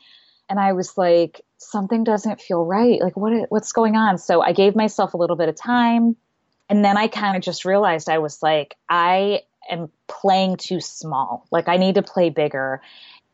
and 0.50 0.60
I 0.60 0.74
was 0.74 0.98
like, 0.98 1.42
something 1.58 2.04
doesn't 2.04 2.42
feel 2.42 2.64
right. 2.64 3.02
Like, 3.02 3.18
what 3.18 3.50
what's 3.50 3.72
going 3.72 3.96
on? 3.96 4.18
So 4.18 4.42
I 4.42 4.52
gave 4.54 4.76
myself 4.76 5.14
a 5.14 5.18
little 5.18 5.36
bit 5.36 5.50
of 5.50 5.56
time, 5.56 6.16
and 6.70 6.84
then 6.84 6.98
I 6.98 7.08
kind 7.08 7.36
of 7.36 7.44
just 7.44 7.66
realized 7.66 8.10
I 8.10 8.20
was 8.20 8.42
like, 8.42 8.76
I 8.90 9.42
am 9.70 9.90
playing 10.08 10.58
too 10.58 10.80
small. 10.80 11.46
Like, 11.52 11.68
I 11.68 11.78
need 11.78 11.96
to 11.96 12.04
play 12.04 12.30
bigger. 12.30 12.82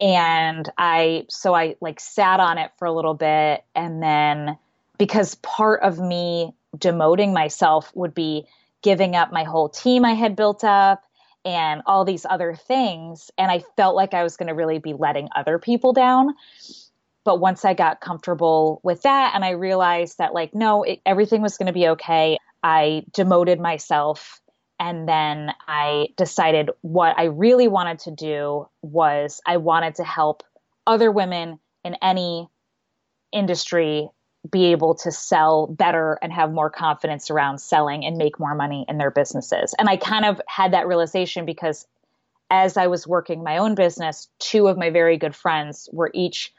And 0.02 0.70
I 0.78 1.26
so 1.30 1.54
I 1.54 1.76
like 1.80 2.00
sat 2.00 2.40
on 2.40 2.58
it 2.58 2.72
for 2.78 2.86
a 2.86 2.94
little 2.94 3.14
bit, 3.14 3.64
and 3.76 4.02
then 4.02 4.58
because 4.98 5.36
part 5.36 5.82
of 5.82 6.00
me 6.00 6.54
demoting 6.78 7.34
myself 7.34 7.92
would 7.96 8.14
be 8.14 8.46
giving 8.82 9.16
up 9.16 9.32
my 9.32 9.44
whole 9.44 9.70
team 9.70 10.04
I 10.04 10.14
had 10.14 10.36
built 10.36 10.64
up 10.64 11.04
and 11.46 11.82
all 11.86 12.06
these 12.06 12.26
other 12.30 12.56
things. 12.56 13.32
And 13.38 13.52
I 13.52 13.64
felt 13.76 13.96
like 13.96 14.14
I 14.14 14.24
was 14.24 14.38
going 14.38 14.48
to 14.48 14.54
really 14.54 14.80
be 14.80 14.94
letting 14.94 15.30
other 15.36 15.60
people 15.60 15.94
down. 15.94 16.36
But 17.26 17.40
once 17.40 17.64
I 17.64 17.74
got 17.74 18.02
comfortable 18.02 18.82
with 18.84 19.04
that 19.04 19.34
and 19.34 19.46
I 19.46 19.52
realized 19.52 20.18
that, 20.18 20.34
like, 20.34 20.54
no, 20.54 20.84
it, 20.84 21.00
everything 21.06 21.42
was 21.42 21.58
going 21.58 21.68
to 21.68 21.74
be 21.74 21.88
okay, 21.90 22.38
I 22.62 23.04
demoted 23.12 23.60
myself. 23.60 24.42
And 24.80 25.08
then 25.08 25.52
I 25.68 26.08
decided 26.18 26.72
what 26.82 27.18
I 27.18 27.26
really 27.26 27.68
wanted 27.68 28.00
to 28.00 28.12
do 28.12 28.68
was 28.82 29.40
I 29.46 29.58
wanted 29.58 29.96
to 29.96 30.04
help 30.04 30.44
other 30.86 31.12
women 31.12 31.60
in 31.86 31.96
any 32.02 32.50
industry 33.32 34.10
be 34.50 34.66
able 34.66 34.96
to 34.96 35.12
sell 35.12 35.68
better 35.68 36.20
and 36.22 36.34
have 36.34 36.52
more 36.52 36.70
confidence 36.70 37.32
around 37.32 37.60
selling 37.60 38.06
and 38.06 38.18
make 38.18 38.40
more 38.40 38.56
money 38.56 38.86
in 38.90 38.98
their 38.98 39.12
businesses. 39.12 39.74
And 39.80 39.88
I 39.88 39.96
kind 39.96 40.26
of 40.26 40.42
had 40.48 40.74
that 40.74 40.88
realization 40.88 41.46
because 41.46 41.88
as 42.50 42.76
I 42.76 42.88
was 42.88 43.08
working 43.08 43.44
my 43.44 43.58
own 43.58 43.76
business, 43.76 44.28
two 44.40 44.68
of 44.68 44.78
my 44.78 44.90
very 44.90 45.18
good 45.18 45.34
friends 45.34 45.88
were 45.94 46.12
each 46.14 46.54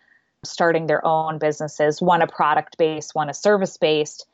starting 0.45 0.87
their 0.87 1.05
own 1.05 1.39
businesses, 1.39 2.01
one 2.01 2.23
a 2.23 2.27
product 2.27 2.79
based, 2.79 3.15
one 3.15 3.29
a 3.29 3.35
service 3.35 3.77
based. 3.77 4.27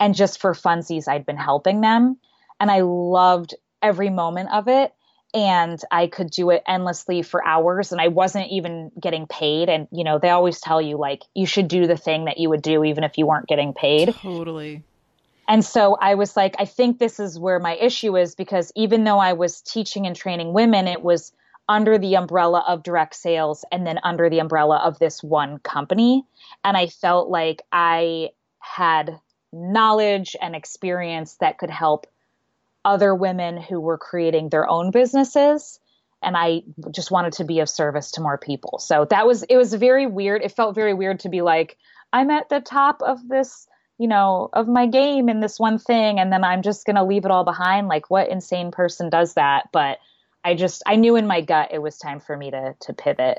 And 0.00 0.14
just 0.14 0.40
for 0.40 0.54
funsies, 0.54 1.08
I'd 1.08 1.26
been 1.26 1.36
helping 1.36 1.80
them. 1.80 2.18
And 2.60 2.70
I 2.70 2.80
loved 2.82 3.54
every 3.82 4.10
moment 4.10 4.50
of 4.52 4.68
it. 4.68 4.92
And 5.34 5.78
I 5.90 6.06
could 6.06 6.30
do 6.30 6.50
it 6.50 6.62
endlessly 6.66 7.20
for 7.20 7.44
hours 7.46 7.92
and 7.92 8.00
I 8.00 8.08
wasn't 8.08 8.50
even 8.50 8.90
getting 8.98 9.26
paid. 9.26 9.68
And, 9.68 9.86
you 9.92 10.02
know, 10.02 10.18
they 10.18 10.30
always 10.30 10.58
tell 10.58 10.80
you, 10.80 10.96
like, 10.96 11.22
you 11.34 11.44
should 11.44 11.68
do 11.68 11.86
the 11.86 11.98
thing 11.98 12.24
that 12.24 12.38
you 12.38 12.48
would 12.48 12.62
do 12.62 12.82
even 12.82 13.04
if 13.04 13.18
you 13.18 13.26
weren't 13.26 13.46
getting 13.46 13.74
paid. 13.74 14.14
Totally. 14.14 14.84
And 15.46 15.64
so 15.64 15.96
I 16.00 16.14
was 16.14 16.36
like, 16.36 16.56
I 16.58 16.66
think 16.66 16.98
this 16.98 17.20
is 17.20 17.38
where 17.38 17.58
my 17.58 17.74
issue 17.74 18.16
is 18.16 18.34
because 18.34 18.70
even 18.74 19.04
though 19.04 19.18
I 19.18 19.32
was 19.32 19.62
teaching 19.62 20.06
and 20.06 20.14
training 20.14 20.52
women, 20.52 20.86
it 20.86 21.02
was 21.02 21.32
under 21.68 21.98
the 21.98 22.16
umbrella 22.16 22.64
of 22.66 22.82
direct 22.82 23.14
sales 23.14 23.64
and 23.70 23.86
then 23.86 23.98
under 24.02 24.30
the 24.30 24.38
umbrella 24.38 24.78
of 24.78 24.98
this 24.98 25.22
one 25.22 25.58
company. 25.58 26.24
And 26.64 26.76
I 26.76 26.86
felt 26.86 27.28
like 27.28 27.62
I 27.70 28.30
had 28.58 29.20
knowledge 29.52 30.34
and 30.40 30.56
experience 30.56 31.36
that 31.40 31.58
could 31.58 31.70
help 31.70 32.06
other 32.84 33.14
women 33.14 33.58
who 33.60 33.80
were 33.80 33.98
creating 33.98 34.48
their 34.48 34.68
own 34.68 34.90
businesses. 34.90 35.78
And 36.22 36.36
I 36.36 36.62
just 36.90 37.10
wanted 37.10 37.34
to 37.34 37.44
be 37.44 37.60
of 37.60 37.68
service 37.68 38.12
to 38.12 38.22
more 38.22 38.38
people. 38.38 38.78
So 38.78 39.06
that 39.10 39.26
was, 39.26 39.42
it 39.42 39.56
was 39.56 39.72
very 39.74 40.06
weird. 40.06 40.42
It 40.42 40.52
felt 40.52 40.74
very 40.74 40.94
weird 40.94 41.20
to 41.20 41.28
be 41.28 41.42
like, 41.42 41.76
I'm 42.12 42.30
at 42.30 42.48
the 42.48 42.60
top 42.60 43.02
of 43.02 43.28
this, 43.28 43.68
you 43.98 44.08
know, 44.08 44.48
of 44.52 44.66
my 44.66 44.86
game 44.86 45.28
in 45.28 45.40
this 45.40 45.60
one 45.60 45.78
thing. 45.78 46.18
And 46.18 46.32
then 46.32 46.44
I'm 46.44 46.62
just 46.62 46.86
going 46.86 46.96
to 46.96 47.04
leave 47.04 47.24
it 47.24 47.30
all 47.30 47.44
behind. 47.44 47.88
Like, 47.88 48.10
what 48.10 48.30
insane 48.30 48.70
person 48.70 49.10
does 49.10 49.34
that? 49.34 49.68
But 49.70 49.98
I 50.44 50.54
just 50.54 50.82
I 50.86 50.96
knew 50.96 51.16
in 51.16 51.26
my 51.26 51.40
gut 51.40 51.70
it 51.72 51.80
was 51.80 51.98
time 51.98 52.20
for 52.20 52.36
me 52.36 52.50
to 52.50 52.74
to 52.80 52.92
pivot. 52.92 53.38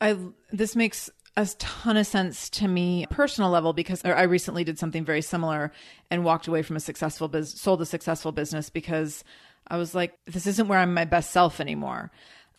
I 0.00 0.16
this 0.50 0.76
makes 0.76 1.10
a 1.36 1.46
ton 1.58 1.96
of 1.96 2.06
sense 2.06 2.50
to 2.50 2.66
me 2.66 3.06
personal 3.10 3.50
level 3.50 3.72
because 3.72 4.04
I 4.04 4.22
recently 4.22 4.64
did 4.64 4.78
something 4.78 5.04
very 5.04 5.22
similar 5.22 5.70
and 6.10 6.24
walked 6.24 6.48
away 6.48 6.62
from 6.62 6.74
a 6.74 6.80
successful 6.80 7.28
business 7.28 7.60
sold 7.60 7.80
a 7.80 7.86
successful 7.86 8.32
business 8.32 8.70
because 8.70 9.22
I 9.68 9.76
was 9.76 9.94
like, 9.94 10.18
this 10.26 10.46
isn't 10.46 10.68
where 10.68 10.78
I'm 10.78 10.94
my 10.94 11.04
best 11.04 11.30
self 11.30 11.60
anymore. 11.60 12.10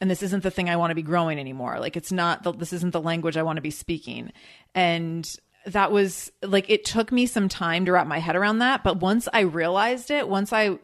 And 0.02 0.10
this 0.10 0.24
isn't 0.24 0.44
the 0.44 0.52
thing 0.52 0.70
I 0.70 0.78
want 0.78 0.92
to 0.92 0.96
be 0.96 1.02
growing 1.02 1.40
anymore. 1.40 1.80
Like, 1.80 1.98
it's 1.98 2.12
not, 2.12 2.44
the, 2.44 2.54
this 2.54 2.72
isn't 2.72 2.94
the 2.94 3.02
language 3.02 3.36
I 3.36 3.44
want 3.44 3.58
to 3.58 3.62
be 3.62 3.72
speaking. 3.72 4.32
And 4.74 5.30
that 5.66 5.92
was 5.92 6.32
like, 6.42 6.70
it 6.70 6.86
took 6.86 7.12
me 7.12 7.26
some 7.26 7.50
time 7.50 7.86
to 7.86 7.92
wrap 7.92 8.08
my 8.08 8.20
head 8.20 8.36
around 8.36 8.60
that. 8.60 8.84
But 8.84 9.02
once 9.02 9.28
I 9.34 9.42
realized 9.42 10.10
it, 10.10 10.30
once 10.30 10.54
I, 10.54 10.80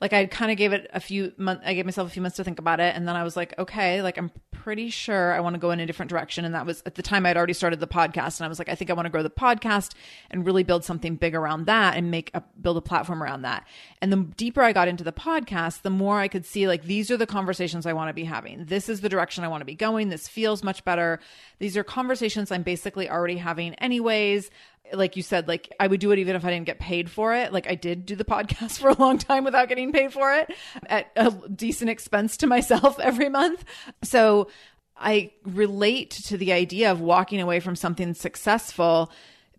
like 0.00 0.12
I 0.12 0.26
kind 0.26 0.50
of 0.52 0.56
gave 0.56 0.72
it 0.72 0.88
a 0.92 1.00
few 1.00 1.32
months 1.36 1.62
I 1.66 1.74
gave 1.74 1.84
myself 1.84 2.08
a 2.08 2.10
few 2.10 2.22
months 2.22 2.36
to 2.36 2.44
think 2.44 2.58
about 2.58 2.80
it 2.80 2.94
and 2.94 3.06
then 3.06 3.16
I 3.16 3.24
was 3.24 3.36
like 3.36 3.58
okay 3.58 4.02
like 4.02 4.16
I'm 4.16 4.30
pretty 4.52 4.90
sure 4.90 5.32
I 5.32 5.40
want 5.40 5.54
to 5.54 5.58
go 5.58 5.70
in 5.70 5.80
a 5.80 5.86
different 5.86 6.10
direction 6.10 6.44
and 6.44 6.54
that 6.54 6.66
was 6.66 6.82
at 6.86 6.94
the 6.94 7.02
time 7.02 7.26
I'd 7.26 7.36
already 7.36 7.52
started 7.52 7.80
the 7.80 7.86
podcast 7.86 8.38
and 8.38 8.44
I 8.44 8.48
was 8.48 8.58
like 8.58 8.68
I 8.68 8.74
think 8.74 8.90
I 8.90 8.94
want 8.94 9.06
to 9.06 9.10
grow 9.10 9.22
the 9.22 9.30
podcast 9.30 9.94
and 10.30 10.44
really 10.46 10.62
build 10.62 10.84
something 10.84 11.16
big 11.16 11.34
around 11.34 11.66
that 11.66 11.96
and 11.96 12.10
make 12.10 12.30
a 12.34 12.42
build 12.60 12.76
a 12.76 12.80
platform 12.80 13.22
around 13.22 13.42
that. 13.42 13.66
And 14.00 14.12
the 14.12 14.24
deeper 14.36 14.62
I 14.62 14.72
got 14.72 14.88
into 14.88 15.04
the 15.04 15.12
podcast 15.12 15.82
the 15.82 15.90
more 15.90 16.18
I 16.18 16.28
could 16.28 16.44
see 16.44 16.68
like 16.68 16.84
these 16.84 17.10
are 17.10 17.16
the 17.16 17.26
conversations 17.26 17.86
I 17.86 17.92
want 17.92 18.08
to 18.08 18.14
be 18.14 18.24
having. 18.24 18.66
This 18.66 18.88
is 18.88 19.00
the 19.00 19.08
direction 19.08 19.44
I 19.44 19.48
want 19.48 19.62
to 19.62 19.66
be 19.66 19.74
going. 19.74 20.08
This 20.08 20.28
feels 20.28 20.62
much 20.62 20.84
better. 20.84 21.18
These 21.58 21.76
are 21.76 21.84
conversations 21.84 22.52
I'm 22.52 22.62
basically 22.62 23.10
already 23.10 23.38
having 23.38 23.74
anyways 23.76 24.50
like 24.92 25.16
you 25.16 25.22
said, 25.22 25.48
like 25.48 25.72
I 25.78 25.86
would 25.86 26.00
do 26.00 26.10
it 26.12 26.18
even 26.18 26.36
if 26.36 26.44
I 26.44 26.50
didn't 26.50 26.66
get 26.66 26.78
paid 26.78 27.10
for 27.10 27.34
it. 27.34 27.52
Like 27.52 27.68
I 27.68 27.74
did 27.74 28.06
do 28.06 28.16
the 28.16 28.24
podcast 28.24 28.78
for 28.80 28.88
a 28.88 28.98
long 28.98 29.18
time 29.18 29.44
without 29.44 29.68
getting 29.68 29.92
paid 29.92 30.12
for 30.12 30.32
it 30.34 30.54
at 30.86 31.10
a 31.16 31.30
decent 31.30 31.90
expense 31.90 32.36
to 32.38 32.46
myself 32.46 32.98
every 33.02 33.28
month. 33.28 33.64
So 34.02 34.48
I 34.96 35.32
relate 35.44 36.10
to 36.10 36.36
the 36.36 36.52
idea 36.52 36.90
of 36.90 37.00
walking 37.00 37.40
away 37.40 37.60
from 37.60 37.76
something 37.76 38.14
successful 38.14 39.12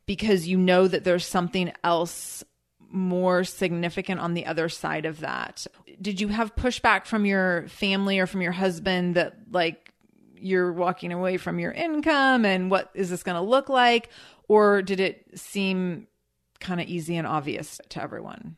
because 0.06 0.48
you 0.48 0.58
know 0.58 0.88
that 0.88 1.04
there's 1.04 1.26
something 1.26 1.72
else 1.84 2.44
more 2.92 3.44
significant 3.44 4.20
on 4.20 4.34
the 4.34 4.46
other 4.46 4.68
side 4.68 5.06
of 5.06 5.20
that. 5.20 5.68
Did 6.02 6.20
you 6.20 6.30
have 6.30 6.56
pushback 6.56 7.06
from 7.06 7.26
your 7.26 7.68
family 7.68 8.20
or 8.20 8.26
from 8.26 8.42
your 8.42 8.52
husband 8.52 9.16
that 9.16 9.36
like 9.52 9.94
you're 10.42 10.74
walking 10.74 11.12
away 11.12 11.38
from 11.38 11.60
your 11.60 11.72
income 11.72 12.46
and 12.46 12.72
what 12.72 12.90
is 12.94 13.10
this 13.10 13.24
going 13.24 13.36
to 13.36 13.42
look 13.42 13.70
like? 13.70 14.10
Or 14.50 14.82
did 14.82 15.00
it 15.00 15.40
seem 15.40 16.08
kind 16.60 16.82
of 16.82 16.88
easy 16.88 17.16
and 17.16 17.26
obvious 17.26 17.80
to 17.90 18.02
everyone? 18.02 18.58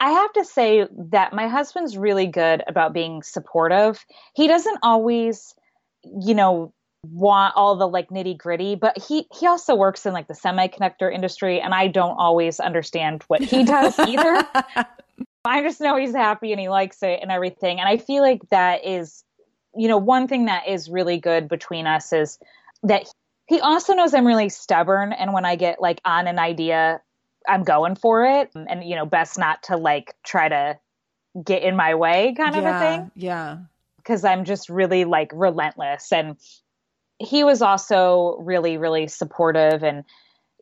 I 0.00 0.10
have 0.10 0.32
to 0.34 0.44
say 0.44 0.86
that 0.90 1.32
my 1.32 1.48
husband's 1.48 1.96
really 1.96 2.26
good 2.26 2.62
about 2.66 2.92
being 2.92 3.22
supportive. 3.22 4.04
He 4.34 4.48
doesn't 4.48 4.78
always, 4.82 5.54
you 6.02 6.34
know, 6.34 6.74
want 7.04 7.54
all 7.56 7.76
the 7.76 7.86
like 7.86 8.10
nitty 8.10 8.36
gritty, 8.36 8.74
but 8.74 8.98
he 8.98 9.26
he 9.38 9.46
also 9.46 9.74
works 9.74 10.04
in 10.04 10.12
like 10.12 10.26
the 10.26 10.34
semiconductor 10.34 11.12
industry, 11.12 11.60
and 11.60 11.72
I 11.72 11.86
don't 11.86 12.16
always 12.16 12.60
understand 12.60 13.22
what 13.28 13.42
he 13.42 13.64
does 13.64 13.98
either. 14.06 14.46
I 15.44 15.62
just 15.62 15.80
know 15.80 15.96
he's 15.96 16.14
happy 16.14 16.52
and 16.52 16.60
he 16.60 16.68
likes 16.68 17.02
it 17.02 17.20
and 17.22 17.30
everything, 17.30 17.78
and 17.78 17.88
I 17.88 17.98
feel 17.98 18.22
like 18.22 18.42
that 18.50 18.84
is, 18.84 19.22
you 19.76 19.88
know, 19.88 19.98
one 19.98 20.26
thing 20.26 20.46
that 20.46 20.66
is 20.68 20.90
really 20.90 21.18
good 21.18 21.48
between 21.48 21.86
us 21.86 22.12
is 22.12 22.38
that 22.82 23.06
he 23.46 23.60
also 23.60 23.94
knows 23.94 24.14
I'm 24.14 24.26
really 24.26 24.48
stubborn. 24.48 25.12
And 25.12 25.32
when 25.32 25.44
I 25.44 25.56
get 25.56 25.80
like 25.80 26.00
on 26.04 26.26
an 26.26 26.38
idea, 26.38 27.00
I'm 27.46 27.62
going 27.62 27.94
for 27.94 28.24
it. 28.24 28.50
And, 28.54 28.82
you 28.84 28.96
know, 28.96 29.04
best 29.04 29.38
not 29.38 29.62
to 29.64 29.76
like 29.76 30.14
try 30.24 30.48
to 30.48 30.78
get 31.44 31.62
in 31.62 31.76
my 31.76 31.94
way 31.94 32.34
kind 32.36 32.54
yeah, 32.54 32.60
of 32.60 32.66
a 32.66 32.78
thing. 32.78 33.10
Yeah. 33.14 33.58
Cause 34.04 34.24
I'm 34.24 34.44
just 34.44 34.68
really 34.68 35.04
like 35.04 35.30
relentless. 35.34 36.12
And 36.12 36.36
he 37.18 37.44
was 37.44 37.62
also 37.62 38.36
really, 38.40 38.76
really 38.76 39.08
supportive 39.08 39.82
and, 39.82 40.04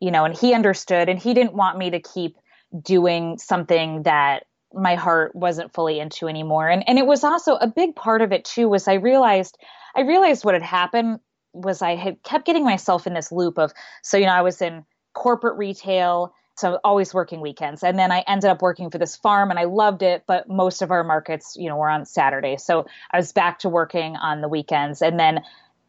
you 0.01 0.11
know, 0.11 0.24
and 0.24 0.37
he 0.37 0.55
understood 0.55 1.09
and 1.09 1.18
he 1.18 1.35
didn't 1.35 1.55
want 1.55 1.78
me 1.78 1.91
to 1.91 2.01
keep 2.01 2.37
doing 2.80 3.39
something 3.39 4.03
that 4.05 4.47
my 4.74 4.95
heart 4.95 5.37
wasn't 5.37 5.72
fully 5.72 6.01
into 6.01 6.28
anymore. 6.28 6.68
And 6.68 6.89
and 6.89 6.99
it 6.99 7.07
was 7.07 7.24
also 7.24 7.57
a 7.57 7.66
big 7.66 7.95
part 7.95 8.22
of 8.22 8.33
it 8.33 8.45
too 8.45 8.68
was 8.68 8.89
I 8.89 8.95
realized 8.95 9.59
I 9.95 10.03
realized 10.03 10.45
what 10.45 10.55
had 10.55 10.62
happened 10.62 11.20
was 11.53 11.82
I 11.82 11.96
had 11.96 12.22
kept 12.22 12.46
getting 12.46 12.64
myself 12.64 13.07
in 13.07 13.14
this 13.14 13.32
loop 13.32 13.59
of 13.59 13.72
so 14.03 14.16
you 14.16 14.26
know 14.26 14.32
I 14.32 14.42
was 14.42 14.62
in 14.62 14.84
corporate 15.14 15.57
retail 15.57 16.34
so 16.57 16.78
always 16.84 17.14
working 17.14 17.40
weekends 17.40 17.82
and 17.82 17.98
then 17.98 18.12
I 18.12 18.24
ended 18.26 18.50
up 18.50 18.62
working 18.62 18.90
for 18.90 18.98
this 18.98 19.16
farm 19.16 19.50
and 19.50 19.59
I 19.59 19.64
loved 19.64 20.03
it 20.03 20.24
but 20.26 20.48
most 20.48 20.82
of 20.82 20.90
our 20.90 21.05
markets 21.05 21.57
you 21.59 21.68
know 21.68 21.76
were 21.76 21.90
on 21.90 22.07
Saturday. 22.07 22.57
So 22.57 22.86
I 23.11 23.16
was 23.16 23.32
back 23.32 23.61
to 23.61 23.68
working 23.68 24.16
on 24.16 24.40
the 24.40 24.48
weekends 24.48 25.03
and 25.03 25.18
then 25.18 25.40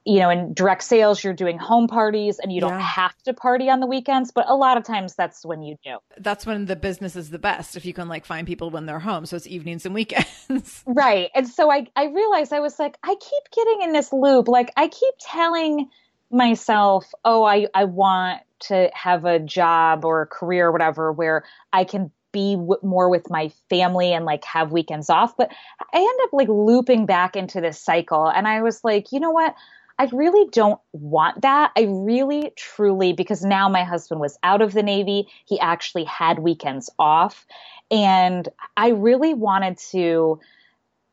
you 0.05 0.19
know, 0.19 0.29
in 0.29 0.53
direct 0.53 0.83
sales, 0.83 1.23
you're 1.23 1.33
doing 1.33 1.57
home 1.57 1.87
parties 1.87 2.39
and 2.39 2.51
you 2.51 2.59
don't 2.59 2.79
have 2.79 3.15
to 3.23 3.33
party 3.33 3.69
on 3.69 3.79
the 3.79 3.87
weekends, 3.87 4.31
but 4.31 4.45
a 4.49 4.55
lot 4.55 4.75
of 4.77 4.83
times 4.83 5.15
that's 5.15 5.45
when 5.45 5.63
you 5.63 5.77
do. 5.83 5.97
That's 6.17 6.45
when 6.45 6.65
the 6.65 6.75
business 6.75 7.15
is 7.15 7.29
the 7.29 7.39
best 7.39 7.77
if 7.77 7.85
you 7.85 7.93
can 7.93 8.09
like 8.09 8.25
find 8.25 8.45
people 8.45 8.69
when 8.69 8.85
they're 8.85 8.99
home. 8.99 9.25
So 9.25 9.37
it's 9.37 9.47
evenings 9.47 9.85
and 9.85 9.95
weekends. 9.95 10.83
right. 10.85 11.29
And 11.33 11.47
so 11.47 11.71
I, 11.71 11.87
I 11.95 12.05
realized 12.05 12.51
I 12.51 12.59
was 12.59 12.77
like, 12.79 12.97
I 13.01 13.15
keep 13.15 13.43
getting 13.55 13.81
in 13.83 13.93
this 13.93 14.11
loop. 14.11 14.49
Like 14.49 14.71
I 14.75 14.89
keep 14.89 15.13
telling 15.19 15.89
myself, 16.29 17.09
oh, 17.23 17.45
I, 17.45 17.67
I 17.73 17.85
want 17.85 18.41
to 18.61 18.89
have 18.93 19.23
a 19.23 19.39
job 19.39 20.03
or 20.03 20.23
a 20.23 20.27
career 20.27 20.67
or 20.67 20.71
whatever 20.71 21.13
where 21.13 21.45
I 21.71 21.85
can 21.85 22.11
be 22.33 22.55
w- 22.55 22.79
more 22.81 23.09
with 23.09 23.29
my 23.29 23.51
family 23.69 24.11
and 24.11 24.25
like 24.25 24.43
have 24.43 24.71
weekends 24.73 25.09
off. 25.09 25.37
But 25.37 25.49
I 25.93 25.97
end 25.97 26.19
up 26.23 26.33
like 26.33 26.49
looping 26.49 27.05
back 27.05 27.37
into 27.37 27.61
this 27.61 27.79
cycle. 27.79 28.27
And 28.27 28.47
I 28.47 28.61
was 28.63 28.83
like, 28.83 29.13
you 29.13 29.21
know 29.21 29.31
what? 29.31 29.55
I 29.99 30.09
really 30.11 30.49
don't 30.51 30.79
want 30.91 31.41
that. 31.43 31.71
I 31.77 31.83
really, 31.83 32.51
truly, 32.55 33.13
because 33.13 33.43
now 33.43 33.69
my 33.69 33.83
husband 33.83 34.19
was 34.19 34.37
out 34.43 34.61
of 34.61 34.73
the 34.73 34.83
Navy, 34.83 35.27
he 35.45 35.59
actually 35.59 36.03
had 36.05 36.39
weekends 36.39 36.89
off. 36.97 37.45
And 37.91 38.49
I 38.75 38.89
really 38.89 39.33
wanted 39.33 39.77
to, 39.91 40.39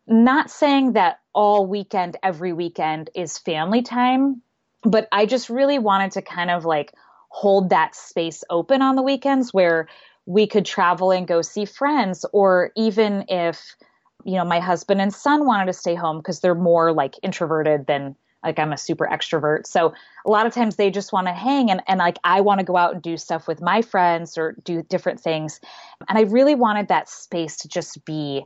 not 0.06 0.50
saying 0.50 0.94
that 0.94 1.20
all 1.34 1.66
weekend, 1.66 2.16
every 2.22 2.52
weekend 2.52 3.10
is 3.14 3.38
family 3.38 3.82
time, 3.82 4.42
but 4.82 5.06
I 5.12 5.26
just 5.26 5.50
really 5.50 5.78
wanted 5.78 6.12
to 6.12 6.22
kind 6.22 6.50
of 6.50 6.64
like 6.64 6.92
hold 7.28 7.70
that 7.70 7.94
space 7.94 8.42
open 8.50 8.82
on 8.82 8.96
the 8.96 9.02
weekends 9.02 9.52
where 9.52 9.88
we 10.26 10.46
could 10.46 10.64
travel 10.64 11.12
and 11.12 11.28
go 11.28 11.42
see 11.42 11.64
friends, 11.64 12.24
or 12.32 12.72
even 12.76 13.24
if, 13.28 13.76
you 14.24 14.34
know, 14.34 14.44
my 14.44 14.60
husband 14.60 15.00
and 15.00 15.12
son 15.12 15.46
wanted 15.46 15.66
to 15.66 15.72
stay 15.72 15.94
home 15.94 16.18
because 16.18 16.40
they're 16.40 16.54
more 16.54 16.92
like 16.92 17.14
introverted 17.22 17.86
than 17.86 18.16
like 18.42 18.58
I'm 18.58 18.72
a 18.72 18.78
super 18.78 19.06
extrovert. 19.06 19.66
So 19.66 19.92
a 20.24 20.30
lot 20.30 20.46
of 20.46 20.54
times 20.54 20.76
they 20.76 20.90
just 20.90 21.12
want 21.12 21.26
to 21.26 21.32
hang 21.32 21.70
and, 21.70 21.82
and 21.86 21.98
like 21.98 22.18
I 22.24 22.40
want 22.40 22.60
to 22.60 22.64
go 22.64 22.76
out 22.76 22.94
and 22.94 23.02
do 23.02 23.16
stuff 23.16 23.46
with 23.46 23.60
my 23.60 23.82
friends 23.82 24.38
or 24.38 24.56
do 24.64 24.82
different 24.82 25.20
things. 25.20 25.60
And 26.08 26.18
I 26.18 26.22
really 26.22 26.54
wanted 26.54 26.88
that 26.88 27.08
space 27.08 27.58
to 27.58 27.68
just 27.68 28.04
be 28.04 28.44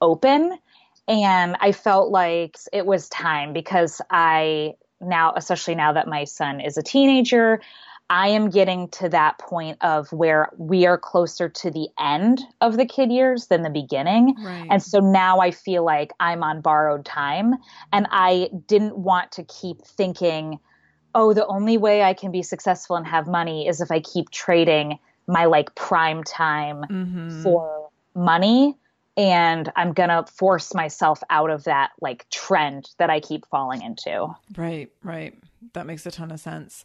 open. 0.00 0.58
And 1.06 1.56
I 1.60 1.72
felt 1.72 2.10
like 2.10 2.56
it 2.72 2.86
was 2.86 3.08
time 3.10 3.52
because 3.52 4.00
I 4.10 4.74
now, 5.00 5.34
especially 5.36 5.74
now 5.74 5.92
that 5.92 6.08
my 6.08 6.24
son 6.24 6.60
is 6.60 6.78
a 6.78 6.82
teenager, 6.82 7.60
I 8.10 8.28
am 8.28 8.50
getting 8.50 8.88
to 8.90 9.08
that 9.08 9.38
point 9.38 9.78
of 9.80 10.12
where 10.12 10.50
we 10.58 10.84
are 10.86 10.98
closer 10.98 11.48
to 11.48 11.70
the 11.70 11.88
end 11.98 12.40
of 12.60 12.76
the 12.76 12.84
kid 12.84 13.10
years 13.10 13.46
than 13.46 13.62
the 13.62 13.70
beginning. 13.70 14.34
Right. 14.44 14.66
And 14.70 14.82
so 14.82 15.00
now 15.00 15.40
I 15.40 15.50
feel 15.50 15.84
like 15.84 16.12
I'm 16.20 16.42
on 16.42 16.60
borrowed 16.60 17.06
time. 17.06 17.54
And 17.92 18.06
I 18.10 18.50
didn't 18.66 18.98
want 18.98 19.32
to 19.32 19.44
keep 19.44 19.82
thinking, 19.86 20.58
oh, 21.14 21.32
the 21.32 21.46
only 21.46 21.78
way 21.78 22.02
I 22.02 22.12
can 22.12 22.30
be 22.30 22.42
successful 22.42 22.96
and 22.96 23.06
have 23.06 23.26
money 23.26 23.66
is 23.66 23.80
if 23.80 23.90
I 23.90 24.00
keep 24.00 24.30
trading 24.30 24.98
my 25.26 25.46
like 25.46 25.74
prime 25.74 26.24
time 26.24 26.82
mm-hmm. 26.82 27.42
for 27.42 27.88
money. 28.14 28.76
And 29.16 29.72
I'm 29.76 29.92
going 29.92 30.08
to 30.10 30.24
force 30.30 30.74
myself 30.74 31.22
out 31.30 31.48
of 31.48 31.64
that 31.64 31.92
like 32.02 32.28
trend 32.28 32.90
that 32.98 33.08
I 33.08 33.20
keep 33.20 33.46
falling 33.46 33.80
into. 33.80 34.26
Right, 34.56 34.90
right. 35.02 35.38
That 35.72 35.86
makes 35.86 36.04
a 36.04 36.10
ton 36.10 36.30
of 36.30 36.40
sense. 36.40 36.84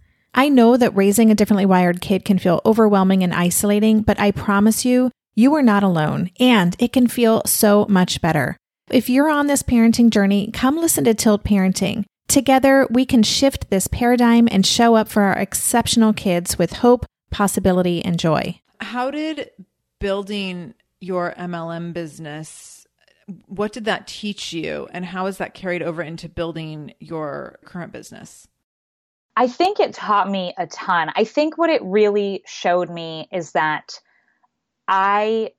I 0.33 0.47
know 0.47 0.77
that 0.77 0.95
raising 0.95 1.29
a 1.29 1.35
differently 1.35 1.65
wired 1.65 1.99
kid 1.99 2.23
can 2.23 2.39
feel 2.39 2.61
overwhelming 2.65 3.23
and 3.23 3.33
isolating, 3.33 4.01
but 4.01 4.19
I 4.19 4.31
promise 4.31 4.85
you, 4.85 5.11
you 5.35 5.53
are 5.55 5.61
not 5.61 5.83
alone, 5.83 6.29
and 6.39 6.75
it 6.79 6.93
can 6.93 7.07
feel 7.07 7.41
so 7.45 7.85
much 7.89 8.21
better. 8.21 8.55
If 8.89 9.09
you're 9.09 9.29
on 9.29 9.47
this 9.47 9.63
parenting 9.63 10.09
journey, 10.09 10.49
come 10.51 10.77
listen 10.77 11.03
to 11.05 11.13
Tilt 11.13 11.43
Parenting. 11.43 12.05
Together, 12.27 12.87
we 12.89 13.05
can 13.05 13.23
shift 13.23 13.69
this 13.69 13.87
paradigm 13.87 14.47
and 14.51 14.65
show 14.65 14.95
up 14.95 15.09
for 15.09 15.23
our 15.23 15.37
exceptional 15.37 16.13
kids 16.13 16.57
with 16.57 16.73
hope, 16.73 17.05
possibility, 17.29 18.03
and 18.03 18.17
joy. 18.17 18.59
How 18.79 19.11
did 19.11 19.51
building 19.99 20.73
your 21.01 21.33
MLM 21.37 21.93
business, 21.93 22.87
what 23.47 23.73
did 23.73 23.85
that 23.85 24.07
teach 24.07 24.53
you, 24.53 24.87
and 24.91 25.05
how 25.05 25.25
is 25.25 25.37
that 25.39 25.53
carried 25.53 25.81
over 25.81 26.01
into 26.01 26.29
building 26.29 26.93
your 26.99 27.59
current 27.65 27.91
business? 27.91 28.47
I 29.41 29.47
think 29.47 29.79
it 29.79 29.95
taught 29.95 30.29
me 30.29 30.53
a 30.55 30.67
ton. 30.67 31.11
I 31.15 31.23
think 31.23 31.57
what 31.57 31.71
it 31.71 31.81
really 31.83 32.43
showed 32.45 32.91
me 32.91 33.27
is 33.31 33.53
that 33.53 33.99
I 34.87 35.53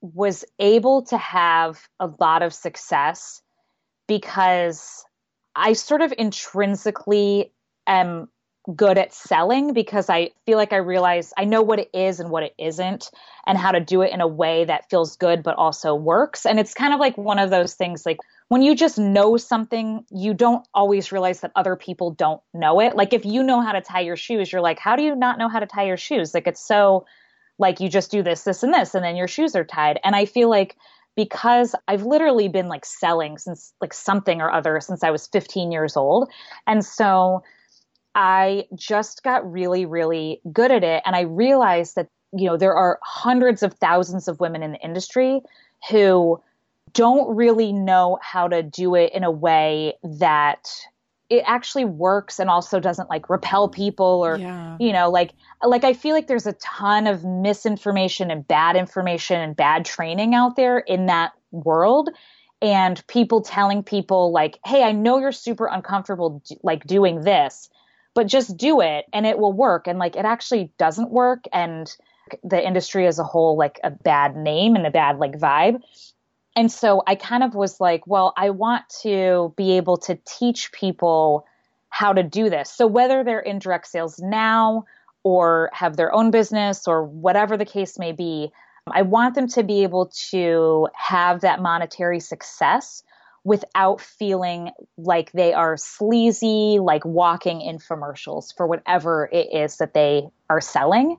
was 0.00 0.46
able 0.58 1.02
to 1.02 1.18
have 1.18 1.78
a 2.00 2.08
lot 2.18 2.40
of 2.40 2.54
success 2.54 3.42
because 4.06 5.04
I 5.54 5.74
sort 5.74 6.00
of 6.00 6.14
intrinsically 6.16 7.52
am 7.86 8.30
good 8.74 8.96
at 8.96 9.12
selling 9.12 9.74
because 9.74 10.08
I 10.08 10.30
feel 10.46 10.56
like 10.56 10.72
I 10.72 10.76
realize 10.76 11.34
I 11.36 11.44
know 11.44 11.60
what 11.60 11.80
it 11.80 11.90
is 11.92 12.20
and 12.20 12.30
what 12.30 12.44
it 12.44 12.54
isn't 12.56 13.10
and 13.46 13.58
how 13.58 13.72
to 13.72 13.80
do 13.80 14.00
it 14.00 14.10
in 14.10 14.22
a 14.22 14.26
way 14.26 14.64
that 14.64 14.88
feels 14.88 15.16
good 15.16 15.42
but 15.42 15.56
also 15.56 15.94
works. 15.94 16.46
And 16.46 16.58
it's 16.58 16.72
kind 16.72 16.94
of 16.94 17.00
like 17.00 17.18
one 17.18 17.38
of 17.38 17.50
those 17.50 17.74
things 17.74 18.06
like 18.06 18.20
when 18.48 18.62
you 18.62 18.74
just 18.74 18.98
know 18.98 19.36
something, 19.36 20.04
you 20.10 20.34
don't 20.34 20.66
always 20.72 21.12
realize 21.12 21.40
that 21.40 21.52
other 21.54 21.76
people 21.76 22.10
don't 22.10 22.40
know 22.54 22.80
it. 22.80 22.96
Like 22.96 23.12
if 23.12 23.24
you 23.24 23.42
know 23.42 23.60
how 23.60 23.72
to 23.72 23.80
tie 23.80 24.00
your 24.00 24.16
shoes, 24.16 24.50
you're 24.50 24.62
like, 24.62 24.78
how 24.78 24.96
do 24.96 25.02
you 25.02 25.14
not 25.14 25.38
know 25.38 25.48
how 25.48 25.60
to 25.60 25.66
tie 25.66 25.84
your 25.84 25.98
shoes? 25.98 26.32
Like 26.32 26.46
it's 26.46 26.66
so 26.66 27.04
like 27.58 27.80
you 27.80 27.88
just 27.88 28.10
do 28.10 28.22
this, 28.22 28.44
this, 28.44 28.62
and 28.62 28.72
this, 28.72 28.94
and 28.94 29.04
then 29.04 29.16
your 29.16 29.28
shoes 29.28 29.54
are 29.54 29.64
tied. 29.64 30.00
And 30.02 30.16
I 30.16 30.24
feel 30.24 30.48
like 30.48 30.76
because 31.14 31.74
I've 31.88 32.04
literally 32.04 32.48
been 32.48 32.68
like 32.68 32.86
selling 32.86 33.38
since 33.38 33.72
like 33.80 33.92
something 33.92 34.40
or 34.40 34.50
other 34.50 34.80
since 34.80 35.02
I 35.02 35.10
was 35.10 35.26
15 35.26 35.72
years 35.72 35.96
old. 35.96 36.30
And 36.66 36.84
so 36.84 37.42
I 38.14 38.66
just 38.74 39.24
got 39.24 39.50
really, 39.50 39.84
really 39.84 40.40
good 40.50 40.70
at 40.70 40.84
it. 40.84 41.02
And 41.04 41.16
I 41.16 41.22
realized 41.22 41.96
that, 41.96 42.08
you 42.32 42.46
know, 42.46 42.56
there 42.56 42.74
are 42.74 42.98
hundreds 43.02 43.62
of 43.62 43.74
thousands 43.74 44.28
of 44.28 44.40
women 44.40 44.62
in 44.62 44.72
the 44.72 44.78
industry 44.78 45.40
who 45.90 46.40
don't 46.92 47.34
really 47.34 47.72
know 47.72 48.18
how 48.22 48.48
to 48.48 48.62
do 48.62 48.94
it 48.94 49.12
in 49.12 49.24
a 49.24 49.30
way 49.30 49.94
that 50.02 50.68
it 51.30 51.42
actually 51.46 51.84
works 51.84 52.38
and 52.38 52.48
also 52.48 52.80
doesn't 52.80 53.10
like 53.10 53.28
repel 53.28 53.68
people 53.68 54.24
or 54.24 54.38
yeah. 54.38 54.76
you 54.80 54.92
know 54.92 55.10
like 55.10 55.32
like 55.62 55.84
i 55.84 55.92
feel 55.92 56.14
like 56.14 56.26
there's 56.26 56.46
a 56.46 56.54
ton 56.54 57.06
of 57.06 57.24
misinformation 57.24 58.30
and 58.30 58.46
bad 58.48 58.76
information 58.76 59.40
and 59.40 59.56
bad 59.56 59.84
training 59.84 60.34
out 60.34 60.56
there 60.56 60.78
in 60.78 61.06
that 61.06 61.32
world 61.50 62.08
and 62.60 63.06
people 63.06 63.40
telling 63.40 63.82
people 63.82 64.32
like 64.32 64.58
hey 64.64 64.82
i 64.82 64.92
know 64.92 65.18
you're 65.18 65.32
super 65.32 65.66
uncomfortable 65.66 66.42
like 66.62 66.84
doing 66.86 67.20
this 67.22 67.68
but 68.14 68.26
just 68.26 68.56
do 68.56 68.80
it 68.80 69.04
and 69.12 69.26
it 69.26 69.38
will 69.38 69.52
work 69.52 69.86
and 69.86 69.98
like 69.98 70.16
it 70.16 70.24
actually 70.24 70.72
doesn't 70.78 71.10
work 71.10 71.44
and 71.52 71.96
the 72.42 72.64
industry 72.64 73.06
as 73.06 73.18
a 73.18 73.24
whole 73.24 73.56
like 73.56 73.78
a 73.84 73.90
bad 73.90 74.36
name 74.36 74.74
and 74.74 74.86
a 74.86 74.90
bad 74.90 75.18
like 75.18 75.38
vibe 75.38 75.80
and 76.56 76.72
so 76.72 77.02
I 77.06 77.14
kind 77.14 77.42
of 77.42 77.54
was 77.54 77.80
like, 77.80 78.06
well, 78.06 78.32
I 78.36 78.50
want 78.50 78.84
to 79.02 79.54
be 79.56 79.76
able 79.76 79.96
to 79.98 80.18
teach 80.26 80.72
people 80.72 81.46
how 81.90 82.12
to 82.12 82.22
do 82.22 82.50
this. 82.50 82.70
So 82.70 82.86
whether 82.86 83.24
they're 83.24 83.40
in 83.40 83.58
direct 83.58 83.86
sales 83.86 84.18
now 84.18 84.84
or 85.22 85.70
have 85.72 85.96
their 85.96 86.12
own 86.12 86.30
business 86.30 86.86
or 86.86 87.04
whatever 87.04 87.56
the 87.56 87.64
case 87.64 87.98
may 87.98 88.12
be, 88.12 88.50
I 88.90 89.02
want 89.02 89.34
them 89.34 89.48
to 89.48 89.62
be 89.62 89.82
able 89.82 90.10
to 90.30 90.88
have 90.94 91.40
that 91.42 91.60
monetary 91.60 92.20
success 92.20 93.02
without 93.44 94.00
feeling 94.00 94.70
like 94.96 95.32
they 95.32 95.52
are 95.52 95.76
sleazy, 95.76 96.78
like 96.80 97.04
walking 97.04 97.60
infomercials 97.60 98.54
for 98.56 98.66
whatever 98.66 99.28
it 99.32 99.48
is 99.52 99.76
that 99.76 99.94
they 99.94 100.28
are 100.50 100.60
selling. 100.60 101.18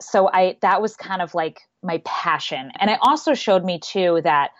So 0.00 0.28
I 0.32 0.56
that 0.60 0.82
was 0.82 0.96
kind 0.96 1.22
of 1.22 1.34
like 1.34 1.60
my 1.82 2.02
passion. 2.04 2.72
And 2.78 2.90
it 2.90 2.98
also 3.02 3.34
showed 3.34 3.64
me 3.64 3.78
too 3.78 4.20
that 4.24 4.50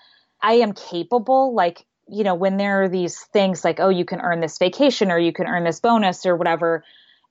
I 0.40 0.54
am 0.54 0.72
capable, 0.72 1.54
like, 1.54 1.84
you 2.08 2.24
know, 2.24 2.34
when 2.34 2.56
there 2.56 2.82
are 2.82 2.88
these 2.88 3.18
things 3.32 3.64
like, 3.64 3.80
oh, 3.80 3.88
you 3.88 4.04
can 4.04 4.20
earn 4.20 4.40
this 4.40 4.58
vacation 4.58 5.10
or 5.10 5.18
you 5.18 5.32
can 5.32 5.46
earn 5.46 5.64
this 5.64 5.80
bonus 5.80 6.24
or 6.24 6.36
whatever. 6.36 6.84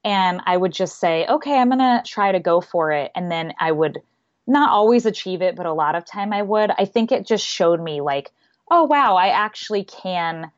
And 0.03 0.41
I 0.45 0.55
would 0.55 0.74
just 0.74 0.99
say, 0.99 1.26
okay, 1.28 1.58
I'm 1.58 1.70
going 1.70 1.80
to 1.80 2.03
try 2.05 2.32
to 2.32 2.39
go 2.39 2.62
for 2.62 2.91
it. 2.91 3.12
And 3.16 3.32
then 3.32 3.53
I 3.60 3.72
would 3.72 4.01
not 4.45 4.70
always 4.70 5.05
achieve 5.05 5.41
it, 5.41 5.55
but 5.55 5.66
a 5.66 5.74
lot 5.74 5.95
of 5.95 6.05
time 6.05 6.32
I 6.32 6.41
would. 6.41 6.72
I 6.78 6.86
think 6.86 7.12
it 7.12 7.26
just 7.26 7.45
showed 7.45 7.82
me, 7.82 8.01
like, 8.01 8.32
oh, 8.70 8.84
wow, 8.84 9.16
I 9.16 9.30
actually 9.30 9.84
can 9.84 10.51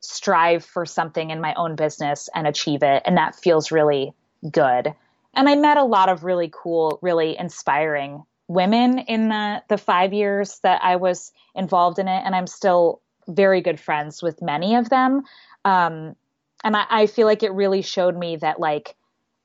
strive 0.00 0.64
for 0.64 0.86
something 0.86 1.30
in 1.30 1.40
my 1.40 1.54
own 1.54 1.76
business 1.76 2.28
and 2.34 2.46
achieve 2.46 2.82
it. 2.82 3.02
And 3.04 3.16
that 3.16 3.34
feels 3.34 3.72
really 3.72 4.14
good. 4.50 4.94
And 5.34 5.48
I 5.48 5.56
met 5.56 5.78
a 5.78 5.84
lot 5.84 6.08
of 6.08 6.24
really 6.24 6.50
cool, 6.52 6.98
really 7.02 7.36
inspiring 7.36 8.24
women 8.48 8.98
in 8.98 9.28
the 9.28 9.62
the 9.68 9.78
five 9.78 10.12
years 10.12 10.60
that 10.62 10.82
I 10.82 10.96
was 10.96 11.32
involved 11.54 11.98
in 11.98 12.08
it, 12.08 12.22
and 12.24 12.34
I'm 12.34 12.46
still 12.46 13.00
very 13.26 13.60
good 13.60 13.80
friends 13.80 14.22
with 14.22 14.42
many 14.42 14.76
of 14.76 14.90
them. 14.90 15.22
Um, 15.64 16.14
and 16.62 16.76
I, 16.76 16.84
I 16.90 17.06
feel 17.06 17.26
like 17.26 17.42
it 17.42 17.52
really 17.52 17.82
showed 17.82 18.16
me 18.16 18.36
that 18.36 18.60
like 18.60 18.96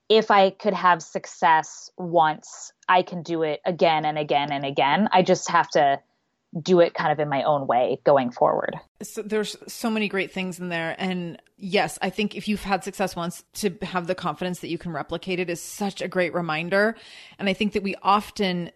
if 0.08 0.30
I 0.30 0.50
could 0.50 0.74
have 0.74 1.02
success 1.02 1.90
once, 1.96 2.72
I 2.88 3.02
can 3.02 3.22
do 3.22 3.42
it 3.42 3.60
again 3.64 4.04
and 4.04 4.18
again 4.18 4.52
and 4.52 4.64
again. 4.64 5.08
I 5.12 5.22
just 5.22 5.48
have 5.50 5.68
to 5.70 6.00
do 6.60 6.80
it 6.80 6.94
kind 6.94 7.12
of 7.12 7.20
in 7.20 7.28
my 7.28 7.44
own 7.44 7.68
way 7.68 8.00
going 8.02 8.32
forward. 8.32 8.74
So 9.02 9.22
there's 9.22 9.56
so 9.68 9.88
many 9.88 10.08
great 10.08 10.32
things 10.32 10.58
in 10.58 10.68
there. 10.68 10.96
And 10.98 11.40
yes, 11.56 11.96
I 12.02 12.10
think 12.10 12.34
if 12.34 12.48
you've 12.48 12.64
had 12.64 12.82
success 12.82 13.14
once 13.14 13.44
to 13.54 13.76
have 13.82 14.08
the 14.08 14.16
confidence 14.16 14.58
that 14.58 14.68
you 14.68 14.76
can 14.76 14.90
replicate 14.90 15.38
it 15.38 15.48
is 15.48 15.62
such 15.62 16.00
a 16.02 16.08
great 16.08 16.34
reminder. 16.34 16.96
And 17.38 17.48
I 17.48 17.52
think 17.52 17.74
that 17.74 17.84
we 17.84 17.94
often 18.02 18.72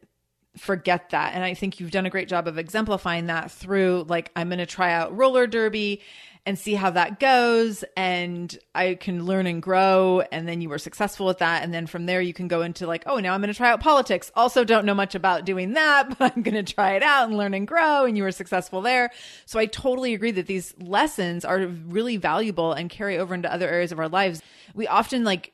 forget 0.57 1.11
that. 1.11 1.34
And 1.34 1.42
I 1.42 1.55
think 1.55 1.80
you've 1.80 1.90
done 1.90 2.07
a 2.07 2.11
great 2.11 2.28
job 2.28 2.46
of 2.46 2.59
exemplifying 2.59 3.26
that 3.26 3.50
through 3.50 4.07
like, 4.09 4.30
I'm 4.36 4.48
going 4.48 4.59
to 4.59 4.66
try 4.66 4.92
out 4.92 5.16
roller 5.16 5.46
derby 5.46 6.00
and 6.46 6.59
see 6.59 6.74
how 6.74 6.90
that 6.90 7.18
goes. 7.18 7.84
And 7.96 8.57
I 8.74 8.94
can 8.96 9.24
learn 9.24 9.46
and 9.46 9.62
grow. 9.62 10.22
And 10.30 10.46
then 10.46 10.61
you 10.61 10.68
were 10.68 10.78
successful 10.78 11.26
with 11.26 11.38
that. 11.38 11.62
And 11.62 11.72
then 11.72 11.86
from 11.86 12.07
there, 12.07 12.20
you 12.20 12.34
can 12.34 12.48
go 12.48 12.61
into 12.62 12.86
like, 12.86 13.02
oh, 13.07 13.18
now 13.18 13.32
I'm 13.32 13.40
going 13.40 13.52
to 13.52 13.57
try 13.57 13.70
out 13.70 13.80
politics. 13.80 14.30
Also, 14.36 14.62
don't 14.62 14.84
know 14.84 14.94
much 14.94 15.14
about 15.14 15.46
doing 15.46 15.72
that, 15.72 16.09
but 16.18 16.34
I'm 16.36 16.42
going 16.42 16.62
to 16.62 16.74
try 16.74 16.92
it 16.92 17.02
out 17.02 17.28
and 17.28 17.38
learn 17.38 17.55
and 17.55 17.66
grow. 17.66 18.05
And 18.05 18.16
you 18.16 18.22
were 18.22 18.32
successful 18.32 18.82
there. 18.82 19.11
So 19.46 19.59
I 19.59 19.66
totally 19.66 20.12
agree 20.12 20.32
that 20.32 20.46
these 20.46 20.74
lessons 20.78 21.44
are 21.44 21.66
really 21.66 22.18
valuable 22.18 22.72
and 22.72 22.90
carry 22.90 23.18
over 23.18 23.34
into 23.34 23.52
other 23.52 23.68
areas 23.68 23.90
of 23.90 23.98
our 23.98 24.09
lives. 24.09 24.42
We 24.74 24.86
often 24.86 25.24
like 25.24 25.52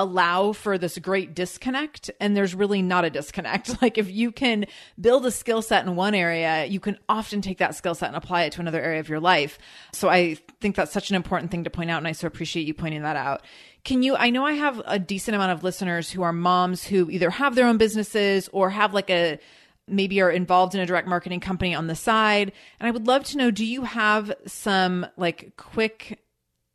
allow 0.00 0.52
for 0.52 0.78
this 0.78 0.96
great 0.98 1.34
disconnect 1.34 2.08
and 2.20 2.36
there's 2.36 2.54
really 2.54 2.82
not 2.82 3.04
a 3.04 3.10
disconnect. 3.10 3.76
Like 3.82 3.98
if 3.98 4.10
you 4.10 4.32
can 4.32 4.66
build 5.00 5.24
a 5.24 5.30
skill 5.30 5.62
set 5.62 5.86
in 5.86 5.94
one 5.94 6.14
area, 6.14 6.64
you 6.64 6.80
can 6.80 6.98
often 7.08 7.40
take 7.40 7.58
that 7.58 7.74
skill 7.74 7.94
set 7.94 8.08
and 8.08 8.16
apply 8.16 8.42
it 8.44 8.52
to 8.52 8.60
another 8.60 8.80
area 8.80 9.00
of 9.00 9.08
your 9.08 9.20
life. 9.20 9.58
So 9.92 10.08
I 10.08 10.36
think 10.60 10.74
that's 10.74 10.92
such 10.92 11.10
an 11.10 11.16
important 11.16 11.50
thing 11.50 11.64
to 11.64 11.70
point 11.70 11.90
out 11.90 11.98
and 11.98 12.08
I 12.08 12.12
so 12.12 12.26
appreciate 12.26 12.66
you 12.66 12.74
pointing 12.74 13.02
that 13.02 13.16
out. 13.16 13.42
Can 13.84 14.02
you 14.02 14.16
I 14.16 14.30
know 14.30 14.44
I 14.44 14.52
have 14.52 14.82
a 14.84 14.98
decent 14.98 15.34
amount 15.34 15.52
of 15.52 15.62
listeners 15.62 16.10
who 16.10 16.22
are 16.22 16.32
moms 16.32 16.84
who 16.84 17.10
either 17.10 17.30
have 17.30 17.54
their 17.54 17.66
own 17.66 17.78
businesses 17.78 18.48
or 18.52 18.70
have 18.70 18.94
like 18.94 19.10
a 19.10 19.38
maybe 19.86 20.20
are 20.20 20.30
involved 20.30 20.74
in 20.74 20.80
a 20.80 20.86
direct 20.86 21.08
marketing 21.08 21.40
company 21.40 21.74
on 21.74 21.86
the 21.86 21.94
side. 21.94 22.52
And 22.78 22.86
I 22.86 22.90
would 22.90 23.06
love 23.06 23.24
to 23.24 23.38
know 23.38 23.50
do 23.50 23.64
you 23.64 23.82
have 23.82 24.32
some 24.46 25.06
like 25.16 25.56
quick 25.56 26.20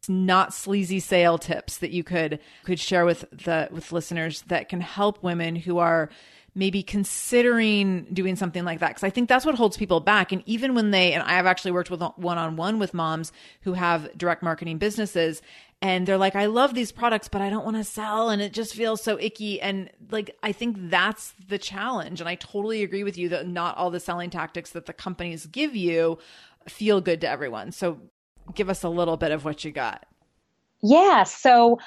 not 0.09 0.53
sleazy 0.53 0.99
sale 0.99 1.37
tips 1.37 1.77
that 1.77 1.91
you 1.91 2.03
could 2.03 2.39
could 2.63 2.79
share 2.79 3.05
with 3.05 3.25
the 3.31 3.67
with 3.71 3.91
listeners 3.91 4.41
that 4.43 4.69
can 4.69 4.81
help 4.81 5.21
women 5.23 5.55
who 5.55 5.77
are 5.79 6.09
maybe 6.55 6.83
considering 6.83 8.05
doing 8.13 8.35
something 8.35 8.63
like 8.63 8.79
that. 8.79 8.89
Because 8.89 9.03
i 9.03 9.09
think 9.09 9.29
that's 9.29 9.45
what 9.45 9.55
holds 9.55 9.77
people 9.77 9.99
back. 9.99 10.31
And 10.31 10.43
even 10.45 10.75
when 10.75 10.91
they 10.91 11.13
and 11.13 11.23
i 11.23 11.33
have 11.33 11.45
actually 11.45 11.71
worked 11.71 11.89
with 11.89 12.01
one-on-one 12.15 12.79
with 12.79 12.93
moms 12.93 13.31
who 13.61 13.73
have 13.73 14.15
direct 14.17 14.43
marketing 14.43 14.77
businesses 14.77 15.41
and 15.81 16.07
they're 16.07 16.17
like 16.17 16.35
i 16.35 16.45
love 16.45 16.73
these 16.73 16.91
products 16.91 17.27
but 17.27 17.41
i 17.41 17.49
don't 17.49 17.65
want 17.65 17.77
to 17.77 17.83
sell 17.83 18.29
and 18.29 18.41
it 18.41 18.53
just 18.53 18.73
feels 18.73 19.01
so 19.01 19.19
icky. 19.19 19.61
And 19.61 19.89
like 20.11 20.35
i 20.43 20.51
think 20.51 20.77
that's 20.89 21.33
the 21.47 21.57
challenge. 21.57 22.19
And 22.19 22.29
i 22.29 22.35
totally 22.35 22.83
agree 22.83 23.03
with 23.03 23.17
you 23.17 23.29
that 23.29 23.47
not 23.47 23.77
all 23.77 23.91
the 23.91 23.99
selling 23.99 24.29
tactics 24.29 24.71
that 24.71 24.85
the 24.85 24.93
companies 24.93 25.45
give 25.45 25.75
you 25.75 26.19
feel 26.67 27.01
good 27.01 27.21
to 27.21 27.29
everyone. 27.29 27.71
So 27.71 27.99
give 28.55 28.69
us 28.69 28.83
a 28.83 28.89
little 28.89 29.17
bit 29.17 29.31
of 29.31 29.45
what 29.45 29.63
you 29.63 29.71
got. 29.71 30.05
Yeah. 30.81 31.23
So 31.23 31.79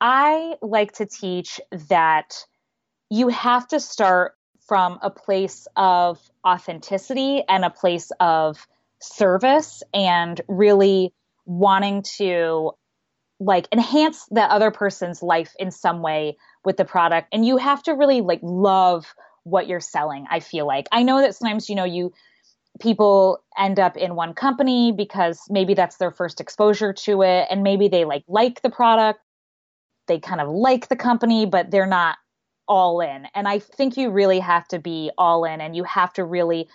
I 0.00 0.54
like 0.62 0.92
to 0.92 1.06
teach 1.06 1.60
that 1.88 2.44
you 3.10 3.28
have 3.28 3.66
to 3.68 3.80
start 3.80 4.34
from 4.66 4.98
a 5.02 5.10
place 5.10 5.66
of 5.76 6.18
authenticity 6.46 7.42
and 7.48 7.64
a 7.64 7.70
place 7.70 8.10
of 8.20 8.66
service 9.00 9.82
and 9.92 10.40
really 10.48 11.12
wanting 11.44 12.02
to 12.02 12.72
like 13.40 13.68
enhance 13.72 14.26
the 14.30 14.40
other 14.40 14.70
person's 14.70 15.22
life 15.22 15.52
in 15.58 15.70
some 15.70 16.00
way 16.00 16.36
with 16.64 16.76
the 16.76 16.84
product 16.84 17.28
and 17.32 17.44
you 17.44 17.56
have 17.58 17.82
to 17.82 17.92
really 17.92 18.22
like 18.22 18.40
love 18.42 19.14
what 19.42 19.66
you're 19.66 19.80
selling 19.80 20.24
i 20.30 20.40
feel 20.40 20.66
like 20.66 20.86
i 20.92 21.02
know 21.02 21.20
that 21.20 21.34
sometimes 21.34 21.68
you 21.68 21.74
know 21.74 21.84
you 21.84 22.12
people 22.80 23.42
end 23.58 23.78
up 23.78 23.96
in 23.96 24.14
one 24.16 24.34
company 24.34 24.92
because 24.92 25.40
maybe 25.48 25.74
that's 25.74 25.96
their 25.96 26.10
first 26.10 26.40
exposure 26.40 26.92
to 26.92 27.22
it 27.22 27.46
and 27.50 27.62
maybe 27.62 27.88
they 27.88 28.04
like 28.04 28.24
like 28.28 28.62
the 28.62 28.70
product. 28.70 29.20
They 30.06 30.18
kind 30.18 30.40
of 30.40 30.48
like 30.48 30.88
the 30.88 30.96
company 30.96 31.46
but 31.46 31.70
they're 31.70 31.86
not 31.86 32.18
all 32.66 33.00
in. 33.00 33.26
And 33.34 33.46
i 33.46 33.58
think 33.58 33.96
you 33.96 34.10
really 34.10 34.40
have 34.40 34.66
to 34.68 34.78
be 34.78 35.10
all 35.18 35.44
in 35.44 35.60
and 35.60 35.76
you 35.76 35.84
have 35.84 36.12
to 36.14 36.24
really 36.24 36.68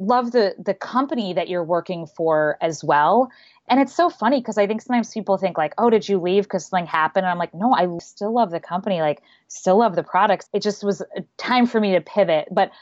love 0.00 0.32
the 0.32 0.54
the 0.58 0.74
company 0.74 1.32
that 1.34 1.48
you're 1.48 1.64
working 1.64 2.06
for 2.06 2.56
as 2.60 2.82
well. 2.82 3.30
And 3.68 3.80
it's 3.80 3.94
so 3.94 4.10
funny 4.10 4.40
because 4.40 4.58
i 4.58 4.66
think 4.66 4.82
sometimes 4.82 5.12
people 5.12 5.38
think 5.38 5.56
like 5.56 5.74
oh 5.78 5.88
did 5.88 6.08
you 6.08 6.18
leave 6.18 6.44
because 6.44 6.66
something 6.66 6.86
happened? 6.86 7.26
And 7.26 7.30
i'm 7.30 7.38
like 7.38 7.54
no 7.54 7.72
i 7.72 7.86
still 7.98 8.34
love 8.34 8.50
the 8.50 8.60
company 8.60 9.00
like 9.00 9.22
still 9.46 9.78
love 9.78 9.94
the 9.94 10.02
products. 10.02 10.48
It 10.52 10.62
just 10.62 10.82
was 10.82 11.02
time 11.38 11.66
for 11.66 11.78
me 11.78 11.92
to 11.92 12.00
pivot. 12.00 12.48
But 12.50 12.72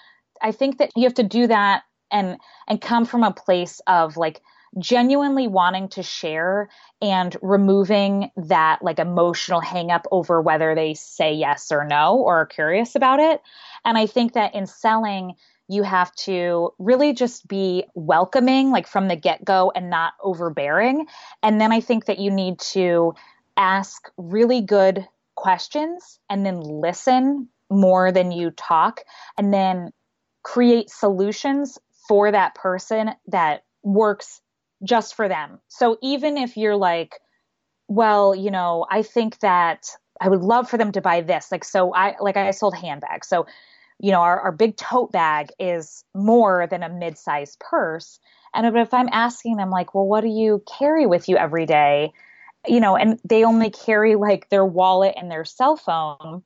i 0.41 0.53
think 0.53 0.79
that 0.79 0.91
you 0.97 1.03
have 1.03 1.15
to 1.15 1.23
do 1.23 1.47
that 1.49 1.83
and 2.13 2.39
and 2.69 2.81
come 2.81 3.05
from 3.05 3.25
a 3.25 3.33
place 3.33 3.81
of 3.87 4.17
like 4.17 4.43
genuinely 4.79 5.49
wanting 5.49 5.89
to 5.89 6.03
share 6.03 6.69
and 7.03 7.37
removing 7.43 8.31
that 8.37 8.83
like 8.83 8.99
emotional 8.99 9.61
hangup 9.61 10.05
over 10.11 10.41
whether 10.41 10.75
they 10.75 10.95
say 10.95 11.35
yes 11.35 11.71
or 11.71 11.85
no 11.85 12.17
or 12.17 12.43
are 12.43 12.47
curious 12.47 12.95
about 12.95 13.21
it. 13.21 13.43
And 13.85 13.99
I 13.99 14.07
think 14.07 14.33
that 14.33 14.55
in 14.55 14.67
selling, 14.67 15.35
you 15.69 15.83
have 15.83 16.15
to 16.15 16.73
really 16.79 17.13
just 17.13 17.47
be 17.47 17.85
welcoming, 17.95 18.71
like 18.71 18.87
from 18.87 19.09
the 19.09 19.17
get 19.17 19.45
go, 19.45 19.73
and 19.75 19.91
not 19.91 20.15
overbearing. 20.23 21.07
And 21.43 21.61
then 21.61 21.73
I 21.73 21.81
think 21.81 22.07
that 22.07 22.19
you 22.19 22.31
need 22.31 22.59
to 22.73 23.15
ask 23.57 24.11
really 24.17 24.61
good 24.61 25.07
questions 25.35 26.19
and 26.31 26.45
then 26.45 26.61
listen 26.61 27.49
more 27.71 28.13
than 28.13 28.33
you 28.33 28.51
talk, 28.51 29.01
and 29.39 29.53
then 29.53 29.93
create 30.43 30.91
solutions 30.91 31.79
for 32.09 32.31
that 32.31 32.55
person 32.55 33.11
that 33.29 33.65
works 33.83 34.41
just 34.85 35.15
for 35.15 35.29
them. 35.29 35.61
So 35.69 35.99
even 36.03 36.37
if 36.37 36.57
you're 36.57 36.77
like, 36.77 37.21
well, 37.89 38.35
you 38.35 38.51
know, 38.51 38.87
I 38.91 39.03
think 39.03 39.39
that 39.41 39.89
I 40.21 40.29
would 40.29 40.43
love 40.43 40.69
for 40.69 40.77
them 40.79 40.93
to 40.93 41.01
buy 41.01 41.21
this. 41.21 41.51
Like, 41.53 41.65
so 41.65 41.95
I, 41.95 42.17
like 42.21 42.37
I 42.37 42.51
sold 42.53 42.77
handbags. 42.77 43.29
So, 43.29 43.47
you 43.99 44.11
know, 44.11 44.21
our, 44.21 44.41
our 44.41 44.53
big 44.53 44.77
tote 44.77 45.13
bag 45.13 45.51
is 45.59 46.05
more 46.15 46.67
than 46.71 46.83
a 46.83 46.89
mid-sized 46.89 47.59
purse. 47.61 48.19
And 48.55 48.77
if 48.77 48.93
I'm 48.93 49.09
asking 49.13 49.57
them 49.57 49.71
like, 49.71 49.95
well, 49.95 50.07
what 50.07 50.23
do 50.23 50.29
you 50.29 50.63
carry 50.79 51.07
with 51.07 51.29
you 51.29 51.37
every 51.37 51.67
day? 51.67 52.13
You 52.67 52.81
know, 52.81 52.97
and 52.97 53.19
they 53.25 53.45
only 53.45 53.71
carry 53.71 54.15
like 54.15 54.49
their 54.49 54.65
wallet 54.65 55.15
and 55.17 55.31
their 55.31 55.45
cell 55.45 55.77
phone. 55.77 56.43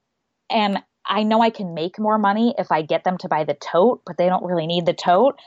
And 0.51 0.83
I 1.09 1.23
know 1.23 1.43
I 1.43 1.51
can 1.51 1.75
make 1.75 1.99
more 1.99 2.19
money 2.19 2.55
if 2.59 2.73
I 2.73 2.83
get 2.83 3.05
them 3.05 3.19
to 3.19 3.29
buy 3.29 3.45
the 3.45 3.55
tote, 3.55 4.03
but 4.07 4.17
they 4.17 4.27
don't 4.27 4.45
really 4.45 4.67
need 4.67 4.87
the 4.87 4.95
tote. 4.95 5.39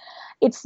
It's 0.41 0.66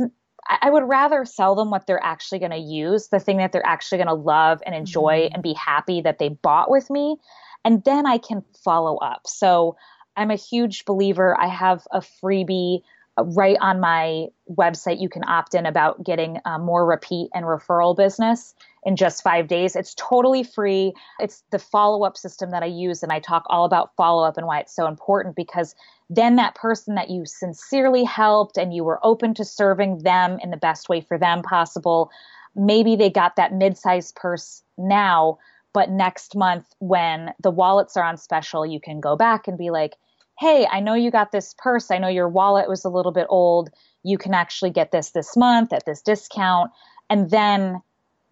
I 0.62 0.70
would 0.70 0.84
rather 0.84 1.24
sell 1.26 1.56
them 1.56 1.72
what 1.72 1.88
they're 1.88 2.04
actually 2.04 2.39
going 2.39 2.52
to 2.52 2.58
use, 2.58 3.08
the 3.08 3.20
thing 3.20 3.38
that 3.38 3.54
they're 3.54 3.66
actually 3.66 4.00
going 4.00 4.10
to 4.10 4.14
love 4.14 4.62
and 4.66 4.76
enjoy 4.76 5.22
mm-hmm. 5.22 5.36
and 5.36 5.44
be 5.44 5.54
happy 5.54 6.02
that 6.02 6.20
they 6.20 6.30
bought 6.30 6.70
with 6.70 6.89
me. 6.89 7.18
And 7.64 7.84
then 7.86 8.06
I 8.06 8.18
can 8.18 8.44
follow 8.64 8.98
up. 8.98 9.22
So 9.26 9.78
I'm 10.18 10.32
a 10.32 10.36
huge 10.36 10.84
believer. 10.86 11.39
I 11.39 11.48
have 11.48 11.88
a 11.91 12.00
freebie 12.00 12.82
right 13.18 13.58
on 13.62 13.80
my 13.80 14.28
website. 14.52 15.00
You 15.00 15.08
can 15.08 15.24
opt 15.24 15.56
in 15.56 15.66
about 15.66 16.04
getting 16.04 16.39
uh, 16.46 16.58
more 16.58 16.86
repeat 16.86 17.30
and 17.34 17.46
referral 17.46 17.96
business 17.96 18.54
in 18.86 18.96
just 18.96 19.24
five 19.24 19.48
days. 19.48 19.76
It's 19.76 19.94
totally 19.96 20.44
free. 20.44 20.94
It's 21.20 21.44
the 21.52 21.60
follow 21.60 22.04
up 22.04 22.18
system 22.18 22.52
that 22.52 22.64
I 22.64 22.68
use, 22.68 23.04
and 23.04 23.12
I 23.12 23.20
talk 23.20 23.46
all 23.50 23.66
about 23.66 23.96
follow 23.96 24.24
up 24.24 24.38
and 24.38 24.46
why 24.46 24.60
it's 24.60 24.76
so 24.76 24.88
important 24.88 25.36
because 25.36 25.76
then 26.10 26.36
that 26.36 26.56
person 26.56 26.96
that 26.96 27.10
you 27.10 27.26
sincerely 27.26 28.04
helped 28.04 28.58
and 28.58 28.74
you 28.74 28.84
were 28.84 29.00
open 29.04 29.34
to 29.36 29.46
serving 29.46 30.00
them 30.00 30.38
in 30.44 30.52
the 30.52 30.58
best 30.58 30.90
way 30.90 31.02
for 31.02 31.18
them 31.18 31.42
possible, 31.42 32.12
maybe 32.56 32.96
they 32.96 33.10
got 33.10 33.36
that 33.36 33.54
mid 33.54 33.78
sized 33.78 34.16
purse 34.16 34.62
now. 34.78 35.38
But 35.74 35.90
next 35.90 36.36
month, 36.36 36.68
when 36.80 37.34
the 37.42 37.50
wallets 37.50 37.98
are 37.98 38.04
on 38.04 38.18
special, 38.18 38.66
you 38.66 38.80
can 38.80 39.00
go 39.00 39.16
back 39.16 39.48
and 39.48 39.58
be 39.58 39.72
like, 39.72 39.96
hey, 40.40 40.68
I 40.72 40.80
know 40.80 40.94
you 40.94 41.10
got 41.10 41.32
this 41.32 41.56
purse. 41.58 41.90
I 41.90 41.98
know 41.98 42.08
your 42.08 42.30
wallet 42.30 42.68
was 42.68 42.86
a 42.86 42.90
little 42.90 43.12
bit 43.12 43.28
old. 43.30 43.70
You 44.04 44.18
can 44.18 44.34
actually 44.34 44.72
get 44.72 44.92
this 44.92 45.12
this 45.12 45.36
month 45.36 45.74
at 45.74 45.86
this 45.86 46.02
discount. 46.02 46.72
And 47.10 47.32
then 47.32 47.82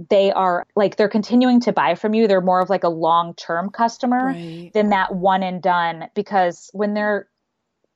they 0.10 0.32
are 0.32 0.66
like 0.76 0.96
they're 0.96 1.10
continuing 1.10 1.60
to 1.62 1.72
buy 1.72 1.96
from 1.96 2.14
you. 2.14 2.28
They're 2.28 2.42
more 2.42 2.62
of 2.62 2.70
like 2.70 2.84
a 2.84 2.90
long 2.90 3.34
term 3.36 3.70
customer 3.70 4.28
right. 4.28 4.72
than 4.74 4.90
that 4.90 5.16
one 5.16 5.44
and 5.44 5.62
done 5.62 6.08
because 6.16 6.70
when 6.74 6.94
their 6.94 7.28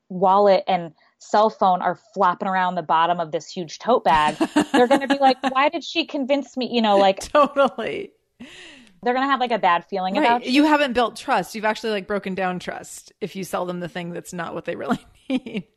wallet 0.10 0.64
and 0.68 0.94
cell 1.20 1.50
phone 1.50 1.82
are 1.82 2.00
flopping 2.14 2.48
around 2.48 2.76
the 2.76 2.84
bottom 2.84 3.20
of 3.20 3.32
this 3.32 3.50
huge 3.50 3.80
tote 3.80 4.04
bag, 4.04 4.36
they're 4.72 4.88
going 4.88 5.02
to 5.02 5.08
be 5.08 5.18
like, 5.20 5.38
why 5.50 5.70
did 5.70 5.84
she 5.84 6.06
convince 6.06 6.56
me? 6.56 6.70
You 6.72 6.82
know, 6.82 6.98
like 6.98 7.20
totally. 7.20 8.12
They're 9.04 9.14
going 9.14 9.26
to 9.26 9.32
have 9.32 9.40
like 9.40 9.52
a 9.52 9.60
bad 9.60 9.86
feeling 9.86 10.16
right. 10.16 10.26
about 10.26 10.46
you. 10.46 10.52
You 10.52 10.66
haven't 10.66 10.94
built 10.94 11.16
trust. 11.16 11.56
You've 11.56 11.66
actually 11.66 11.92
like 11.92 12.08
broken 12.08 12.36
down 12.36 12.60
trust 12.60 13.14
if 13.22 13.36
you 13.36 13.44
sell 13.44 13.66
them 13.66 13.80
the 13.80 13.90
thing 13.90 14.12
that's 14.12 14.34
not 14.34 14.54
what 14.54 14.66
they 14.66 14.76
really 14.76 15.00
need. 15.30 15.68